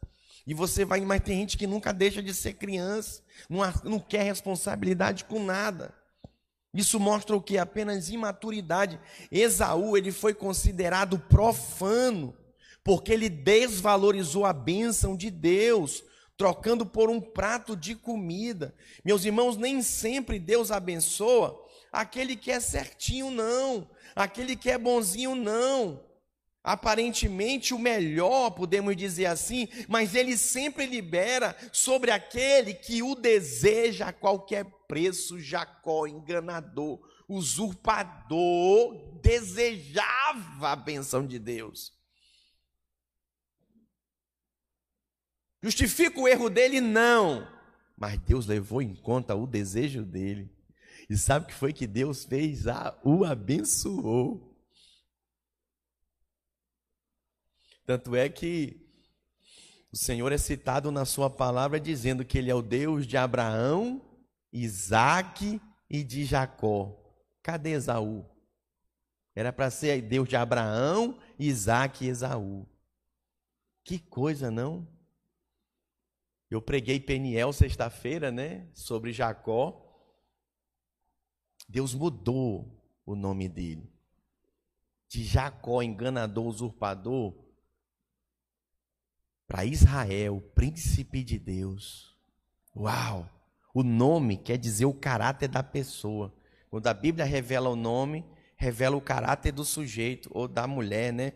E 0.49 0.55
você 0.55 0.83
vai, 0.83 1.03
mas 1.03 1.21
tem 1.21 1.41
gente 1.41 1.59
que 1.59 1.67
nunca 1.67 1.93
deixa 1.93 2.23
de 2.23 2.33
ser 2.33 2.55
criança, 2.55 3.23
não, 3.85 4.01
quer 4.01 4.23
responsabilidade 4.23 5.27
com 5.27 5.45
nada. 5.45 5.95
Isso 6.73 6.99
mostra 6.99 7.37
o 7.37 7.43
que? 7.43 7.59
Apenas 7.59 8.09
imaturidade. 8.09 8.99
Esaú, 9.31 9.95
ele 9.95 10.11
foi 10.11 10.33
considerado 10.33 11.19
profano 11.19 12.35
porque 12.83 13.13
ele 13.13 13.29
desvalorizou 13.29 14.47
a 14.47 14.55
bênção 14.55 15.15
de 15.15 15.31
Deus, 15.31 16.03
trocando 16.35 16.87
por 16.87 17.11
um 17.11 17.21
prato 17.21 17.77
de 17.77 17.95
comida. 17.95 18.75
Meus 19.05 19.27
irmãos, 19.27 19.59
nem 19.59 19.83
sempre 19.83 20.39
Deus 20.39 20.71
abençoa 20.71 21.63
aquele 21.93 22.35
que 22.35 22.51
é 22.51 22.59
certinho, 22.59 23.31
não, 23.31 23.87
aquele 24.17 24.57
que 24.57 24.71
é 24.71 24.79
bonzinho, 24.79 25.35
não. 25.35 26.08
Aparentemente 26.63 27.73
o 27.73 27.79
melhor, 27.79 28.51
podemos 28.51 28.97
dizer 28.97 29.27
assim, 29.27 29.69
mas 29.89 30.15
ele 30.15 30.37
sempre 30.37 30.87
libera 30.87 31.57
sobre 31.73 32.11
aquele 32.11 32.75
que 32.75 33.03
o 33.03 33.15
deseja 33.15 34.09
a 34.09 34.13
qualquer 34.13 34.65
preço. 34.87 35.39
Jacó, 35.39 36.07
enganador, 36.07 37.01
usurpador, 37.29 39.21
desejava 39.23 40.73
a 40.73 40.77
benção 40.77 41.27
de 41.27 41.39
Deus. 41.39 41.97
Justifica 45.63 46.21
o 46.21 46.29
erro 46.29 46.49
dele? 46.49 46.81
Não. 46.81 47.47
Mas 47.97 48.19
Deus 48.19 48.47
levou 48.47 48.81
em 48.81 48.95
conta 48.95 49.35
o 49.35 49.47
desejo 49.47 50.05
dele. 50.05 50.51
E 51.11 51.17
sabe 51.17 51.47
o 51.47 51.49
que 51.49 51.55
foi 51.55 51.73
que 51.73 51.87
Deus 51.87 52.25
fez? 52.25 52.67
Ah, 52.67 52.99
o 53.03 53.25
abençoou. 53.25 54.48
Tanto 57.89 58.15
é 58.15 58.29
que 58.29 58.87
o 59.91 59.97
Senhor 59.97 60.31
é 60.31 60.37
citado 60.37 60.93
na 60.93 61.07
sua 61.07 61.31
palavra 61.31 61.81
dizendo 61.81 62.23
que 62.23 62.37
ele 62.37 62.51
é 62.51 62.55
o 62.55 62.61
Deus 62.61 63.07
de 63.07 63.17
Abraão, 63.17 64.07
Isaac 64.53 65.59
e 65.89 66.05
de 66.05 66.27
Jacó. 66.27 66.95
Cadê 67.43 67.71
Esaú? 67.71 68.29
Era 69.35 69.55
para 69.55 69.71
ser 69.71 70.03
Deus 70.03 70.29
de 70.29 70.37
Abraão, 70.37 71.19
Isaac 71.39 72.05
e 72.05 72.09
Esaú. 72.09 72.69
Que 73.83 73.99
coisa, 73.99 74.51
não? 74.51 74.87
Eu 76.51 76.61
preguei 76.61 77.01
Peniel 77.01 77.55
sexta-feira, 77.55 78.31
né? 78.31 78.69
Sobre 78.75 79.15
Jacó. 79.15 79.83
Deus 81.67 81.95
mudou 81.95 82.71
o 83.07 83.17
nome 83.17 83.49
dele. 83.49 83.91
De 85.09 85.25
Jacó, 85.25 85.81
enganador, 85.83 86.47
usurpador, 86.49 87.48
para 89.49 89.65
Israel, 89.65 90.43
príncipe 90.55 91.25
de 91.25 91.39
Deus. 91.39 92.15
Uau! 92.77 93.29
O 93.73 93.83
nome 93.83 94.37
quer 94.37 94.59
dizer 94.59 94.85
o 94.85 94.93
caráter 94.93 95.49
da 95.49 95.63
pessoa. 95.63 96.35
Quando 96.69 96.87
a 96.87 96.95
Bíblia 96.95 97.25
revela 97.25 97.71
o 97.71 97.77
nome, 97.77 98.27
revela 98.57 98.97
o 98.97 99.01
caráter 99.01 99.53
do 99.53 99.65
sujeito 99.65 100.29
ou 100.33 100.47
da 100.47 100.67
mulher, 100.67 101.13
né? 101.13 101.33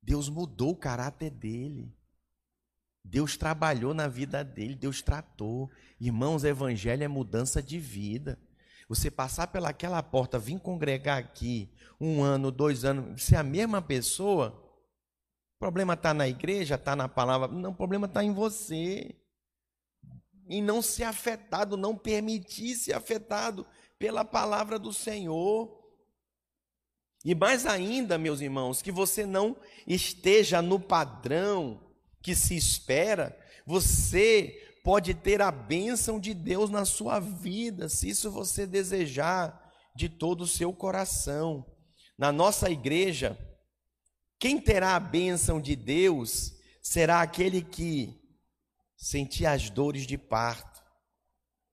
Deus 0.00 0.28
mudou 0.28 0.70
o 0.70 0.76
caráter 0.76 1.30
dele. 1.30 1.92
Deus 3.04 3.36
trabalhou 3.36 3.92
na 3.92 4.06
vida 4.06 4.44
dele, 4.44 4.76
Deus 4.76 5.02
tratou. 5.02 5.68
Irmãos, 6.00 6.44
evangelho 6.44 7.02
é 7.02 7.08
mudança 7.08 7.60
de 7.60 7.80
vida. 7.80 8.38
Você 8.88 9.10
passar 9.10 9.48
pelaquela 9.48 10.02
porta, 10.02 10.38
vir 10.38 10.60
congregar 10.60 11.18
aqui, 11.18 11.72
um 12.00 12.22
ano, 12.22 12.52
dois 12.52 12.84
anos, 12.84 13.24
ser 13.24 13.36
a 13.36 13.42
mesma 13.42 13.82
pessoa, 13.82 14.61
problema 15.62 15.94
está 15.94 16.12
na 16.12 16.26
igreja, 16.26 16.74
está 16.74 16.96
na 16.96 17.08
palavra. 17.08 17.46
Não, 17.46 17.70
o 17.70 17.74
problema 17.74 18.08
está 18.08 18.24
em 18.24 18.32
você. 18.32 19.14
Em 20.48 20.60
não 20.60 20.82
ser 20.82 21.04
afetado, 21.04 21.76
não 21.76 21.96
permitir 21.96 22.74
ser 22.74 22.94
afetado 22.94 23.64
pela 23.96 24.24
palavra 24.24 24.76
do 24.76 24.92
Senhor. 24.92 25.72
E 27.24 27.32
mais 27.32 27.64
ainda, 27.64 28.18
meus 28.18 28.40
irmãos, 28.40 28.82
que 28.82 28.90
você 28.90 29.24
não 29.24 29.56
esteja 29.86 30.60
no 30.60 30.80
padrão 30.80 31.80
que 32.20 32.34
se 32.34 32.56
espera, 32.56 33.38
você 33.64 34.80
pode 34.82 35.14
ter 35.14 35.40
a 35.40 35.52
bênção 35.52 36.18
de 36.18 36.34
Deus 36.34 36.70
na 36.70 36.84
sua 36.84 37.20
vida, 37.20 37.88
se 37.88 38.08
isso 38.08 38.32
você 38.32 38.66
desejar 38.66 39.72
de 39.94 40.08
todo 40.08 40.40
o 40.40 40.48
seu 40.48 40.72
coração. 40.72 41.64
Na 42.18 42.32
nossa 42.32 42.68
igreja, 42.68 43.38
quem 44.42 44.60
terá 44.60 44.96
a 44.96 44.98
bênção 44.98 45.60
de 45.60 45.76
Deus 45.76 46.52
será 46.82 47.22
aquele 47.22 47.62
que 47.62 48.20
sentir 48.96 49.46
as 49.46 49.70
dores 49.70 50.04
de 50.04 50.18
parto 50.18 50.82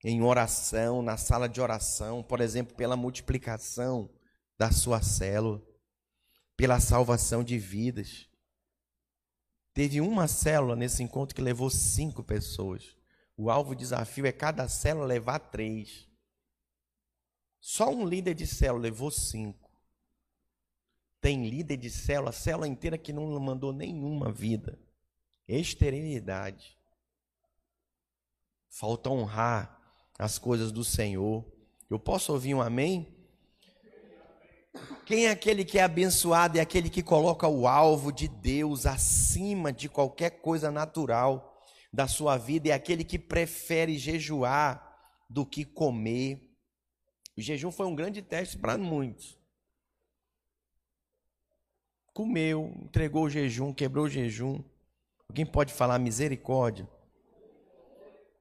em 0.03 0.21
oração, 0.21 1.01
na 1.01 1.17
sala 1.17 1.49
de 1.49 1.59
oração, 1.59 2.21
por 2.21 2.39
exemplo, 2.39 2.75
pela 2.75 2.95
multiplicação 2.95 4.07
da 4.55 4.71
sua 4.71 5.01
célula, 5.01 5.59
pela 6.55 6.79
salvação 6.79 7.43
de 7.43 7.57
vidas. 7.57 8.29
Teve 9.73 9.99
uma 9.99 10.27
célula 10.27 10.75
nesse 10.75 11.01
encontro 11.01 11.35
que 11.35 11.41
levou 11.41 11.71
cinco 11.71 12.23
pessoas. 12.23 12.95
O 13.35 13.49
alvo 13.49 13.75
desafio 13.75 14.27
é 14.27 14.31
cada 14.31 14.69
célula 14.69 15.07
levar 15.07 15.39
três. 15.39 16.07
Só 17.59 17.89
um 17.89 18.05
líder 18.05 18.35
de 18.35 18.45
célula 18.45 18.83
levou 18.83 19.09
cinco. 19.09 19.58
Tem 21.21 21.49
líder 21.49 21.77
de 21.77 21.89
célula, 21.89 22.31
célula 22.31 22.67
inteira 22.67 22.97
que 22.97 23.11
não 23.11 23.39
mandou 23.39 23.73
nenhuma 23.73 24.31
vida. 24.31 24.79
Esterilidade. 25.47 26.77
Falta 28.69 29.09
honrar 29.09 29.79
as 30.17 30.37
coisas 30.37 30.71
do 30.71 30.83
Senhor. 30.83 31.45
Eu 31.89 31.99
posso 31.99 32.31
ouvir 32.31 32.53
um 32.53 32.61
amém? 32.61 33.15
Quem 35.05 35.25
é 35.25 35.31
aquele 35.31 35.65
que 35.65 35.79
é 35.79 35.83
abençoado 35.83 36.57
é 36.57 36.61
aquele 36.61 36.89
que 36.89 37.01
coloca 37.01 37.47
o 37.47 37.67
alvo 37.67 38.11
de 38.11 38.27
Deus 38.27 38.85
acima 38.85 39.73
de 39.73 39.89
qualquer 39.89 40.41
coisa 40.41 40.69
natural 40.69 41.49
da 41.91 42.07
sua 42.07 42.37
vida 42.37 42.69
é 42.69 42.71
aquele 42.71 43.03
que 43.03 43.17
prefere 43.17 43.97
jejuar 43.97 44.97
do 45.27 45.45
que 45.45 45.65
comer. 45.65 46.47
O 47.35 47.41
jejum 47.41 47.71
foi 47.71 47.87
um 47.87 47.95
grande 47.95 48.21
teste 48.21 48.57
para 48.57 48.77
muitos. 48.77 49.38
Comeu, 52.19 52.73
entregou 52.83 53.23
o 53.23 53.29
jejum, 53.29 53.73
quebrou 53.73 54.03
o 54.03 54.09
jejum. 54.09 54.61
Alguém 55.29 55.45
pode 55.45 55.71
falar 55.71 55.97
misericórdia? 55.97 56.85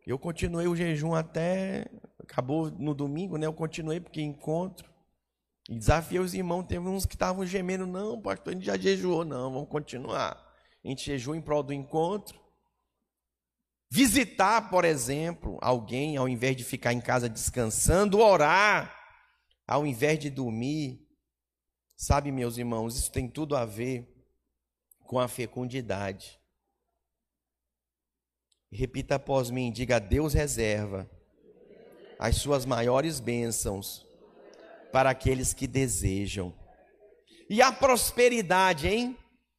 Eu 0.05 0.19
continuei 0.19 0.67
o 0.67 0.75
jejum 0.75 1.15
até. 1.15 1.87
Acabou 2.21 2.73
no 2.73 2.93
domingo, 2.93 3.37
né? 3.37 3.47
Eu 3.47 3.53
continuei 3.53 4.01
porque 4.01 4.21
encontro. 4.21 4.91
E 5.69 5.79
desafiei 5.79 6.21
os 6.21 6.35
irmãos. 6.35 6.65
Teve 6.65 6.89
uns 6.89 7.07
que 7.07 7.15
estavam 7.15 7.47
gemendo. 7.47 7.87
Não, 7.87 8.21
pastor, 8.21 8.53
a 8.53 8.57
gente 8.57 8.67
já 8.67 8.77
jejuou. 8.77 9.25
Não, 9.25 9.53
vamos 9.53 9.69
continuar. 9.69 10.45
A 10.85 10.89
gente 10.89 11.07
jejuou 11.07 11.37
em 11.37 11.41
prol 11.41 11.63
do 11.63 11.73
encontro. 11.73 12.37
Visitar, 13.89 14.71
por 14.71 14.85
exemplo, 14.85 15.57
alguém 15.63 16.17
ao 16.17 16.29
invés 16.29 16.57
de 16.57 16.65
ficar 16.65 16.93
em 16.93 17.01
casa 17.01 17.29
descansando, 17.29 18.19
orar 18.19 18.93
ao 19.69 19.87
invés 19.87 20.19
de 20.19 20.31
dormir. 20.31 21.08
Sabe, 22.01 22.31
meus 22.31 22.57
irmãos, 22.57 22.97
isso 22.97 23.11
tem 23.11 23.29
tudo 23.29 23.57
a 23.57 23.65
ver 23.65 24.07
com 25.01 25.19
a 25.19 25.27
fecundidade. 25.27 26.39
Repita 28.71 29.17
após 29.17 29.51
mim, 29.51 29.73
diga: 29.73 29.99
Deus 29.99 30.33
reserva 30.33 31.11
as 32.17 32.37
suas 32.37 32.65
maiores 32.65 33.19
bênçãos 33.19 34.07
para 34.93 35.11
aqueles 35.11 35.53
que 35.53 35.67
desejam. 35.67 36.55
E 37.51 37.61
a 37.61 37.73
prosperidade, 37.73 38.87
hein? 38.87 39.19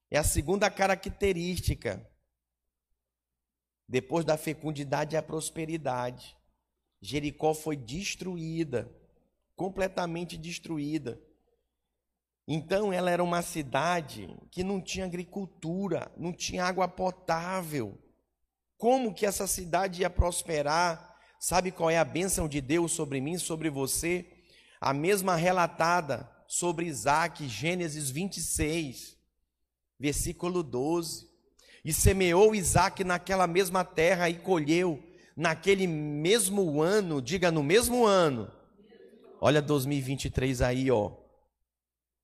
É 0.10 0.18
a 0.18 0.24
segunda 0.24 0.72
característica. 0.72 2.10
Depois 3.86 4.24
da 4.24 4.38
fecundidade 4.38 5.14
e 5.14 5.18
a 5.18 5.22
prosperidade. 5.22 6.38
Jericó 7.02 7.54
foi 7.54 7.76
destruída, 7.76 8.90
completamente 9.58 10.38
destruída. 10.38 11.22
Então 12.52 12.92
ela 12.92 13.12
era 13.12 13.24
uma 13.24 13.44
cidade 13.44 14.36
que 14.50 14.64
não 14.64 14.82
tinha 14.82 15.06
agricultura, 15.06 16.12
não 16.18 16.34
tinha 16.34 16.66
água 16.66 16.88
potável. 16.88 17.96
Como 18.76 19.14
que 19.14 19.24
essa 19.24 19.46
cidade 19.46 20.02
ia 20.02 20.10
prosperar? 20.10 21.16
Sabe 21.40 21.70
qual 21.70 21.92
é 21.92 22.00
a 22.00 22.04
bênção 22.04 22.48
de 22.50 22.60
Deus 22.60 22.92
sobre 22.92 23.22
mim, 23.22 23.38
sobre 23.38 23.70
você? 23.70 24.26
A 24.82 24.96
mesma 24.96 25.36
relatada 25.36 26.28
sobre 26.48 26.88
Isaac, 26.88 27.48
Gênesis 27.48 28.10
26, 28.10 29.16
versículo 30.00 30.64
12. 30.64 31.30
E 31.86 31.94
semeou 31.94 32.56
Isaac 32.56 33.04
naquela 33.04 33.46
mesma 33.46 33.86
terra 33.86 34.28
e 34.28 34.40
colheu 34.40 35.04
naquele 35.38 35.86
mesmo 35.86 36.82
ano, 36.82 37.22
diga 37.22 37.52
no 37.52 37.62
mesmo 37.62 38.08
ano. 38.08 38.52
Olha 39.40 39.62
2023 39.62 40.64
aí, 40.64 40.90
ó. 40.90 41.29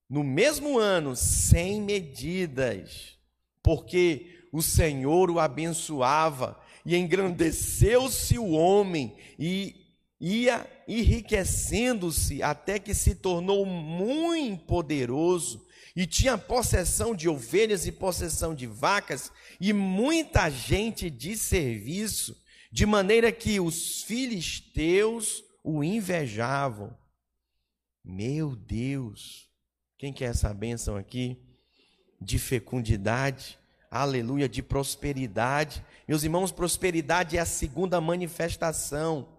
No 0.09 0.23
mesmo 0.23 0.77
ano, 0.77 1.15
sem 1.15 1.81
medidas, 1.81 3.17
porque 3.63 4.47
o 4.51 4.61
Senhor 4.61 5.31
o 5.31 5.39
abençoava 5.39 6.59
e 6.85 6.95
engrandeceu-se 6.95 8.37
o 8.37 8.51
homem 8.51 9.15
e 9.39 9.75
ia 10.19 10.69
enriquecendo-se 10.87 12.41
até 12.43 12.79
que 12.79 12.93
se 12.93 13.15
tornou 13.15 13.65
muito 13.65 14.63
poderoso 14.65 15.65
e 15.95 16.05
tinha 16.05 16.37
possessão 16.37 17.15
de 17.15 17.27
ovelhas 17.27 17.87
e 17.87 17.91
possessão 17.91 18.53
de 18.53 18.67
vacas 18.67 19.31
e 19.59 19.73
muita 19.73 20.49
gente 20.49 21.09
de 21.09 21.37
serviço, 21.37 22.35
de 22.71 22.85
maneira 22.85 23.31
que 23.31 23.59
os 23.59 24.03
filisteus 24.03 25.43
o 25.63 25.83
invejavam. 25.83 26.95
Meu 28.03 28.55
Deus, 28.55 29.49
quem 29.97 30.13
quer 30.13 30.25
essa 30.25 30.53
bênção 30.53 30.95
aqui? 30.95 31.37
De 32.19 32.39
fecundidade, 32.39 33.57
aleluia, 33.89 34.47
de 34.47 34.61
prosperidade. 34.61 35.83
Meus 36.07 36.23
irmãos, 36.23 36.51
prosperidade 36.51 37.37
é 37.37 37.39
a 37.39 37.45
segunda 37.45 37.99
manifestação 38.01 39.29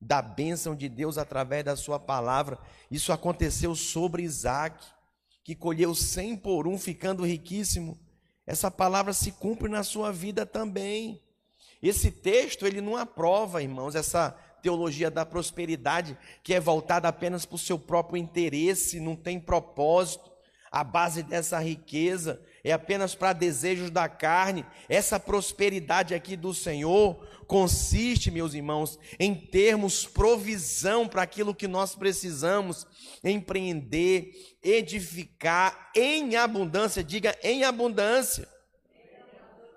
da 0.00 0.22
bênção 0.22 0.76
de 0.76 0.88
Deus 0.88 1.18
através 1.18 1.64
da 1.64 1.76
sua 1.76 1.98
palavra. 1.98 2.58
Isso 2.90 3.12
aconteceu 3.12 3.74
sobre 3.74 4.22
Isaac 4.22 4.84
que 5.48 5.54
colheu 5.54 5.94
cem 5.94 6.36
por 6.36 6.68
um, 6.68 6.78
ficando 6.78 7.24
riquíssimo, 7.24 7.98
essa 8.46 8.70
palavra 8.70 9.14
se 9.14 9.32
cumpre 9.32 9.66
na 9.66 9.82
sua 9.82 10.12
vida 10.12 10.44
também. 10.44 11.22
Esse 11.82 12.10
texto, 12.10 12.66
ele 12.66 12.82
não 12.82 12.96
aprova, 12.96 13.62
irmãos, 13.62 13.94
essa 13.94 14.38
teologia 14.62 15.10
da 15.10 15.24
prosperidade 15.24 16.16
que 16.42 16.54
é 16.54 16.60
voltada 16.60 17.08
apenas 17.08 17.44
para 17.44 17.56
o 17.56 17.58
seu 17.58 17.78
próprio 17.78 18.16
interesse, 18.16 19.00
não 19.00 19.16
tem 19.16 19.38
propósito. 19.38 20.30
a 20.70 20.84
base 20.84 21.22
dessa 21.22 21.58
riqueza 21.58 22.42
é 22.62 22.72
apenas 22.72 23.14
para 23.14 23.32
desejos 23.32 23.90
da 23.90 24.08
carne. 24.08 24.66
Essa 24.88 25.18
prosperidade 25.18 26.14
aqui 26.14 26.36
do 26.36 26.52
Senhor 26.52 27.26
consiste, 27.46 28.30
meus 28.30 28.52
irmãos, 28.52 28.98
em 29.18 29.34
termos 29.34 30.06
provisão 30.06 31.08
para 31.08 31.22
aquilo 31.22 31.54
que 31.54 31.66
nós 31.66 31.94
precisamos 31.94 32.86
empreender, 33.24 34.58
edificar 34.62 35.90
em 35.96 36.36
abundância. 36.36 37.02
Diga 37.02 37.34
em 37.42 37.64
abundância. 37.64 38.46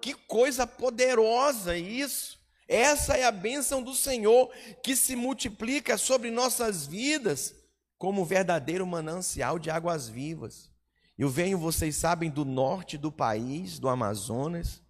Que 0.01 0.13
coisa 0.13 0.67
poderosa 0.67 1.77
isso! 1.77 2.40
Essa 2.71 3.17
é 3.17 3.25
a 3.25 3.33
bênção 3.33 3.83
do 3.83 3.93
Senhor 3.93 4.49
que 4.81 4.95
se 4.95 5.13
multiplica 5.13 5.97
sobre 5.97 6.31
nossas 6.31 6.87
vidas 6.87 7.53
como 7.97 8.23
verdadeiro 8.23 8.87
manancial 8.87 9.59
de 9.59 9.69
águas 9.69 10.07
vivas. 10.07 10.71
Eu 11.17 11.27
venho, 11.27 11.57
vocês 11.57 11.97
sabem, 11.97 12.31
do 12.31 12.45
norte 12.45 12.97
do 12.97 13.11
país, 13.11 13.77
do 13.77 13.89
Amazonas. 13.89 14.81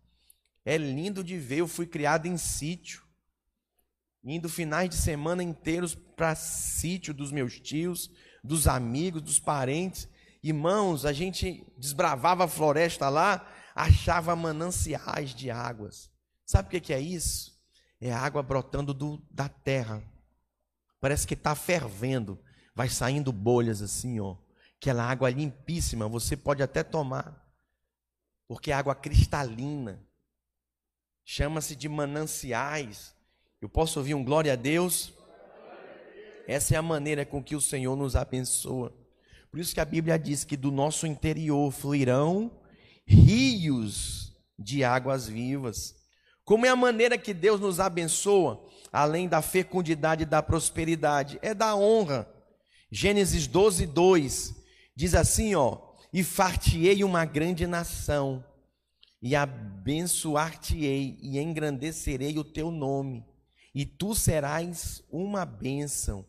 É 0.63 0.77
lindo 0.77 1.23
de 1.23 1.39
ver. 1.39 1.61
Eu 1.61 1.67
fui 1.67 1.87
criado 1.87 2.27
em 2.27 2.37
sítio, 2.37 3.01
indo 4.23 4.47
finais 4.47 4.87
de 4.87 4.95
semana 4.95 5.41
inteiros 5.41 5.95
para 5.95 6.35
sítio 6.35 7.15
dos 7.15 7.31
meus 7.31 7.59
tios, 7.59 8.11
dos 8.43 8.67
amigos, 8.67 9.23
dos 9.23 9.39
parentes. 9.39 10.07
Irmãos, 10.43 11.03
a 11.03 11.11
gente 11.11 11.65
desbravava 11.79 12.45
a 12.45 12.47
floresta 12.47 13.09
lá, 13.09 13.51
achava 13.73 14.35
mananciais 14.35 15.33
de 15.33 15.49
águas. 15.49 16.11
Sabe 16.45 16.77
o 16.77 16.79
que 16.79 16.93
é 16.93 16.99
isso? 16.99 17.59
É 18.01 18.11
água 18.11 18.41
brotando 18.41 18.93
do, 18.93 19.21
da 19.29 19.47
terra. 19.47 20.03
Parece 20.99 21.27
que 21.27 21.35
está 21.35 21.53
fervendo. 21.53 22.39
Vai 22.73 22.89
saindo 22.89 23.31
bolhas 23.31 23.81
assim, 23.81 24.19
ó. 24.19 24.35
Aquela 24.77 25.03
água 25.03 25.29
limpíssima, 25.29 26.07
você 26.07 26.35
pode 26.35 26.63
até 26.63 26.83
tomar. 26.83 27.47
Porque 28.47 28.71
é 28.71 28.73
água 28.73 28.95
cristalina. 28.95 30.03
Chama-se 31.23 31.75
de 31.75 31.87
mananciais. 31.87 33.15
Eu 33.61 33.69
posso 33.69 33.99
ouvir 33.99 34.15
um 34.15 34.23
glória 34.23 34.53
a 34.53 34.55
Deus? 34.55 35.13
Essa 36.47 36.73
é 36.73 36.77
a 36.77 36.81
maneira 36.81 37.23
com 37.23 37.43
que 37.43 37.55
o 37.55 37.61
Senhor 37.61 37.95
nos 37.95 38.15
abençoa. 38.15 38.91
Por 39.51 39.59
isso 39.59 39.73
que 39.73 39.79
a 39.79 39.85
Bíblia 39.85 40.17
diz 40.17 40.43
que 40.43 40.57
do 40.57 40.71
nosso 40.71 41.05
interior 41.05 41.71
fluirão 41.71 42.51
rios 43.05 44.35
de 44.57 44.83
águas 44.83 45.27
vivas. 45.27 46.00
Como 46.51 46.65
é 46.65 46.69
a 46.69 46.75
maneira 46.75 47.17
que 47.17 47.33
Deus 47.33 47.61
nos 47.61 47.79
abençoa, 47.79 48.61
além 48.91 49.29
da 49.29 49.41
fecundidade 49.41 50.23
e 50.23 50.25
da 50.25 50.43
prosperidade? 50.43 51.39
É 51.41 51.53
da 51.53 51.77
honra. 51.77 52.29
Gênesis 52.91 53.47
12, 53.47 53.87
2 53.87 54.53
diz 54.93 55.15
assim: 55.15 55.55
ó, 55.55 55.77
e 56.11 56.25
fartiei 56.25 57.05
uma 57.05 57.23
grande 57.23 57.65
nação, 57.65 58.43
e 59.21 59.33
abençoar-te-ei, 59.33 61.17
e 61.21 61.39
engrandecerei 61.39 62.37
o 62.37 62.43
teu 62.43 62.69
nome, 62.69 63.25
e 63.73 63.85
tu 63.85 64.13
serás 64.13 65.01
uma 65.09 65.45
bênção. 65.45 66.25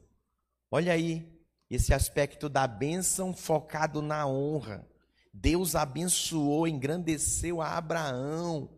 Olha 0.70 0.92
aí, 0.92 1.28
esse 1.68 1.92
aspecto 1.92 2.48
da 2.48 2.64
bênção 2.68 3.34
focado 3.34 4.00
na 4.00 4.24
honra. 4.24 4.86
Deus 5.34 5.74
abençoou, 5.74 6.68
engrandeceu 6.68 7.60
a 7.60 7.76
Abraão, 7.76 8.70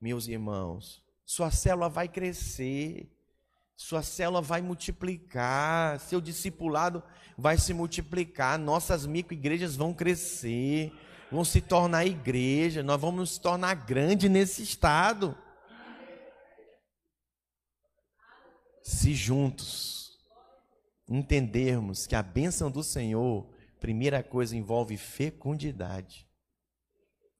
meus 0.00 0.26
irmãos. 0.28 1.02
Sua 1.24 1.50
célula 1.50 1.88
vai 1.88 2.08
crescer, 2.08 3.10
sua 3.76 4.02
célula 4.02 4.40
vai 4.40 4.62
multiplicar, 4.62 5.98
seu 6.00 6.20
discipulado 6.20 7.02
vai 7.36 7.58
se 7.58 7.74
multiplicar, 7.74 8.58
nossas 8.58 9.06
micro-igrejas 9.06 9.76
vão 9.76 9.92
crescer, 9.92 10.92
vão 11.30 11.44
se 11.44 11.60
tornar 11.60 12.06
igreja, 12.06 12.82
nós 12.82 13.00
vamos 13.00 13.20
nos 13.20 13.38
tornar 13.38 13.74
grande 13.74 14.28
nesse 14.28 14.62
estado. 14.62 15.36
Se 18.82 19.14
juntos 19.14 20.16
entendermos 21.08 22.06
que 22.06 22.14
a 22.14 22.22
bênção 22.22 22.70
do 22.70 22.82
Senhor 22.82 23.46
Primeira 23.80 24.22
coisa 24.22 24.56
envolve 24.56 24.96
fecundidade. 24.96 26.26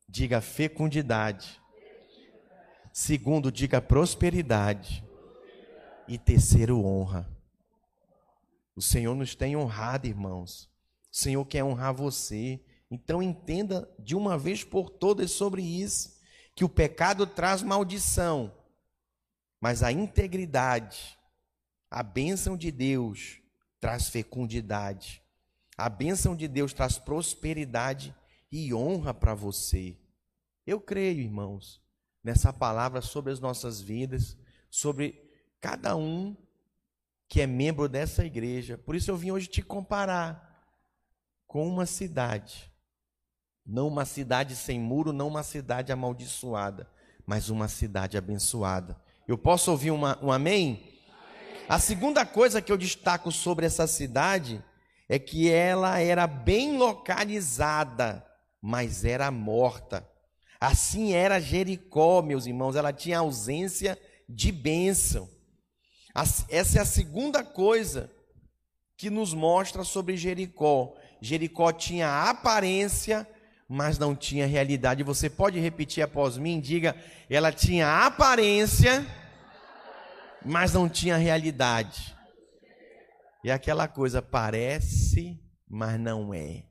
Diga 0.09 0.40
fecundidade. 0.40 1.61
Segundo, 2.99 3.53
diga 3.53 3.78
prosperidade. 3.78 5.05
E 6.09 6.16
terceiro, 6.16 6.82
honra. 6.82 7.28
O 8.74 8.80
Senhor 8.80 9.14
nos 9.14 9.34
tem 9.34 9.55
honrado, 9.55 10.07
irmãos. 10.07 10.66
O 11.12 11.16
Senhor 11.16 11.44
quer 11.44 11.62
honrar 11.62 11.92
você. 11.92 12.59
Então 12.90 13.22
entenda 13.22 13.86
de 13.99 14.16
uma 14.16 14.38
vez 14.38 14.64
por 14.64 14.88
todas 14.88 15.30
sobre 15.30 15.61
isso, 15.61 16.18
que 16.55 16.64
o 16.64 16.70
pecado 16.70 17.26
traz 17.26 17.62
maldição, 17.62 18.51
mas 19.61 19.82
a 19.82 19.92
integridade, 19.92 21.18
a 21.90 22.03
bênção 22.03 22.57
de 22.57 22.72
Deus 22.72 23.42
traz 23.78 24.09
fecundidade. 24.09 25.22
A 25.76 25.90
bênção 25.90 26.34
de 26.34 26.49
Deus 26.49 26.72
traz 26.72 26.97
prosperidade 26.97 28.16
e 28.51 28.72
honra 28.72 29.12
para 29.12 29.34
você. 29.34 29.99
Eu 30.66 30.80
creio, 30.80 31.20
irmãos, 31.20 31.84
nessa 32.27 32.53
palavra 32.53 33.01
sobre 33.01 33.33
as 33.33 33.39
nossas 33.39 33.81
vidas, 33.81 34.37
sobre 34.68 35.31
cada 35.61 35.95
um 35.95 36.37
que 37.29 37.41
é 37.41 37.47
membro 37.47 37.89
dessa 37.89 38.24
igreja. 38.24 38.77
Por 38.77 38.97
isso 38.97 39.12
eu 39.12 39.16
vim 39.16 39.31
hoje 39.31 39.47
te 39.47 39.62
comparar 39.62 40.66
com 41.47 41.64
uma 41.68 41.87
cidade. 41.87 42.68
Não 43.64 43.87
uma 43.87 44.05
cidade 44.05 44.57
sem 44.57 44.77
muro, 44.81 45.12
não 45.12 45.29
uma 45.29 45.45
cidade 45.45 45.93
amaldiçoada, 45.93 46.91
mas 47.24 47.49
uma 47.49 47.68
cidade 47.68 48.18
abençoada. 48.18 49.01
Eu 49.29 49.39
posso 49.39 49.70
ouvir 49.70 49.93
uma, 49.93 50.18
um 50.20 50.33
amém? 50.33 50.83
amém? 50.83 51.64
A 51.68 51.79
segunda 51.79 52.27
coisa 52.27 52.61
que 52.61 52.72
eu 52.72 52.77
destaco 52.77 53.31
sobre 53.31 53.66
essa 53.66 53.87
cidade 53.87 54.64
é 55.09 55.16
que 55.16 55.49
ela 55.49 56.01
era 56.01 56.27
bem 56.27 56.77
localizada, 56.77 58.27
mas 58.61 59.05
era 59.05 59.31
morta. 59.31 60.05
Assim 60.61 61.12
era 61.12 61.40
Jericó, 61.40 62.22
meus 62.22 62.46
irmãos, 62.46 62.76
ela 62.76 62.92
tinha 62.92 63.18
ausência 63.18 63.98
de 64.28 64.50
bênção. 64.50 65.28
Essa 66.48 66.78
é 66.78 66.80
a 66.80 66.86
segunda 66.86 67.44
coisa 67.44 68.11
que 68.96 69.11
nos 69.11 69.34
mostra 69.34 69.84
sobre 69.84 70.16
Jericó. 70.16 70.94
Jericó 71.20 71.72
tinha 71.72 72.28
aparência, 72.30 73.28
mas 73.68 73.98
não 73.98 74.14
tinha 74.14 74.46
realidade. 74.46 75.02
Você 75.02 75.28
pode 75.28 75.59
repetir 75.61 76.02
após 76.02 76.38
mim? 76.38 76.61
Diga, 76.61 76.96
ela 77.28 77.52
tinha 77.52 78.07
aparência, 78.07 79.07
mas 80.44 80.72
não 80.72 80.88
tinha 80.88 81.16
realidade. 81.16 82.16
E 83.44 83.50
aquela 83.50 83.86
coisa 83.86 84.22
parece, 84.22 85.38
mas 85.68 86.00
não 86.00 86.32
é. 86.32 86.64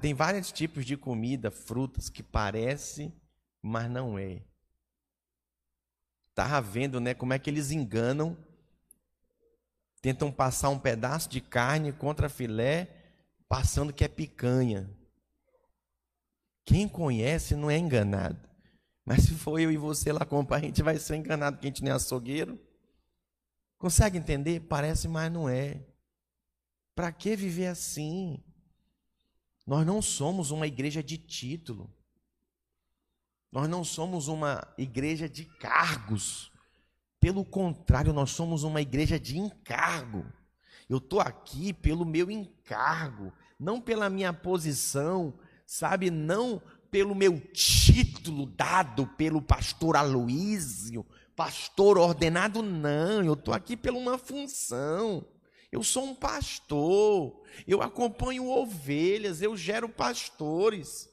Tem 0.00 0.14
vários 0.14 0.52
tipos 0.52 0.84
de 0.84 0.96
comida, 0.96 1.50
frutas 1.50 2.08
que 2.08 2.22
parece, 2.22 3.12
mas 3.62 3.90
não 3.90 4.18
é. 4.18 4.42
Estava 6.30 6.60
vendo, 6.60 7.00
né, 7.00 7.14
como 7.14 7.32
é 7.32 7.38
que 7.38 7.48
eles 7.48 7.70
enganam, 7.70 8.36
tentam 10.02 10.30
passar 10.30 10.68
um 10.68 10.78
pedaço 10.78 11.28
de 11.28 11.40
carne 11.40 11.92
contra 11.92 12.28
filé, 12.28 12.88
passando 13.48 13.92
que 13.92 14.04
é 14.04 14.08
picanha. 14.08 14.90
Quem 16.64 16.88
conhece 16.88 17.54
não 17.54 17.70
é 17.70 17.78
enganado. 17.78 18.48
Mas 19.04 19.24
se 19.24 19.34
for 19.34 19.58
eu 19.58 19.70
e 19.70 19.76
você 19.76 20.12
lá 20.12 20.24
comprar, 20.24 20.56
a 20.56 20.60
gente 20.60 20.82
vai 20.82 20.98
ser 20.98 21.16
enganado, 21.16 21.56
porque 21.56 21.66
a 21.66 21.70
gente 21.70 21.82
nem 21.82 21.92
é 21.92 21.94
açougueiro. 21.94 22.58
Consegue 23.78 24.16
entender? 24.18 24.60
Parece, 24.60 25.06
mas 25.08 25.30
não 25.30 25.48
é. 25.48 25.80
Para 26.94 27.12
que 27.12 27.36
viver 27.36 27.66
assim? 27.66 28.42
Nós 29.66 29.86
não 29.86 30.02
somos 30.02 30.50
uma 30.50 30.66
igreja 30.66 31.02
de 31.02 31.16
título. 31.16 31.90
Nós 33.50 33.68
não 33.68 33.84
somos 33.84 34.28
uma 34.28 34.66
igreja 34.76 35.28
de 35.28 35.44
cargos. 35.44 36.50
Pelo 37.20 37.44
contrário, 37.44 38.12
nós 38.12 38.30
somos 38.30 38.64
uma 38.64 38.82
igreja 38.82 39.18
de 39.18 39.38
encargo. 39.38 40.26
Eu 40.88 40.98
estou 40.98 41.20
aqui 41.20 41.72
pelo 41.72 42.04
meu 42.04 42.30
encargo, 42.30 43.32
não 43.58 43.80
pela 43.80 44.10
minha 44.10 44.32
posição, 44.32 45.38
sabe? 45.66 46.10
Não 46.10 46.60
pelo 46.90 47.14
meu 47.14 47.40
título 47.52 48.46
dado 48.46 49.06
pelo 49.16 49.40
pastor 49.40 49.96
Aloísio, 49.96 51.04
pastor 51.34 51.98
ordenado, 51.98 52.62
não, 52.62 53.24
eu 53.24 53.32
estou 53.32 53.54
aqui 53.54 53.76
por 53.76 53.92
uma 53.92 54.18
função. 54.18 55.26
Eu 55.74 55.82
sou 55.82 56.04
um 56.04 56.14
pastor, 56.14 57.42
eu 57.66 57.82
acompanho 57.82 58.48
ovelhas, 58.48 59.42
eu 59.42 59.56
gero 59.56 59.88
pastores, 59.88 61.10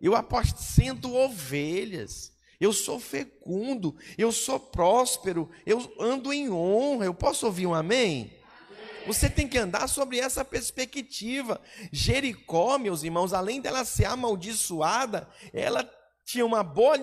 eu 0.00 0.14
apacento 0.14 1.12
ovelhas, 1.12 2.32
eu 2.60 2.72
sou 2.72 3.00
fecundo, 3.00 3.96
eu 4.16 4.30
sou 4.30 4.60
próspero, 4.60 5.50
eu 5.66 5.92
ando 5.98 6.32
em 6.32 6.48
honra. 6.48 7.06
Eu 7.06 7.14
posso 7.14 7.46
ouvir 7.46 7.66
um 7.66 7.74
amém? 7.74 8.30
amém. 8.30 9.06
Você 9.08 9.28
tem 9.28 9.48
que 9.48 9.58
andar 9.58 9.88
sobre 9.88 10.20
essa 10.20 10.44
perspectiva. 10.44 11.60
Jericó, 11.90 12.78
meus 12.78 13.02
irmãos, 13.02 13.32
além 13.32 13.60
dela 13.60 13.84
ser 13.84 14.04
amaldiçoada, 14.04 15.28
ela 15.52 15.84
tinha 16.24 16.46
uma 16.46 16.62
boa 16.62 16.94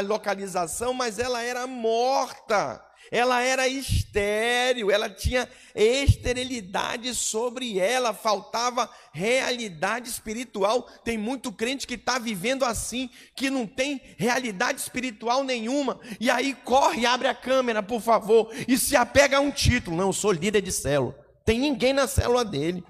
localização, 0.00 0.94
mas 0.94 1.18
ela 1.18 1.42
era 1.42 1.66
morta. 1.66 2.85
Ela 3.10 3.42
era 3.42 3.68
estéril, 3.68 4.90
ela 4.90 5.08
tinha 5.08 5.48
esterilidade 5.74 7.14
sobre 7.14 7.78
ela, 7.78 8.12
faltava 8.12 8.90
realidade 9.12 10.08
espiritual. 10.08 10.82
Tem 11.04 11.16
muito 11.16 11.52
crente 11.52 11.86
que 11.86 11.94
está 11.94 12.18
vivendo 12.18 12.64
assim, 12.64 13.10
que 13.34 13.50
não 13.50 13.66
tem 13.66 14.00
realidade 14.16 14.80
espiritual 14.80 15.44
nenhuma, 15.44 16.00
e 16.20 16.30
aí 16.30 16.54
corre, 16.54 17.06
abre 17.06 17.28
a 17.28 17.34
câmera, 17.34 17.82
por 17.82 18.00
favor, 18.00 18.50
e 18.66 18.76
se 18.78 18.96
apega 18.96 19.38
a 19.38 19.40
um 19.40 19.50
título. 19.50 19.96
Não, 19.96 20.08
eu 20.08 20.12
sou 20.12 20.32
líder 20.32 20.62
de 20.62 20.72
célula. 20.72 21.16
Tem 21.44 21.58
ninguém 21.58 21.92
na 21.92 22.06
célula 22.06 22.44
dele, 22.44 22.82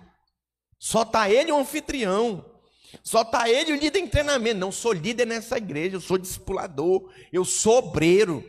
só 0.79 1.03
está 1.03 1.31
ele 1.31 1.53
o 1.53 1.59
anfitrião. 1.59 2.45
Só 3.03 3.23
está 3.23 3.49
ele 3.49 3.73
o 3.73 3.77
líder 3.77 3.99
em 3.99 4.09
treinamento. 4.09 4.59
Não 4.59 4.73
sou 4.73 4.93
líder 4.93 5.27
nessa 5.27 5.59
igreja, 5.59 5.97
eu 5.97 6.01
sou 6.01 6.17
discipulador, 6.17 7.11
eu 7.33 7.45
sou 7.45 7.79
obreiro. 7.79 8.45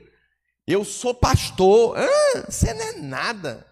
Eu 0.67 0.83
sou 0.83 1.13
pastor. 1.13 1.97
Ah, 1.97 2.41
você 2.45 2.73
não 2.73 2.85
é 2.85 2.93
nada. 2.97 3.65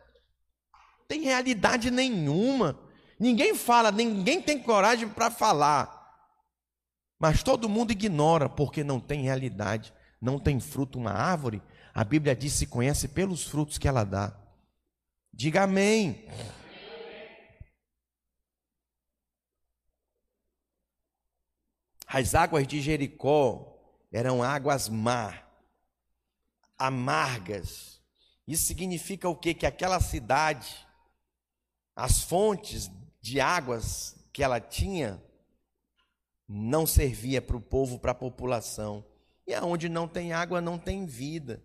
Não 0.74 1.08
tem 1.10 1.24
realidade 1.24 1.92
nenhuma. 1.92 2.80
Ninguém 3.20 3.54
fala, 3.54 3.92
ninguém 3.92 4.42
tem 4.42 4.64
coragem 4.64 5.10
para 5.10 5.30
falar. 5.30 5.94
Mas 7.20 7.44
todo 7.44 7.68
mundo 7.68 7.92
ignora 7.92 8.48
porque 8.48 8.84
não 8.84 9.00
tem 9.00 9.24
realidade, 9.24 9.94
não 10.22 10.40
tem 10.40 10.60
fruto 10.60 10.98
uma 10.98 11.12
árvore. 11.12 11.62
A 11.94 12.04
Bíblia 12.04 12.36
diz 12.36 12.54
se 12.54 12.66
conhece 12.66 13.10
pelos 13.10 13.44
frutos 13.44 13.78
que 13.78 13.88
ela 13.88 14.06
dá. 14.06 14.34
Diga 15.34 15.64
amém. 15.64 16.30
As 22.08 22.36
águas 22.36 22.66
de 22.66 22.80
Jericó 22.80 23.78
eram 24.12 24.42
águas 24.42 24.88
mar 24.88 25.45
amargas. 26.78 28.02
Isso 28.48 28.66
significa 28.66 29.28
o 29.28 29.36
quê? 29.36 29.54
Que 29.54 29.66
aquela 29.66 30.00
cidade, 30.00 30.76
as 31.96 32.22
fontes 32.22 32.90
de 33.22 33.40
águas 33.40 34.16
que 34.32 34.44
ela 34.44 34.60
tinha, 34.60 35.22
não 36.48 36.86
servia 36.86 37.42
para 37.42 37.58
o 37.58 37.62
povo, 37.62 37.98
para 37.98 38.12
a 38.12 38.16
população. 38.16 39.04
E 39.48 39.54
aonde 39.54 39.90
não 39.90 40.08
tem 40.08 40.34
água, 40.34 40.62
não 40.62 40.78
tem 40.78 41.06
vida. 41.06 41.64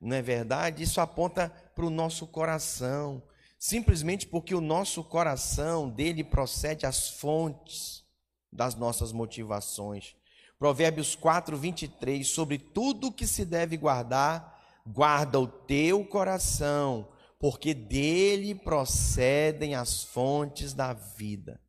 Não 0.00 0.16
é 0.16 0.22
verdade? 0.22 0.82
Isso 0.82 1.00
aponta 1.00 1.48
para 1.74 1.86
o 1.86 1.90
nosso 1.90 2.26
coração. 2.26 3.22
Simplesmente 3.58 4.26
porque 4.26 4.54
o 4.54 4.60
nosso 4.60 5.02
coração, 5.02 5.88
dele 5.88 6.22
procede 6.22 6.86
as 6.86 7.08
fontes 7.08 8.04
das 8.52 8.74
nossas 8.74 9.12
motivações. 9.12 10.14
Provérbios 10.58 11.14
4, 11.14 11.56
23, 11.56 12.26
sobre 12.26 12.58
tudo 12.58 13.12
que 13.12 13.26
se 13.26 13.44
deve 13.44 13.76
guardar, 13.76 14.58
guarda 14.84 15.38
o 15.38 15.46
teu 15.46 16.04
coração, 16.04 17.08
porque 17.38 17.72
dele 17.72 18.56
procedem 18.56 19.76
as 19.76 20.02
fontes 20.02 20.74
da 20.74 20.92
vida. 20.92 21.60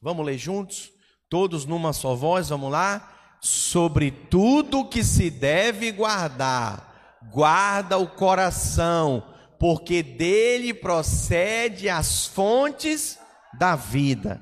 Vamos 0.00 0.24
ler 0.24 0.38
juntos? 0.38 0.92
Todos 1.28 1.66
numa 1.66 1.92
só 1.92 2.14
voz, 2.14 2.50
vamos 2.50 2.70
lá? 2.70 3.38
Sobre 3.40 4.12
tudo 4.12 4.88
que 4.88 5.02
se 5.02 5.28
deve 5.28 5.90
guardar, 5.90 7.18
guarda 7.32 7.98
o 7.98 8.06
coração, 8.06 9.26
porque 9.58 10.00
dele 10.00 10.72
procede 10.72 11.88
as 11.88 12.26
fontes 12.26 13.18
da 13.58 13.74
vida. 13.74 14.40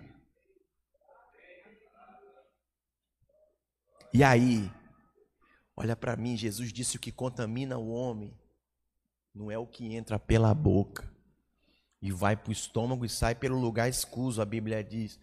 E 4.12 4.24
aí, 4.24 4.70
olha 5.76 5.94
para 5.94 6.16
mim, 6.16 6.36
Jesus 6.36 6.72
disse 6.72 6.96
o 6.96 7.00
que 7.00 7.12
contamina 7.12 7.78
o 7.78 7.88
homem 7.88 8.36
não 9.34 9.50
é 9.50 9.56
o 9.56 9.66
que 9.66 9.94
entra 9.94 10.18
pela 10.18 10.52
boca 10.52 11.08
e 12.02 12.10
vai 12.10 12.36
para 12.36 12.50
o 12.50 12.52
estômago 12.52 13.04
e 13.04 13.08
sai 13.08 13.34
pelo 13.34 13.58
lugar 13.58 13.88
escuso, 13.88 14.40
a 14.40 14.44
Bíblia 14.44 14.82
diz, 14.82 15.20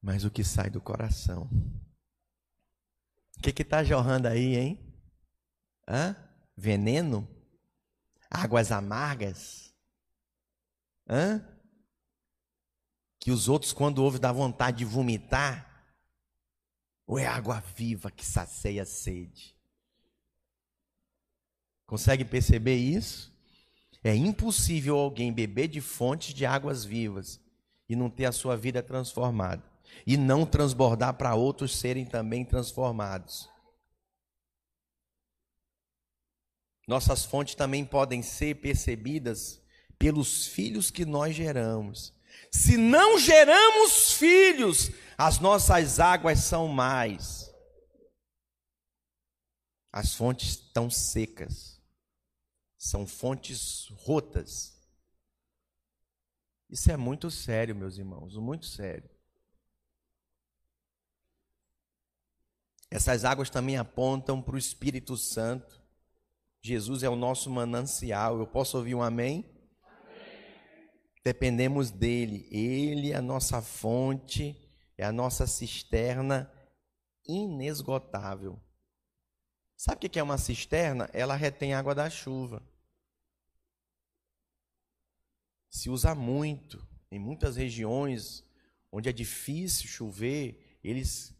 mas 0.00 0.24
o 0.24 0.30
que 0.30 0.42
sai 0.42 0.70
do 0.70 0.80
coração. 0.80 1.48
O 3.38 3.42
que 3.42 3.62
está 3.62 3.82
jorrando 3.82 4.28
aí, 4.28 4.56
hein? 4.56 4.94
Hã? 5.86 6.16
Veneno? 6.56 7.28
Águas 8.30 8.70
amargas? 8.70 9.74
Hã? 11.08 11.44
Que 13.18 13.30
os 13.30 13.48
outros, 13.48 13.72
quando 13.72 13.98
ouvem, 13.98 14.20
dá 14.20 14.32
vontade 14.32 14.78
de 14.78 14.84
vomitar? 14.84 15.71
Ou 17.12 17.18
é 17.18 17.26
água 17.26 17.62
viva 17.76 18.10
que 18.10 18.24
sacia 18.24 18.84
a 18.84 18.86
sede? 18.86 19.54
Consegue 21.84 22.24
perceber 22.24 22.76
isso? 22.76 23.30
É 24.02 24.16
impossível 24.16 24.96
alguém 24.96 25.30
beber 25.30 25.68
de 25.68 25.82
fontes 25.82 26.32
de 26.32 26.46
águas 26.46 26.86
vivas 26.86 27.38
e 27.86 27.94
não 27.94 28.08
ter 28.08 28.24
a 28.24 28.32
sua 28.32 28.56
vida 28.56 28.82
transformada 28.82 29.62
e 30.06 30.16
não 30.16 30.46
transbordar 30.46 31.12
para 31.18 31.34
outros 31.34 31.76
serem 31.76 32.06
também 32.06 32.46
transformados. 32.46 33.46
Nossas 36.88 37.26
fontes 37.26 37.54
também 37.54 37.84
podem 37.84 38.22
ser 38.22 38.54
percebidas 38.54 39.60
pelos 39.98 40.46
filhos 40.46 40.90
que 40.90 41.04
nós 41.04 41.36
geramos. 41.36 42.14
Se 42.50 42.78
não 42.78 43.18
geramos 43.18 44.12
filhos, 44.12 44.90
as 45.24 45.38
nossas 45.38 46.00
águas 46.00 46.40
são 46.40 46.66
mais. 46.66 47.48
As 49.92 50.16
fontes 50.16 50.48
estão 50.50 50.90
secas. 50.90 51.80
São 52.76 53.06
fontes 53.06 53.86
rotas. 53.98 54.76
Isso 56.68 56.90
é 56.90 56.96
muito 56.96 57.30
sério, 57.30 57.72
meus 57.76 57.98
irmãos, 57.98 58.34
muito 58.34 58.66
sério. 58.66 59.08
Essas 62.90 63.24
águas 63.24 63.48
também 63.48 63.76
apontam 63.76 64.42
para 64.42 64.56
o 64.56 64.58
Espírito 64.58 65.16
Santo. 65.16 65.80
Jesus 66.60 67.04
é 67.04 67.08
o 67.08 67.14
nosso 67.14 67.48
manancial. 67.48 68.40
Eu 68.40 68.46
posso 68.48 68.76
ouvir 68.76 68.96
um 68.96 69.02
amém? 69.02 69.48
Dependemos 71.24 71.92
dele. 71.92 72.48
Ele 72.50 73.12
é 73.12 73.16
a 73.16 73.22
nossa 73.22 73.62
fonte, 73.62 74.61
é 74.96 75.04
a 75.04 75.12
nossa 75.12 75.46
cisterna 75.46 76.52
inesgotável. 77.26 78.60
Sabe 79.76 80.06
o 80.06 80.10
que 80.10 80.18
é 80.18 80.22
uma 80.22 80.38
cisterna? 80.38 81.08
Ela 81.12 81.34
retém 81.34 81.74
água 81.74 81.94
da 81.94 82.08
chuva. 82.08 82.62
Se 85.68 85.90
usa 85.90 86.14
muito. 86.14 86.86
Em 87.10 87.18
muitas 87.18 87.56
regiões 87.56 88.44
onde 88.90 89.08
é 89.08 89.12
difícil 89.12 89.88
chover, 89.88 90.78
eles 90.82 91.34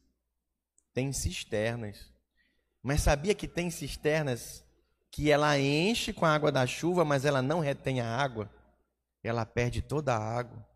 têm 0.92 1.12
cisternas. 1.12 2.10
Mas 2.82 3.02
sabia 3.02 3.34
que 3.34 3.48
tem 3.48 3.70
cisternas 3.70 4.64
que 5.10 5.30
ela 5.30 5.58
enche 5.58 6.12
com 6.12 6.26
a 6.26 6.34
água 6.34 6.50
da 6.50 6.66
chuva, 6.66 7.04
mas 7.04 7.24
ela 7.24 7.40
não 7.40 7.60
retém 7.60 8.00
a 8.00 8.16
água? 8.16 8.50
ela 9.22 9.46
perde 9.46 9.80
toda 9.80 10.14
a 10.14 10.18
água. 10.18 10.66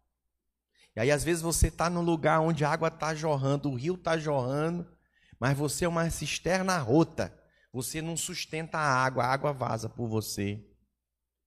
E 0.96 1.00
aí, 1.00 1.10
às 1.10 1.22
vezes, 1.22 1.42
você 1.42 1.68
está 1.68 1.90
no 1.90 2.00
lugar 2.00 2.40
onde 2.40 2.64
a 2.64 2.70
água 2.70 2.88
está 2.88 3.14
jorrando, 3.14 3.70
o 3.70 3.74
rio 3.74 3.96
está 3.96 4.16
jorrando, 4.16 4.90
mas 5.38 5.56
você 5.56 5.84
é 5.84 5.88
uma 5.88 6.08
cisterna 6.08 6.78
rota. 6.78 7.38
Você 7.70 8.00
não 8.00 8.16
sustenta 8.16 8.78
a 8.78 9.04
água, 9.04 9.24
a 9.24 9.30
água 9.30 9.52
vaza 9.52 9.90
por 9.90 10.08
você. 10.08 10.64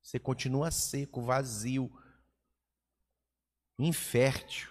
Você 0.04 0.20
continua 0.20 0.70
seco, 0.70 1.24
vazio, 1.24 1.92
infértil. 3.80 4.70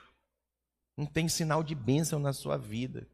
Não 0.97 1.07
tem 1.07 1.29
sinal 1.29 1.65
de 1.65 1.75
bênção 1.75 2.21
na 2.21 2.33
sua 2.33 2.57
vida. 2.57 3.09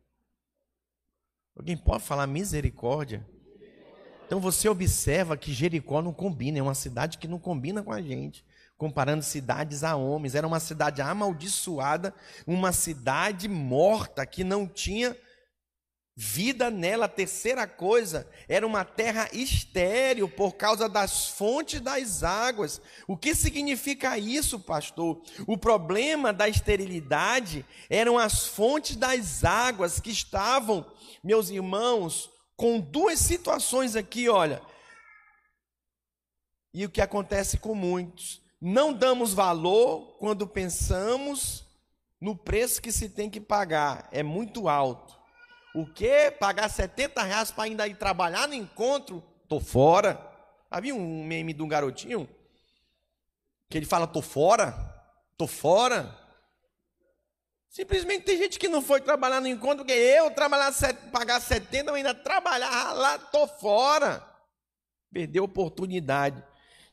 Alguém 1.57 1.79
pode 1.79 2.05
falar 2.05 2.27
misericórdia? 2.27 3.27
Então 4.27 4.39
você 4.39 4.69
observa 4.69 5.37
que 5.37 5.53
Jericó 5.53 6.03
não 6.03 6.13
combina, 6.13 6.59
é 6.59 6.63
uma 6.63 6.75
cidade 6.75 7.17
que 7.17 7.29
não 7.29 7.39
combina 7.39 7.83
com 7.83 7.93
a 7.93 8.03
gente 8.03 8.45
comparando 8.77 9.23
cidades 9.23 9.85
a 9.85 9.97
homens. 9.97 10.35
Era 10.35 10.47
uma 10.47 10.61
cidade 10.61 11.01
amaldiçoada, 11.01 12.15
uma 12.47 12.73
cidade 12.73 13.49
morta 13.49 14.27
que 14.27 14.45
não 14.45 14.67
tinha 14.67 15.17
vida 16.17 16.71
nela. 16.71 17.07
A 17.07 17.09
terceira 17.09 17.67
coisa, 17.67 18.29
era 18.49 18.67
uma 18.67 18.85
terra 18.85 19.29
estéril 19.33 20.29
por 20.29 20.55
causa 20.55 20.89
das 20.89 21.29
fontes 21.29 21.81
das 21.81 22.23
águas. 22.23 22.81
O 23.07 23.17
que 23.17 23.35
significa 23.35 24.17
isso, 24.19 24.61
pastor? 24.61 25.23
O 25.47 25.57
problema 25.59 26.33
da 26.33 26.49
esterilidade 26.49 27.65
eram 27.91 28.19
as 28.19 28.47
fontes 28.47 28.97
das 28.97 29.45
águas 29.45 30.01
que 30.01 30.11
estavam, 30.11 30.87
meus 31.23 31.51
irmãos, 31.51 32.31
com 32.57 32.79
duas 32.79 33.19
situações 33.19 33.97
aqui, 33.97 34.29
olha. 34.29 34.63
E 36.73 36.85
o 36.85 36.91
que 36.91 37.01
acontece 37.01 37.57
com 37.57 37.75
muitos? 37.75 38.44
Não 38.67 38.95
damos 38.95 39.35
valor 39.35 40.17
quando 40.19 40.47
pensamos 40.47 41.67
no 42.19 42.35
preço 42.35 42.81
que 42.81 42.91
se 42.91 43.11
tem 43.11 43.29
que 43.29 43.39
pagar. 43.39 44.09
É 44.11 44.23
muito 44.23 44.71
alto. 44.71 45.21
O 45.75 45.85
que? 45.85 46.31
Pagar 46.31 46.71
70 46.71 47.23
reais 47.25 47.51
para 47.51 47.65
ainda 47.65 47.87
ir 47.87 47.99
trabalhar 47.99 48.49
no 48.49 48.55
encontro? 48.55 49.23
Tô 49.51 49.61
fora. 49.61 50.19
Havia 50.71 50.95
um 50.95 51.23
meme 51.27 51.53
de 51.53 51.63
um 51.63 51.69
garotinho 51.69 52.27
que 53.69 53.77
ele 53.77 53.85
fala: 53.85 54.07
tô 54.07 54.23
fora, 54.23 54.73
tô 55.37 55.47
fora. 55.47 56.19
Simplesmente 57.69 58.25
tem 58.25 58.39
gente 58.39 58.59
que 58.59 58.67
não 58.67 58.81
foi 58.81 59.03
trabalhar 59.03 59.43
no 59.43 59.49
encontro, 59.49 59.85
porque 59.85 59.93
eu 59.93 60.31
trabalhar, 60.31 60.73
pagar 61.13 61.39
70, 61.39 61.91
eu 61.91 61.97
ainda 61.97 62.15
trabalhar 62.15 62.95
lá, 62.95 63.19
tô 63.19 63.47
fora. 63.47 64.27
Perdeu 65.13 65.43
a 65.43 65.45
oportunidade 65.45 66.43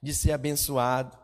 de 0.03 0.13
ser 0.13 0.33
abençoado. 0.33 1.20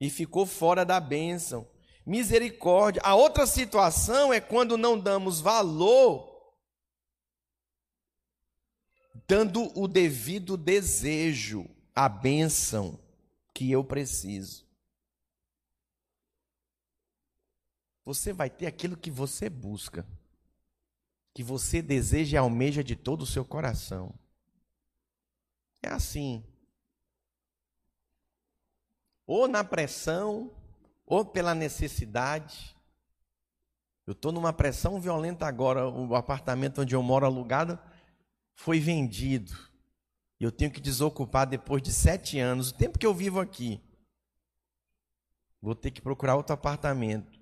E 0.00 0.10
ficou 0.10 0.44
fora 0.44 0.84
da 0.84 1.00
bênção. 1.00 1.66
Misericórdia. 2.04 3.02
A 3.04 3.14
outra 3.14 3.46
situação 3.46 4.32
é 4.32 4.40
quando 4.40 4.76
não 4.76 4.98
damos 4.98 5.40
valor, 5.40 6.54
dando 9.26 9.72
o 9.78 9.88
devido 9.88 10.56
desejo, 10.56 11.68
a 11.94 12.08
bênção 12.08 12.98
que 13.52 13.70
eu 13.70 13.82
preciso. 13.82 14.66
Você 18.04 18.32
vai 18.32 18.48
ter 18.48 18.66
aquilo 18.66 18.96
que 18.96 19.10
você 19.10 19.50
busca, 19.50 20.06
que 21.34 21.42
você 21.42 21.82
deseja 21.82 22.36
e 22.36 22.38
almeja 22.38 22.84
de 22.84 22.94
todo 22.94 23.22
o 23.22 23.26
seu 23.26 23.44
coração. 23.44 24.14
É 25.82 25.88
assim. 25.88 26.44
Ou 29.26 29.48
na 29.48 29.64
pressão, 29.64 30.50
ou 31.06 31.24
pela 31.24 31.54
necessidade. 31.54 32.76
Eu 34.06 34.12
estou 34.12 34.32
numa 34.32 34.52
pressão 34.52 35.00
violenta 35.00 35.46
agora. 35.46 35.88
O 35.88 36.14
apartamento 36.14 36.82
onde 36.82 36.94
eu 36.94 37.02
moro 37.02 37.26
alugado 37.26 37.78
foi 38.54 38.78
vendido. 38.80 39.52
Eu 40.38 40.52
tenho 40.52 40.70
que 40.70 40.80
desocupar 40.80 41.46
depois 41.46 41.82
de 41.82 41.92
sete 41.92 42.38
anos, 42.38 42.70
o 42.70 42.74
tempo 42.74 42.98
que 42.98 43.06
eu 43.06 43.14
vivo 43.14 43.40
aqui. 43.40 43.80
Vou 45.60 45.74
ter 45.74 45.90
que 45.90 46.02
procurar 46.02 46.36
outro 46.36 46.54
apartamento. 46.54 47.40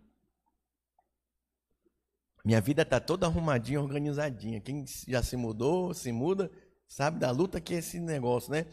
Minha 2.45 2.61
vida 2.61 2.83
está 2.83 3.01
toda 3.01 3.27
arrumadinha, 3.27 3.81
organizadinha. 3.81 4.61
Quem 4.61 4.85
já 5.09 5.23
se 5.23 5.37
mudou, 5.37 5.93
se 5.95 6.13
muda, 6.13 6.51
sabe 6.87 7.19
da 7.19 7.31
luta 7.31 7.61
que 7.61 7.75
é 7.75 7.79
esse 7.79 7.99
negócio, 7.99 8.53
né? 8.53 8.67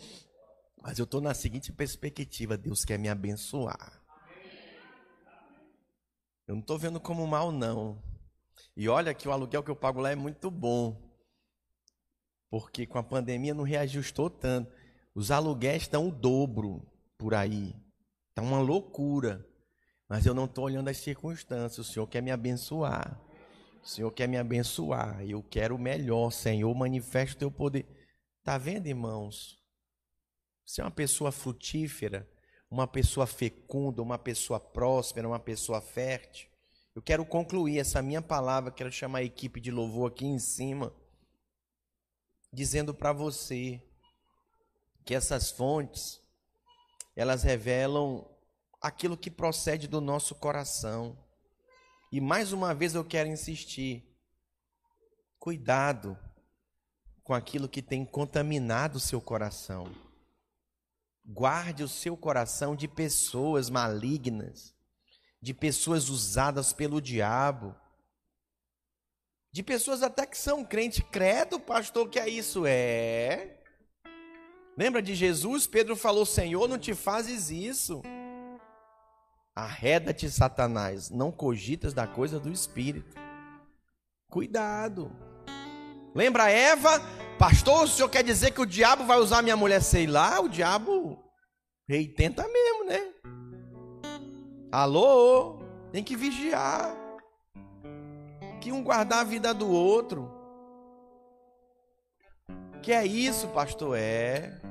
Mas 0.82 0.98
eu 0.98 1.06
estou 1.06 1.22
na 1.22 1.34
seguinte 1.34 1.72
perspectiva: 1.72 2.58
Deus 2.58 2.84
quer 2.84 2.98
me 2.98 3.08
abençoar. 3.08 4.02
Eu 6.48 6.56
não 6.56 6.62
estou 6.62 6.78
vendo 6.78 7.00
como 7.00 7.26
mal, 7.28 7.52
não. 7.52 8.02
E 8.76 8.90
olha 8.90 9.14
que 9.14 9.28
o 9.28 9.32
aluguel 9.32 9.64
que 9.64 9.72
eu 9.72 9.76
pago 9.76 10.02
lá 10.02 10.12
é 10.12 10.16
muito 10.16 10.50
bom. 10.50 11.10
Porque 12.50 12.86
com 12.86 12.98
a 12.98 13.04
pandemia 13.04 13.54
não 13.54 13.64
reajustou 13.64 14.30
tanto. 14.30 14.74
Os 15.14 15.32
aluguéis 15.32 15.84
estão 15.84 16.08
o 16.08 16.12
dobro 16.12 16.86
por 17.18 17.34
aí. 17.34 17.74
Está 18.30 18.42
uma 18.42 18.60
loucura. 18.60 19.46
Mas 20.10 20.26
eu 20.26 20.34
não 20.34 20.46
estou 20.46 20.66
olhando 20.66 20.90
as 20.90 20.98
circunstâncias. 20.98 21.88
O 21.88 21.90
Senhor 21.90 22.08
quer 22.08 22.22
me 22.22 22.32
abençoar. 22.32 23.22
O 23.82 23.88
Senhor 23.88 24.12
quer 24.12 24.28
me 24.28 24.38
abençoar. 24.38 25.24
Eu 25.24 25.42
quero 25.44 25.76
o 25.76 25.80
melhor, 25.80 26.32
Senhor. 26.32 26.74
Manifesta 26.76 27.36
o 27.36 27.40
teu 27.40 27.52
poder. 27.52 27.86
Está 28.40 28.58
vendo, 28.58 28.88
irmãos? 28.88 29.61
Você 30.72 30.80
é 30.80 30.86
uma 30.86 30.92
pessoa 30.92 31.34
frutífera 31.34 32.26
uma 32.72 32.88
pessoa 32.88 33.28
fecunda, 33.28 34.02
uma 34.02 34.18
pessoa 34.18 34.58
próspera, 34.58 35.28
uma 35.28 35.40
pessoa 35.40 35.82
fértil. 35.82 36.50
Eu 36.96 37.02
quero 37.02 37.26
concluir 37.26 37.80
essa 37.80 38.02
minha 38.02 38.22
palavra, 38.22 38.72
quero 38.72 38.90
chamar 38.90 39.20
a 39.20 39.24
equipe 39.24 39.60
de 39.60 39.70
louvor 39.70 40.10
aqui 40.10 40.26
em 40.26 40.40
cima, 40.40 40.94
dizendo 42.54 42.94
para 42.94 43.12
você 43.12 43.84
que 45.04 45.14
essas 45.14 45.52
fontes, 45.52 46.22
elas 47.14 47.44
revelam 47.44 48.26
aquilo 48.82 49.18
que 49.18 49.30
procede 49.30 49.90
do 49.90 50.00
nosso 50.00 50.34
coração. 50.34 51.18
E 52.10 52.22
mais 52.22 52.54
uma 52.54 52.74
vez 52.74 52.96
eu 52.96 53.04
quero 53.04 53.28
insistir: 53.28 54.10
cuidado 55.38 56.18
com 57.22 57.34
aquilo 57.34 57.68
que 57.68 57.82
tem 57.82 58.06
contaminado 58.06 58.96
o 58.96 59.02
seu 59.02 59.20
coração. 59.20 60.11
Guarde 61.34 61.82
o 61.82 61.88
seu 61.88 62.18
coração 62.18 62.76
de 62.76 62.90
pessoas 62.90 63.70
malignas, 63.70 64.76
de 65.42 65.54
pessoas 65.54 66.10
usadas 66.10 66.74
pelo 66.74 67.02
diabo, 67.02 67.74
de 69.50 69.64
pessoas 69.64 70.04
até 70.04 70.26
que 70.26 70.38
são 70.38 70.66
crentes. 70.66 71.06
Credo, 71.10 71.58
pastor, 71.58 72.10
que 72.10 72.20
é 72.20 72.28
isso? 72.28 72.66
É. 72.66 73.58
Lembra 74.78 75.02
de 75.02 75.16
Jesus? 75.16 75.66
Pedro 75.66 75.96
falou: 75.96 76.26
Senhor, 76.26 76.68
não 76.68 76.78
te 76.78 76.94
fazes 76.94 77.50
isso. 77.50 78.02
Arreda-te, 79.56 80.30
Satanás, 80.30 81.10
não 81.10 81.32
cogitas 81.32 81.94
da 81.94 82.06
coisa 82.06 82.40
do 82.42 82.52
espírito. 82.52 83.16
Cuidado. 84.30 85.10
Lembra 86.14 86.50
Eva? 86.50 87.02
Pastor, 87.42 87.86
o 87.86 87.88
senhor 87.88 88.08
quer 88.08 88.24
dizer 88.24 88.52
que 88.52 88.62
o 88.62 88.68
diabo 88.68 89.04
vai 89.04 89.18
usar 89.18 89.42
minha 89.42 89.58
mulher? 89.58 89.82
Sei 89.82 90.06
lá, 90.06 90.40
o 90.40 90.48
diabo 90.48 91.18
rei 91.90 92.08
tenta 92.08 92.48
mesmo, 92.48 92.86
né? 92.86 93.00
Alô, 94.72 95.58
tem 95.92 96.04
que 96.04 96.16
vigiar. 96.16 96.96
Que 98.62 98.72
um 98.72 98.84
guardar 98.84 99.22
a 99.22 99.24
vida 99.24 99.56
do 99.56 99.68
outro. 99.68 100.32
Que 102.84 102.92
é 102.92 103.04
isso, 103.08 103.48
pastor? 103.48 103.98
É. 103.98 104.62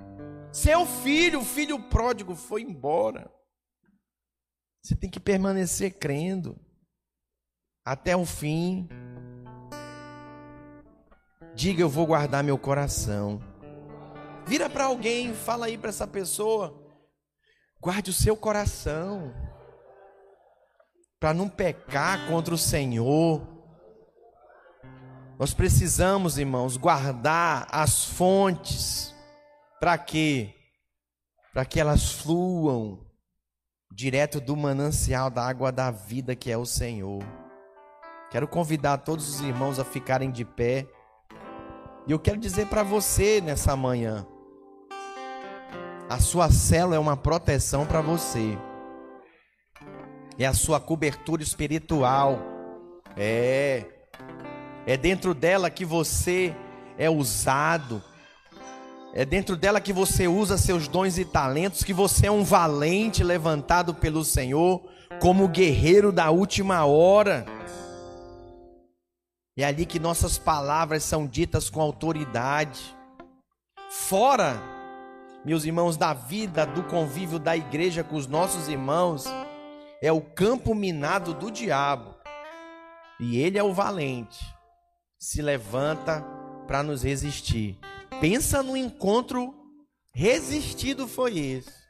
Seu 0.52 0.86
filho, 0.86 1.40
o 1.40 1.44
filho 1.44 1.76
pródigo, 1.88 2.36
foi 2.36 2.62
embora. 2.62 3.28
Você 4.80 4.94
tem 4.94 5.10
que 5.10 5.18
permanecer 5.18 5.98
crendo 5.98 6.56
até 7.84 8.16
o 8.16 8.24
fim. 8.24 8.88
Diga, 11.60 11.82
eu 11.82 11.90
vou 11.90 12.06
guardar 12.06 12.42
meu 12.42 12.56
coração. 12.56 13.38
Vira 14.46 14.70
para 14.70 14.84
alguém, 14.84 15.34
fala 15.34 15.66
aí 15.66 15.76
para 15.76 15.90
essa 15.90 16.06
pessoa. 16.06 16.74
Guarde 17.78 18.08
o 18.08 18.14
seu 18.14 18.34
coração. 18.34 19.30
Para 21.20 21.34
não 21.34 21.50
pecar 21.50 22.26
contra 22.28 22.54
o 22.54 22.56
Senhor. 22.56 23.46
Nós 25.38 25.52
precisamos, 25.52 26.38
irmãos, 26.38 26.78
guardar 26.78 27.68
as 27.70 28.06
fontes. 28.06 29.14
Para 29.78 29.98
quê? 29.98 30.54
Para 31.52 31.66
que 31.66 31.78
elas 31.78 32.10
fluam 32.10 33.06
direto 33.92 34.40
do 34.40 34.56
manancial 34.56 35.28
da 35.28 35.46
água 35.46 35.70
da 35.70 35.90
vida 35.90 36.34
que 36.34 36.50
é 36.50 36.56
o 36.56 36.64
Senhor. 36.64 37.22
Quero 38.30 38.48
convidar 38.48 38.96
todos 38.96 39.28
os 39.28 39.40
irmãos 39.42 39.78
a 39.78 39.84
ficarem 39.84 40.30
de 40.30 40.46
pé. 40.46 40.88
E 42.10 42.12
eu 42.12 42.18
quero 42.18 42.38
dizer 42.38 42.66
para 42.66 42.82
você 42.82 43.40
nessa 43.40 43.76
manhã: 43.76 44.26
a 46.08 46.18
sua 46.18 46.50
célula 46.50 46.96
é 46.96 46.98
uma 46.98 47.16
proteção 47.16 47.86
para 47.86 48.00
você, 48.00 48.58
é 50.36 50.44
a 50.44 50.52
sua 50.52 50.80
cobertura 50.80 51.40
espiritual, 51.40 52.40
é, 53.16 53.84
é 54.84 54.96
dentro 54.96 55.32
dela 55.32 55.70
que 55.70 55.84
você 55.84 56.52
é 56.98 57.08
usado, 57.08 58.02
é 59.14 59.24
dentro 59.24 59.56
dela 59.56 59.80
que 59.80 59.92
você 59.92 60.26
usa 60.26 60.58
seus 60.58 60.88
dons 60.88 61.16
e 61.16 61.24
talentos, 61.24 61.84
que 61.84 61.92
você 61.92 62.26
é 62.26 62.32
um 62.32 62.42
valente 62.42 63.22
levantado 63.22 63.94
pelo 63.94 64.24
Senhor 64.24 64.82
como 65.20 65.46
guerreiro 65.46 66.10
da 66.10 66.28
última 66.32 66.84
hora. 66.84 67.46
É 69.56 69.64
ali 69.64 69.84
que 69.84 69.98
nossas 69.98 70.38
palavras 70.38 71.02
são 71.02 71.26
ditas 71.26 71.68
com 71.68 71.80
autoridade. 71.80 72.96
Fora, 73.90 74.60
meus 75.44 75.64
irmãos, 75.64 75.96
da 75.96 76.14
vida, 76.14 76.64
do 76.64 76.82
convívio 76.84 77.38
da 77.38 77.56
igreja 77.56 78.04
com 78.04 78.16
os 78.16 78.26
nossos 78.26 78.68
irmãos, 78.68 79.24
é 80.00 80.12
o 80.12 80.20
campo 80.20 80.74
minado 80.74 81.34
do 81.34 81.50
diabo. 81.50 82.14
E 83.18 83.38
ele 83.38 83.58
é 83.58 83.62
o 83.62 83.74
valente. 83.74 84.38
Se 85.18 85.42
levanta 85.42 86.24
para 86.66 86.82
nos 86.82 87.02
resistir. 87.02 87.78
Pensa 88.20 88.62
no 88.62 88.76
encontro 88.76 89.54
resistido 90.12 91.06
foi 91.06 91.38
esse. 91.38 91.80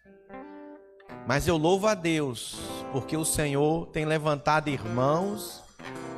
Mas 1.27 1.47
eu 1.47 1.57
louvo 1.57 1.87
a 1.87 1.95
Deus, 1.95 2.59
porque 2.93 3.17
o 3.17 3.25
Senhor 3.25 3.87
tem 3.89 4.05
levantado 4.05 4.69
irmãos 4.69 5.63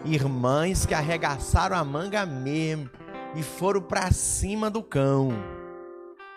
irmãs 0.05 0.85
que 0.85 0.95
arregaçaram 0.95 1.77
a 1.77 1.85
manga 1.85 2.27
mesmo 2.27 2.91
e 3.35 3.43
foram 3.43 3.81
para 3.81 4.11
cima 4.11 4.71
do 4.71 4.83
cão. 4.83 5.31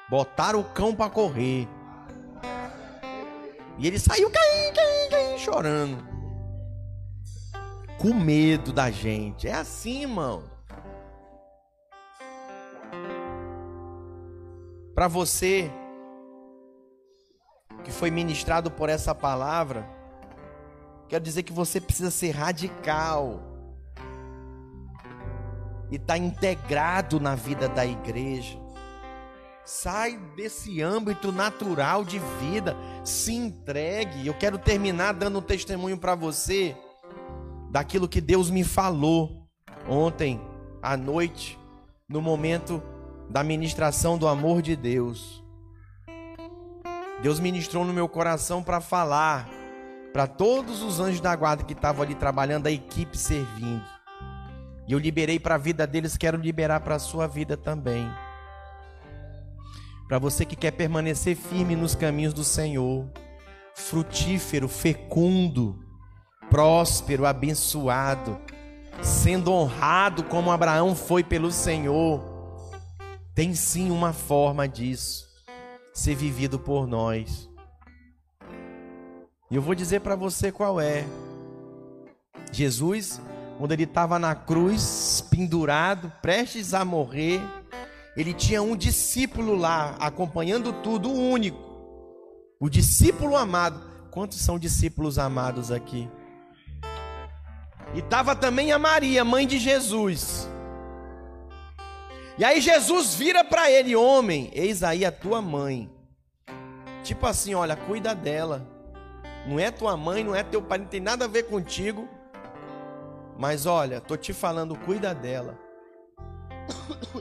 Botaram 0.10 0.60
o 0.60 0.64
cão 0.64 0.94
para 0.96 1.10
correr. 1.10 1.68
E 3.78 3.88
ele 3.88 4.00
saiu 4.00 4.30
caindo, 4.30 4.76
caindo, 4.76 5.10
caindo, 5.10 5.40
chorando. 5.40 6.08
Com 7.98 8.14
medo 8.14 8.72
da 8.72 8.92
gente. 8.92 9.48
É 9.48 9.54
assim, 9.54 10.04
irmão. 10.04 10.44
Para 14.94 15.08
você 15.08 15.70
que 17.84 17.92
foi 17.92 18.10
ministrado 18.10 18.72
por 18.72 18.90
essa 18.90 19.14
palavra, 19.14 19.86
quero 21.10 21.24
dizer 21.24 21.44
que 21.44 21.52
você 21.52 21.82
precisa 21.82 22.10
ser 22.10 22.32
radical 22.32 23.55
e 25.92 25.96
estar 25.96 26.14
tá 26.14 26.18
integrado 26.18 27.20
na 27.20 27.36
vida 27.36 27.68
da 27.68 27.86
igreja. 27.86 28.60
Sai 29.64 30.18
desse 30.36 30.82
âmbito 30.82 31.32
natural 31.32 32.04
de 32.04 32.20
vida, 32.40 32.78
se 33.04 33.34
entregue. 33.34 34.28
Eu 34.28 34.34
quero 34.34 34.58
terminar 34.58 35.14
dando 35.14 35.40
um 35.40 35.42
testemunho 35.42 35.98
para 35.98 36.14
você 36.14 36.76
daquilo 37.72 38.08
que 38.08 38.22
Deus 38.22 38.50
me 38.50 38.64
falou 38.64 39.48
ontem 39.88 40.40
à 40.82 40.96
noite, 40.96 41.58
no 42.08 42.22
momento 42.22 42.82
da 43.30 43.44
ministração 43.44 44.18
do 44.18 44.28
amor 44.28 44.62
de 44.62 44.76
Deus. 44.76 45.44
Deus 47.22 47.40
ministrou 47.40 47.84
no 47.84 47.94
meu 47.94 48.08
coração 48.08 48.62
para 48.62 48.80
falar 48.80 49.50
para 50.14 50.28
todos 50.28 50.82
os 50.82 51.00
anjos 51.00 51.20
da 51.20 51.36
guarda 51.36 51.64
que 51.64 51.74
estavam 51.74 52.04
ali 52.04 52.16
trabalhando, 52.16 52.68
a 52.68 52.72
equipe 52.72 53.18
servindo. 53.18 53.95
E 54.88 54.94
eu 54.94 55.00
liberei 55.00 55.40
para 55.40 55.56
a 55.56 55.58
vida 55.58 55.88
deles, 55.88 56.18
quero 56.18 56.38
liberar 56.38 56.82
para 56.82 56.96
a 56.96 57.00
sua 57.00 57.28
vida 57.28 57.58
também. 57.58 58.08
Para 60.08 60.20
você 60.20 60.46
que 60.46 60.56
quer 60.56 60.72
permanecer 60.72 61.36
firme 61.36 61.76
nos 61.76 61.96
caminhos 61.96 62.34
do 62.34 62.44
Senhor, 62.44 63.10
frutífero, 63.74 64.68
fecundo, 64.68 65.80
próspero, 66.50 67.26
abençoado, 67.26 68.38
sendo 69.02 69.52
honrado 69.52 70.24
como 70.24 70.52
Abraão 70.52 70.96
foi 70.96 71.24
pelo 71.24 71.52
Senhor. 71.52 72.24
Tem 73.34 73.56
sim 73.56 73.90
uma 73.90 74.14
forma 74.14 74.68
disso 74.68 75.26
ser 75.94 76.14
vivido 76.14 76.60
por 76.60 76.86
nós. 76.86 77.50
E 79.50 79.56
eu 79.56 79.62
vou 79.62 79.74
dizer 79.74 80.02
para 80.02 80.16
você 80.16 80.52
qual 80.52 80.80
é. 80.80 81.06
Jesus, 82.52 83.20
quando 83.58 83.72
ele 83.72 83.84
estava 83.84 84.20
na 84.20 84.36
cruz, 84.36 85.26
pendurado, 85.30 86.12
prestes 86.22 86.74
a 86.74 86.84
morrer, 86.84 87.42
ele 88.16 88.34
tinha 88.34 88.62
um 88.62 88.76
discípulo 88.76 89.56
lá, 89.56 89.96
acompanhando 90.00 90.74
tudo, 90.74 91.10
o 91.10 91.30
único. 91.30 91.60
O 92.60 92.70
discípulo 92.70 93.36
amado. 93.36 93.82
Quantos 94.12 94.40
são 94.40 94.58
discípulos 94.58 95.20
amados 95.20 95.72
aqui? 95.72 96.10
E 97.94 98.00
estava 98.00 98.36
também 98.36 98.72
a 98.72 98.80
Maria, 98.80 99.24
mãe 99.26 99.46
de 99.46 99.58
Jesus. 99.58 100.50
E 102.38 102.44
aí 102.44 102.60
Jesus 102.60 103.16
vira 103.16 103.44
para 103.44 103.72
ele, 103.72 103.96
homem, 103.96 104.50
eis 104.54 104.84
aí 104.84 105.06
a 105.06 105.12
tua 105.12 105.42
mãe. 105.42 105.90
Tipo 107.04 107.26
assim, 107.26 107.54
olha, 107.54 107.76
cuida 107.76 108.14
dela. 108.14 108.68
Não 109.48 109.60
é 109.60 109.72
tua 109.72 109.96
mãe, 109.96 110.24
não 110.24 110.36
é 110.36 110.44
teu 110.44 110.62
pai, 110.62 110.80
não 110.80 110.88
tem 110.88 111.00
nada 111.00 111.26
a 111.26 111.28
ver 111.30 111.44
contigo. 111.44 112.10
Mas 113.38 113.66
olha, 113.66 114.00
tô 114.00 114.16
te 114.16 114.34
falando, 114.34 114.76
cuida 114.76 115.14
dela. 115.14 115.60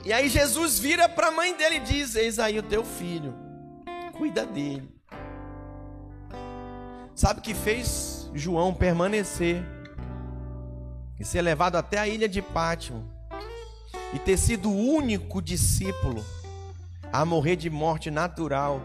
E 0.03 0.11
aí 0.11 0.29
Jesus 0.29 0.79
vira 0.79 1.07
para 1.07 1.27
a 1.27 1.31
mãe 1.31 1.55
dele 1.55 1.75
e 1.75 1.79
diz: 1.79 2.15
Eis 2.15 2.39
aí 2.39 2.57
o 2.57 2.63
teu 2.63 2.83
filho, 2.83 3.33
cuida 4.17 4.45
dele. 4.45 4.89
Sabe 7.13 7.39
o 7.39 7.43
que 7.43 7.53
fez 7.53 8.29
João 8.33 8.73
permanecer 8.73 9.63
e 11.19 11.23
ser 11.23 11.41
levado 11.41 11.77
até 11.77 11.97
a 11.97 12.07
ilha 12.07 12.27
de 12.27 12.41
Pátimo 12.41 13.09
e 14.13 14.19
ter 14.19 14.37
sido 14.37 14.69
o 14.69 14.77
único 14.77 15.41
discípulo 15.41 16.23
a 17.11 17.23
morrer 17.23 17.55
de 17.55 17.69
morte 17.69 18.11
natural 18.11 18.81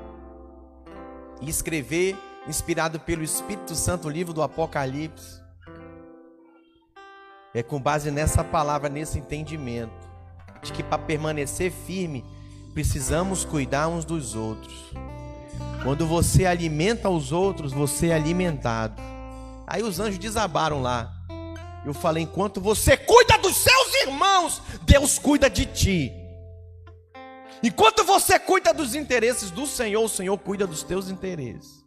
e 1.40 1.48
escrever, 1.48 2.16
inspirado 2.46 3.00
pelo 3.00 3.24
Espírito 3.24 3.74
Santo, 3.74 4.06
o 4.06 4.10
livro 4.10 4.32
do 4.32 4.42
Apocalipse? 4.42 5.39
É 7.52 7.62
com 7.62 7.80
base 7.80 8.10
nessa 8.10 8.44
palavra, 8.44 8.88
nesse 8.88 9.18
entendimento 9.18 10.08
de 10.62 10.72
que 10.72 10.82
para 10.82 10.98
permanecer 10.98 11.72
firme, 11.72 12.24
precisamos 12.74 13.44
cuidar 13.44 13.88
uns 13.88 14.04
dos 14.04 14.34
outros. 14.34 14.92
Quando 15.82 16.06
você 16.06 16.46
alimenta 16.46 17.08
os 17.08 17.32
outros, 17.32 17.72
você 17.72 18.08
é 18.08 18.14
alimentado. 18.14 19.00
Aí 19.66 19.82
os 19.82 19.98
anjos 19.98 20.18
desabaram 20.18 20.82
lá. 20.82 21.10
Eu 21.84 21.94
falei: 21.94 22.22
enquanto 22.22 22.60
você 22.60 22.96
cuida 22.96 23.38
dos 23.38 23.56
seus 23.56 23.94
irmãos, 24.02 24.62
Deus 24.82 25.18
cuida 25.18 25.48
de 25.48 25.66
ti. 25.66 26.12
Enquanto 27.62 28.04
você 28.04 28.38
cuida 28.38 28.72
dos 28.72 28.94
interesses 28.94 29.50
do 29.50 29.66
Senhor, 29.66 30.04
o 30.04 30.08
Senhor 30.08 30.36
cuida 30.38 30.66
dos 30.66 30.82
teus 30.82 31.08
interesses. 31.08 31.84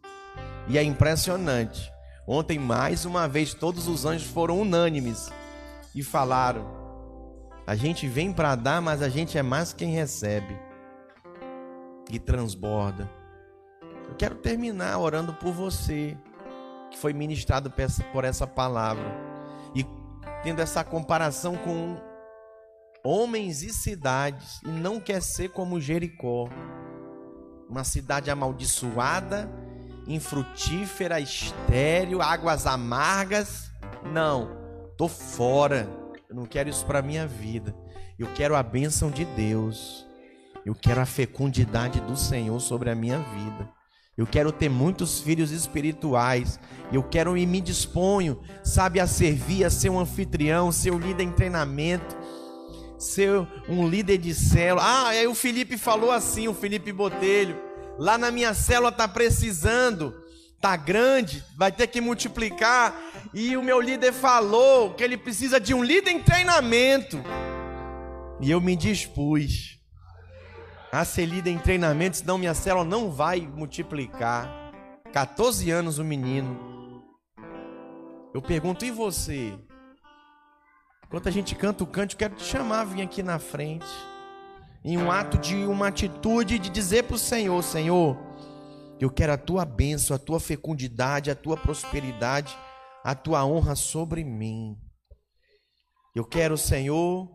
E 0.68 0.78
é 0.78 0.82
impressionante. 0.82 1.92
Ontem, 2.26 2.58
mais 2.58 3.04
uma 3.04 3.28
vez, 3.28 3.54
todos 3.54 3.86
os 3.86 4.04
anjos 4.04 4.28
foram 4.28 4.60
unânimes 4.60 5.30
e 5.94 6.02
falaram: 6.02 6.66
a 7.66 7.74
gente 7.74 8.06
vem 8.06 8.32
para 8.32 8.54
dar, 8.54 8.82
mas 8.82 9.00
a 9.00 9.08
gente 9.08 9.38
é 9.38 9.42
mais 9.42 9.72
quem 9.72 9.90
recebe 9.90 10.58
e 12.10 12.18
transborda. 12.18 13.10
Eu 14.08 14.14
quero 14.16 14.34
terminar 14.34 14.98
orando 14.98 15.32
por 15.34 15.52
você 15.52 16.16
que 16.90 16.98
foi 16.98 17.12
ministrado 17.12 17.72
por 18.12 18.24
essa 18.24 18.46
palavra 18.46 19.04
e 19.74 19.84
tendo 20.42 20.60
essa 20.60 20.84
comparação 20.84 21.56
com 21.56 21.96
homens 23.02 23.62
e 23.62 23.70
cidades 23.72 24.60
e 24.64 24.68
não 24.68 25.00
quer 25.00 25.22
ser 25.22 25.50
como 25.50 25.80
Jericó, 25.80 26.48
uma 27.68 27.82
cidade 27.82 28.30
amaldiçoada, 28.30 29.50
infrutífera, 30.06 31.18
estéril, 31.18 32.20
águas 32.20 32.66
amargas. 32.66 33.70
Não, 34.12 34.63
tô 34.96 35.08
fora. 35.08 35.88
Eu 36.28 36.36
não 36.36 36.46
quero 36.46 36.68
isso 36.68 36.84
para 36.84 37.02
minha 37.02 37.26
vida. 37.26 37.74
Eu 38.18 38.28
quero 38.34 38.54
a 38.54 38.62
bênção 38.62 39.10
de 39.10 39.24
Deus. 39.24 40.06
Eu 40.64 40.74
quero 40.74 41.00
a 41.00 41.06
fecundidade 41.06 42.00
do 42.00 42.16
Senhor 42.16 42.58
sobre 42.60 42.90
a 42.90 42.94
minha 42.94 43.18
vida. 43.18 43.68
Eu 44.16 44.26
quero 44.26 44.52
ter 44.52 44.68
muitos 44.68 45.20
filhos 45.20 45.50
espirituais. 45.50 46.58
Eu 46.92 47.02
quero 47.02 47.36
e 47.36 47.44
me 47.44 47.60
disponho, 47.60 48.40
sabe, 48.62 49.00
a 49.00 49.06
servir, 49.06 49.64
a 49.64 49.70
ser 49.70 49.90
um 49.90 49.98
anfitrião, 49.98 50.70
ser 50.70 50.92
um 50.92 50.98
líder 50.98 51.24
em 51.24 51.32
treinamento, 51.32 52.16
ser 52.98 53.46
um 53.68 53.88
líder 53.88 54.18
de 54.18 54.32
célula. 54.32 54.82
Ah, 54.84 55.08
aí 55.08 55.26
o 55.26 55.34
Felipe 55.34 55.76
falou 55.76 56.12
assim, 56.12 56.46
o 56.46 56.54
Felipe 56.54 56.92
Botelho. 56.92 57.60
Lá 57.98 58.16
na 58.16 58.30
minha 58.30 58.54
célula 58.54 58.92
tá 58.92 59.08
precisando 59.08 60.14
tá 60.64 60.76
grande, 60.76 61.44
vai 61.58 61.70
ter 61.70 61.86
que 61.86 62.00
multiplicar. 62.00 62.98
E 63.34 63.56
o 63.56 63.62
meu 63.62 63.80
líder 63.80 64.12
falou 64.12 64.94
que 64.94 65.02
ele 65.02 65.16
precisa 65.16 65.58
de 65.58 65.74
um 65.74 65.82
líder 65.82 66.12
em 66.12 66.22
treinamento. 66.22 67.20
E 68.40 68.48
eu 68.48 68.60
me 68.60 68.76
dispus 68.76 69.80
a 70.92 71.04
ser 71.04 71.26
líder 71.26 71.50
em 71.50 71.58
treinamento, 71.58 72.18
senão 72.18 72.38
minha 72.38 72.54
célula 72.54 72.84
não 72.84 73.10
vai 73.10 73.40
multiplicar. 73.40 74.48
14 75.12 75.68
anos 75.70 75.98
o 75.98 76.04
menino. 76.04 77.02
Eu 78.32 78.40
pergunto, 78.40 78.84
e 78.84 78.92
você? 78.92 79.52
Enquanto 81.04 81.28
a 81.28 81.32
gente 81.32 81.56
canta 81.56 81.82
o 81.82 81.86
cântico, 81.88 82.20
quero 82.20 82.36
te 82.36 82.44
chamar, 82.44 82.84
vir 82.84 83.02
aqui 83.02 83.22
na 83.22 83.40
frente. 83.40 83.86
Em 84.84 84.96
um 84.96 85.10
ato 85.10 85.38
de 85.38 85.56
uma 85.56 85.88
atitude 85.88 86.58
de 86.58 86.68
dizer 86.68 87.04
para 87.04 87.16
o 87.16 87.18
Senhor: 87.18 87.62
Senhor, 87.62 88.16
eu 89.00 89.10
quero 89.10 89.32
a 89.32 89.38
tua 89.38 89.64
bênção, 89.64 90.14
a 90.14 90.18
tua 90.18 90.38
fecundidade, 90.38 91.30
a 91.30 91.34
tua 91.34 91.56
prosperidade, 91.56 92.56
a 93.04 93.14
tua 93.14 93.44
honra 93.44 93.76
sobre 93.76 94.24
mim. 94.24 94.78
Eu 96.16 96.24
quero, 96.24 96.56
Senhor, 96.56 97.28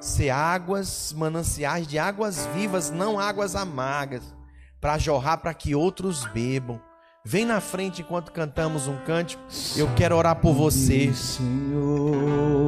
ser 0.00 0.30
águas, 0.30 1.12
mananciais 1.12 1.86
de 1.86 1.98
águas 1.98 2.46
vivas, 2.54 2.90
não 2.90 3.20
águas 3.20 3.54
amargas, 3.54 4.34
para 4.80 4.96
jorrar 4.96 5.36
para 5.38 5.52
que 5.52 5.74
outros 5.74 6.24
bebam. 6.24 6.80
Vem 7.22 7.44
na 7.44 7.60
frente 7.60 8.00
enquanto 8.00 8.32
cantamos 8.32 8.86
um 8.88 8.96
cântico. 9.04 9.42
Eu 9.76 9.94
quero 9.94 10.16
orar 10.16 10.40
por 10.40 10.54
você. 10.54 11.12
Senhor 11.12 12.60